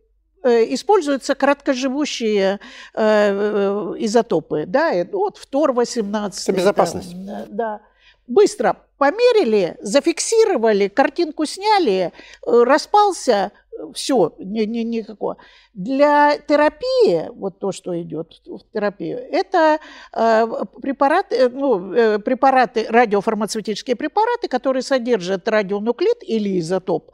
используются 0.49 1.35
краткоживущие 1.35 2.61
э, 2.95 3.95
изотопы, 3.99 4.65
да, 4.67 4.93
вот 5.13 5.39
фтор-18. 5.39 6.33
Это 6.43 6.53
безопасность. 6.53 7.11
Там, 7.11 7.45
да. 7.49 7.81
Быстро 8.27 8.86
померили, 8.99 9.77
зафиксировали, 9.81 10.89
картинку 10.89 11.45
сняли, 11.47 12.13
распался, 12.45 13.53
все, 13.95 14.35
ни, 14.39 14.63
ни, 14.63 14.79
никакого. 14.79 15.37
Для 15.75 16.39
терапии, 16.39 17.29
вот 17.35 17.59
то, 17.59 17.73
что 17.73 18.01
идет 18.01 18.41
в 18.47 18.61
терапию, 18.73 19.19
это 19.19 19.79
э, 20.13 20.47
препараты, 20.81 21.49
ну, 21.49 21.93
э, 21.93 22.19
препараты, 22.19 22.87
радиофармацевтические 22.89 23.97
препараты, 23.97 24.49
которые 24.49 24.83
содержат 24.83 25.49
радионуклид 25.49 26.17
или 26.23 26.59
изотоп, 26.59 27.11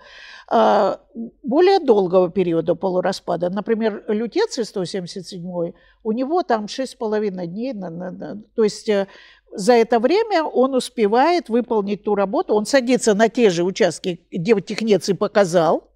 более 1.42 1.78
долгого 1.78 2.30
периода 2.30 2.74
полураспада. 2.74 3.48
Например, 3.48 4.04
лютеций 4.08 4.64
177, 4.64 5.72
у 6.02 6.12
него 6.12 6.42
там 6.42 6.66
6,5 6.66 7.46
дней, 7.46 7.74
то 8.54 8.62
есть 8.62 8.88
э, 8.88 9.06
за 9.52 9.74
это 9.74 10.00
время 10.00 10.44
он 10.44 10.74
успевает 10.74 11.48
выполнить 11.48 12.04
ту 12.04 12.14
работу, 12.14 12.54
он 12.54 12.66
садится 12.66 13.14
на 13.14 13.28
те 13.28 13.50
же 13.50 13.64
участки, 13.64 14.20
где 14.30 14.58
технеций 14.60 15.14
показал, 15.14 15.92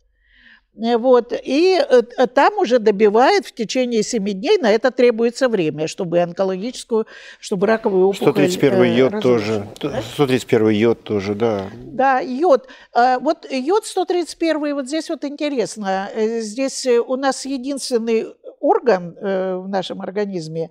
Э, 0.78 0.96
вот, 0.98 1.32
и 1.32 1.78
э, 1.78 2.02
э, 2.18 2.26
там 2.26 2.58
уже 2.58 2.78
добивает 2.78 3.46
в 3.46 3.52
течение 3.52 4.02
7 4.02 4.24
дней, 4.24 4.58
на 4.58 4.70
это 4.70 4.90
требуется 4.90 5.48
время, 5.48 5.88
чтобы 5.88 6.20
онкологическую, 6.20 7.06
чтобы 7.40 7.66
раковую 7.66 8.08
опухоль 8.08 8.50
131 8.50 8.84
йод 8.94 9.12
разрушить. 9.14 9.42
тоже, 9.80 9.92
да? 9.92 10.02
131 10.14 10.68
йод 10.70 11.02
тоже, 11.02 11.34
да. 11.34 11.66
Да, 11.74 12.20
йод. 12.20 12.68
Вот 12.94 13.50
йод 13.50 13.86
131, 13.86 14.74
вот 14.74 14.86
здесь 14.86 15.08
вот 15.08 15.24
интересно, 15.24 16.10
здесь 16.14 16.86
у 16.86 17.16
нас 17.16 17.46
единственный 17.46 18.26
орган 18.60 19.16
в 19.20 19.66
нашем 19.68 20.00
организме, 20.00 20.70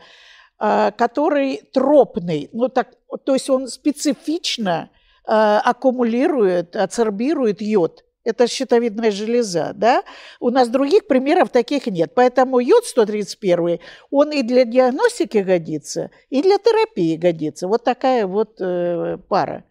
который 0.58 1.62
тропный, 1.74 2.50
ну 2.54 2.70
так, 2.70 2.94
то 3.26 3.34
есть 3.34 3.50
он 3.50 3.68
специфично 3.68 4.90
аккумулирует, 5.26 6.76
ацербирует 6.76 7.62
йод 7.62 8.06
это 8.26 8.48
щитовидная 8.48 9.12
железа, 9.12 9.72
да? 9.76 10.04
У 10.40 10.50
нас 10.50 10.68
других 10.68 11.08
примеров 11.08 11.50
таких 11.50 11.86
нет. 11.86 12.14
Поэтому 12.16 12.60
йод 12.60 12.86
131, 12.86 13.80
он 14.10 14.32
и 14.32 14.42
для 14.42 14.66
диагностики 14.66 15.38
годится, 15.38 16.10
и 16.30 16.42
для 16.42 16.58
терапии 16.58 17.16
годится. 17.16 17.68
Вот 17.68 17.84
такая 17.84 18.26
вот 18.26 18.60
э, 18.60 19.18
пара. 19.30 19.64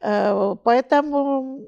Э, 0.00 0.54
поэтому 0.62 1.60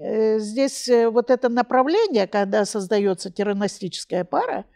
э, 0.00 0.38
здесь 0.38 0.88
э, 0.88 1.08
вот 1.08 1.30
это 1.30 1.48
направление, 1.48 2.26
когда 2.26 2.66
создается 2.66 3.30
терапевтическая 3.30 4.24
пара, 4.24 4.66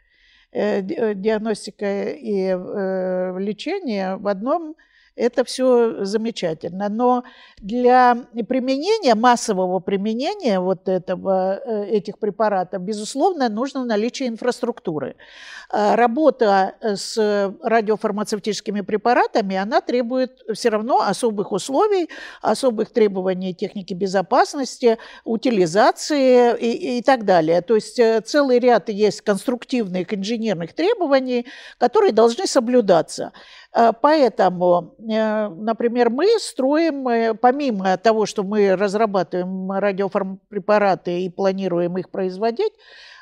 диагностика 1.15 2.05
и 2.11 2.49
э, 2.49 3.39
лечение 3.39 4.17
в 4.17 4.29
одном 4.29 4.77
это 5.17 5.45
все 5.45 6.05
замечательно. 6.05 6.89
Но 6.89 7.25
для 7.59 8.17
применения, 8.49 9.15
массового 9.15 9.81
применения 9.81 10.61
вот 10.61 10.89
этого, 10.89 11.59
э, 11.65 11.87
этих 11.87 12.19
препаратов, 12.19 12.83
безусловно, 12.83 13.49
нужно 13.49 13.85
наличие 13.85 14.29
инфраструктуры. 14.29 15.17
А 15.69 15.97
работа 15.97 16.75
с 16.81 17.17
радиофармацевтическими 17.63 18.83
препаратами, 18.83 19.57
она 19.57 19.81
требует 19.81 20.43
все 20.55 20.69
равно 20.69 21.01
особых 21.01 21.51
условий, 21.51 22.09
особых 22.41 22.91
требований 22.91 23.55
техники 23.55 23.95
безопасности, 23.95 24.99
утилизации 25.25 26.57
и, 26.59 26.99
и 26.99 27.03
так 27.03 27.25
далее. 27.25 27.63
То 27.63 27.75
есть 27.75 27.99
э, 27.99 28.21
целый 28.21 28.59
ряд 28.59 28.89
есть 28.89 29.23
конструктивных 29.23 30.13
инженерных 30.15 30.73
требований, 30.75 31.47
которые 31.79 32.13
должны 32.13 32.47
соблюдаться. 32.47 33.33
Э, 33.77 33.93
поэтому, 33.93 34.95
э, 34.99 35.49
например, 35.49 36.09
мы 36.09 36.27
строим, 36.41 37.07
э, 37.09 37.35
помимо 37.35 37.97
того, 37.99 38.25
что 38.25 38.43
мы 38.43 38.75
разрабатываем 38.75 39.71
радиофармпрепараты 39.71 41.21
и 41.21 41.29
планируем 41.29 41.99
их 41.99 42.11
производить, 42.11 42.73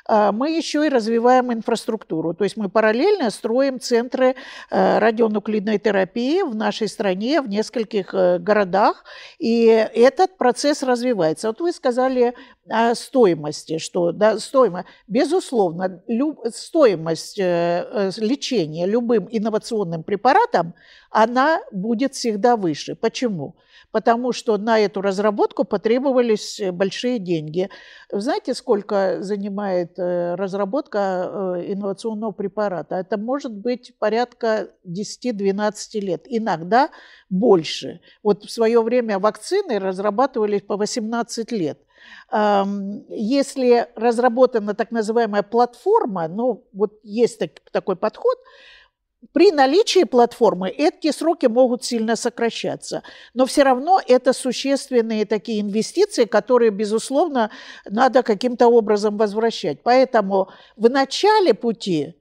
мы 0.07 0.51
еще 0.51 0.85
и 0.85 0.89
развиваем 0.89 1.51
инфраструктуру. 1.51 2.33
То 2.33 2.43
есть 2.43 2.57
мы 2.57 2.69
параллельно 2.69 3.29
строим 3.29 3.79
центры 3.79 4.35
э, 4.69 4.99
радионуклидной 4.99 5.79
терапии 5.79 6.41
в 6.41 6.55
нашей 6.55 6.87
стране, 6.87 7.41
в 7.41 7.49
нескольких 7.49 8.13
э, 8.13 8.37
городах, 8.39 9.03
и 9.39 9.65
этот 9.65 10.37
процесс 10.37 10.83
развивается. 10.83 11.47
Вот 11.47 11.61
вы 11.61 11.71
сказали 11.71 12.35
о 12.69 12.93
стоимости, 12.95 13.77
что 13.77 14.11
да, 14.11 14.39
стоимость, 14.39 14.87
безусловно, 15.07 16.03
люб, 16.07 16.39
стоимость 16.53 17.37
лечения 17.37 18.85
любым 18.85 19.27
инновационным 19.31 20.03
препаратом, 20.03 20.73
она 21.09 21.61
будет 21.71 22.13
всегда 22.13 22.55
выше. 22.55 22.95
Почему? 22.95 23.55
потому 23.95 24.33
что 24.33 24.57
на 24.57 24.77
эту 24.77 24.99
разработку 24.99 25.63
потребовались 25.63 26.61
большие 26.73 27.17
деньги. 27.17 27.69
Знаете, 28.11 28.53
сколько 28.53 29.21
занимает 29.21 29.94
разработка 29.97 31.55
э, 31.57 31.73
инновационного 31.73 32.31
препарата? 32.31 32.95
Это 32.95 33.17
может 33.17 33.51
быть 33.51 33.93
порядка 33.99 34.69
10-12 34.87 35.99
лет, 35.99 36.23
иногда 36.25 36.89
больше. 37.29 38.01
Вот 38.23 38.43
в 38.43 38.51
свое 38.51 38.81
время 38.81 39.19
вакцины 39.19 39.79
разрабатывались 39.79 40.61
по 40.61 40.77
18 40.77 41.51
лет. 41.51 41.79
Если 43.09 43.87
разработана 43.95 44.75
так 44.75 44.91
называемая 44.91 45.41
платформа, 45.41 46.27
ну 46.27 46.63
вот 46.71 46.99
есть 47.03 47.41
такой 47.71 47.95
подход, 47.95 48.37
при 49.33 49.51
наличии 49.51 50.03
платформы 50.03 50.69
эти 50.69 51.11
сроки 51.11 51.45
могут 51.45 51.83
сильно 51.83 52.15
сокращаться, 52.15 53.03
но 53.33 53.45
все 53.45 53.63
равно 53.63 54.01
это 54.05 54.33
существенные 54.33 55.25
такие 55.25 55.61
инвестиции, 55.61 56.25
которые, 56.25 56.71
безусловно, 56.71 57.51
надо 57.85 58.23
каким-то 58.23 58.67
образом 58.67 59.17
возвращать. 59.17 59.81
Поэтому 59.83 60.49
в 60.75 60.89
начале 60.89 61.53
пути 61.53 62.15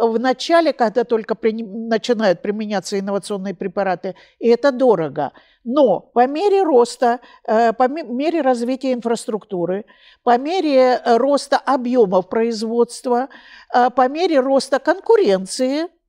в 0.00 0.18
начале, 0.18 0.72
когда 0.72 1.04
только 1.04 1.34
при, 1.34 1.52
начинают 1.62 2.40
применяться 2.40 2.98
инновационные 2.98 3.54
препараты, 3.54 4.14
и 4.38 4.48
это 4.48 4.72
дорого. 4.72 5.32
Но 5.62 6.00
по 6.00 6.26
мере 6.26 6.62
роста, 6.62 7.20
э, 7.46 7.74
по 7.74 7.86
мере 7.86 8.40
развития 8.40 8.94
инфраструктуры, 8.94 9.84
по 10.22 10.38
мере 10.38 11.02
роста 11.04 11.58
объемов 11.58 12.30
производства, 12.30 13.28
э, 13.74 13.90
по 13.90 14.08
мере 14.08 14.40
роста 14.40 14.78
конкуренции– 14.78 15.88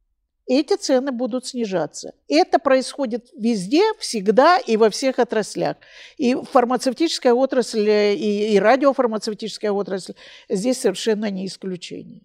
эти 0.47 0.75
цены 0.75 1.11
будут 1.11 1.45
снижаться. 1.45 2.13
Это 2.27 2.59
происходит 2.59 3.29
везде, 3.37 3.81
всегда 3.99 4.57
и 4.57 4.77
во 4.77 4.89
всех 4.89 5.19
отраслях. 5.19 5.77
И 6.17 6.35
фармацевтическая 6.35 7.33
отрасль, 7.33 7.89
и, 7.89 8.53
и 8.53 8.59
радиофармацевтическая 8.59 9.71
отрасль 9.71 10.13
здесь 10.49 10.81
совершенно 10.81 11.29
не 11.29 11.45
исключение. 11.45 12.21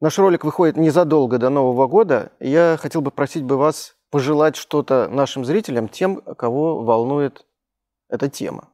Наш 0.00 0.18
ролик 0.18 0.44
выходит 0.44 0.76
незадолго 0.76 1.38
до 1.38 1.50
Нового 1.50 1.86
года. 1.86 2.32
Я 2.40 2.78
хотел 2.80 3.02
бы 3.02 3.10
просить 3.10 3.44
бы 3.44 3.56
вас 3.56 3.96
пожелать 4.10 4.56
что-то 4.56 5.08
нашим 5.08 5.44
зрителям, 5.44 5.88
тем, 5.88 6.16
кого 6.16 6.82
волнует 6.82 7.46
эта 8.08 8.28
тема. 8.28 8.70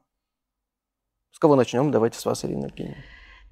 С 1.31 1.39
кого 1.39 1.55
начнем? 1.55 1.91
Давайте 1.91 2.17
с 2.17 2.25
вас, 2.25 2.43
Ирина 2.45 2.65
Евгеньевна. 2.65 2.97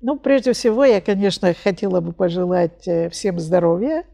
Ну, 0.02 0.18
прежде 0.18 0.54
всего, 0.54 0.86
я, 0.86 1.02
конечно, 1.02 1.54
хотела 1.54 2.02
бы 2.02 2.14
пожелать 2.14 2.88
э, 2.88 3.10
всем 3.10 3.40
здоровья, 3.40 4.06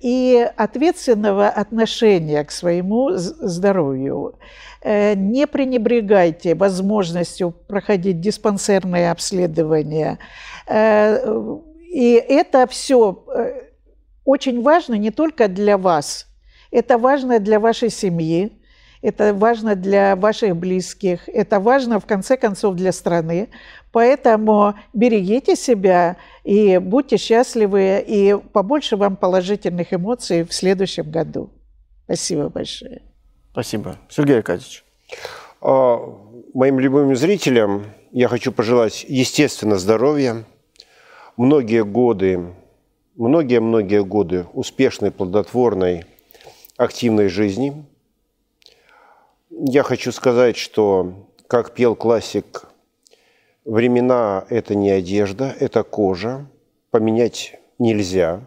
и 0.00 0.48
ответственного 0.56 1.48
отношения 1.48 2.44
к 2.44 2.50
своему 2.50 3.10
здоровью. 3.12 4.38
Э, 4.82 5.14
не 5.14 5.46
пренебрегайте 5.46 6.54
возможностью 6.54 7.50
проходить 7.50 8.20
диспансерные 8.20 9.10
обследования. 9.10 10.18
Э, 10.66 11.18
и 11.92 12.12
это 12.14 12.66
все 12.66 13.24
э, 13.34 13.62
очень 14.24 14.62
важно 14.62 14.94
не 14.94 15.10
только 15.10 15.48
для 15.48 15.78
вас, 15.78 16.26
это 16.70 16.98
важно 16.98 17.38
для 17.38 17.60
вашей 17.60 17.90
семьи, 17.90 18.60
это 19.04 19.34
важно 19.34 19.74
для 19.74 20.16
ваших 20.16 20.56
близких, 20.56 21.28
это 21.28 21.60
важно, 21.60 22.00
в 22.00 22.06
конце 22.06 22.38
концов, 22.38 22.74
для 22.74 22.90
страны. 22.90 23.50
Поэтому 23.92 24.74
берегите 24.94 25.56
себя 25.56 26.16
и 26.42 26.78
будьте 26.78 27.18
счастливы, 27.18 28.02
и 28.06 28.34
побольше 28.54 28.96
вам 28.96 29.16
положительных 29.16 29.92
эмоций 29.92 30.42
в 30.44 30.54
следующем 30.54 31.10
году. 31.10 31.50
Спасибо 32.04 32.48
большое. 32.48 33.02
Спасибо. 33.52 33.96
Сергей 34.08 34.38
Аркадьевич. 34.38 34.82
А, 35.60 35.98
моим 36.54 36.78
любимым 36.78 37.14
зрителям 37.14 37.84
я 38.10 38.28
хочу 38.28 38.52
пожелать, 38.52 39.04
естественно, 39.06 39.76
здоровья, 39.76 40.44
многие 41.36 41.84
годы, 41.84 42.54
многие-многие 43.16 44.02
годы 44.02 44.46
успешной, 44.54 45.10
плодотворной, 45.10 46.06
активной 46.78 47.28
жизни– 47.28 47.84
я 49.56 49.82
хочу 49.82 50.10
сказать, 50.12 50.56
что, 50.56 51.28
как 51.46 51.74
пел 51.74 51.94
классик, 51.94 52.64
времена– 53.64 54.44
это 54.48 54.74
не 54.74 54.90
одежда, 54.90 55.54
это 55.60 55.82
кожа. 55.82 56.46
Поменять 56.90 57.58
нельзя. 57.78 58.40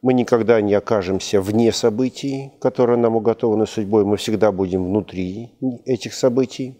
Мы 0.00 0.14
никогда 0.14 0.60
не 0.60 0.74
окажемся 0.74 1.40
вне 1.40 1.72
событий, 1.72 2.52
которые 2.60 2.98
нам 2.98 3.16
уготованы 3.16 3.66
судьбой. 3.66 4.04
Мы 4.04 4.16
всегда 4.16 4.52
будем 4.52 4.84
внутри 4.84 5.50
этих 5.84 6.14
событий. 6.14 6.78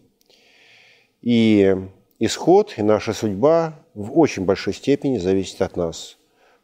И 1.20 1.76
исход, 2.18 2.74
и 2.76 2.82
наша 2.82 3.12
судьба 3.12 3.74
в 3.94 4.18
очень 4.18 4.44
большой 4.44 4.74
степени 4.74 5.18
зависит 5.18 5.62
от 5.62 5.76
нас. 5.76 6.16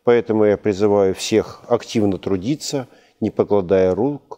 Поэтому 0.04 0.44
я 0.44 0.56
призываю 0.56 1.14
всех 1.14 1.62
активно 1.68 2.18
трудиться, 2.18 2.88
не 3.20 3.30
покладая 3.30 3.94
рук 3.94 4.37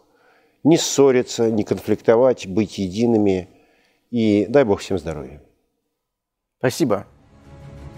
не 0.63 0.77
ссориться, 0.77 1.49
не 1.49 1.63
конфликтовать, 1.63 2.47
быть 2.47 2.77
едиными. 2.77 3.49
И 4.11 4.45
дай 4.49 4.63
Бог 4.63 4.81
всем 4.81 4.97
здоровья. 4.97 5.41
Спасибо. 6.59 7.05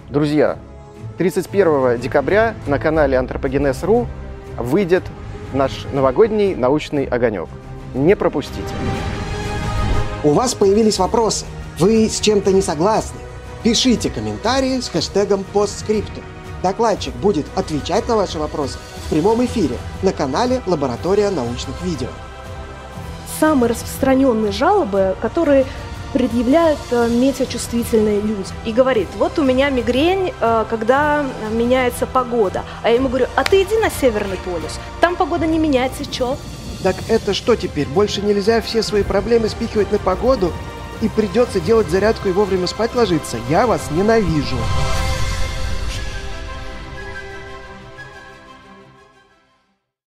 Друзья, 0.09 0.59
31 1.18 1.99
декабря 1.99 2.55
на 2.68 2.80
канале 2.80 3.18
Антропогенез.ру 3.18 4.07
выйдет 4.57 5.03
наш 5.53 5.86
новогодний 5.91 6.55
научный 6.55 7.05
огонек. 7.05 7.49
Не 7.93 8.16
пропустите. 8.16 8.74
У 10.24 10.30
вас 10.30 10.53
появились 10.53 10.99
вопросы. 10.99 11.45
Вы 11.80 12.07
с 12.07 12.20
чем-то 12.20 12.51
не 12.51 12.61
согласны? 12.61 13.20
Пишите 13.64 14.09
комментарии 14.09 14.80
с 14.80 14.89
хэштегом 14.89 15.43
постскриптум. 15.51 16.24
Докладчик 16.61 17.14
будет 17.16 17.45
отвечать 17.55 18.07
на 18.07 18.16
ваши 18.16 18.39
вопросы 18.39 18.78
в 19.05 19.09
прямом 19.09 19.43
эфире 19.45 19.76
на 20.01 20.14
канале 20.14 20.61
Лаборатория 20.66 21.30
научных 21.30 21.82
видео 21.84 22.07
самые 23.44 23.72
распространенные 23.72 24.54
жалобы, 24.54 25.18
которые 25.22 25.66
предъявляют 26.14 26.80
э, 26.91 27.10
метеочувствительные 27.10 28.22
люди. 28.22 28.50
И 28.64 28.72
говорит, 28.72 29.10
вот 29.18 29.38
у 29.38 29.44
меня 29.44 29.70
мигрень, 29.70 30.32
э, 30.39 30.66
когда 30.70 31.26
меняется 31.52 32.06
погода. 32.06 32.64
А 32.84 32.89
я 32.89 32.96
ему 32.96 33.10
говорю, 33.10 33.26
а 33.36 33.44
ты 33.44 33.64
иди 33.64 33.76
на 33.80 33.89
Северный 33.89 34.38
полюс, 34.38 34.80
там 35.02 35.18
погода 35.18 35.46
не 35.46 35.60
меняется, 35.60 36.06
чё? 36.10 36.38
Так 36.84 36.96
это 37.10 37.34
что 37.34 37.58
теперь? 37.58 37.88
Больше 37.88 38.22
нельзя 38.22 38.62
все 38.62 38.82
свои 38.82 39.04
проблемы 39.04 39.50
спихивать 39.50 39.91
на 39.91 40.00
погоду? 40.00 40.54
И 41.02 41.10
придется 41.10 41.60
делать 41.60 41.89
зарядку 41.89 42.30
и 42.30 42.32
вовремя 42.32 42.68
спать 42.68 42.96
ложиться? 42.96 43.36
Я 43.50 43.68
вас 43.68 43.91
ненавижу. 43.91 44.58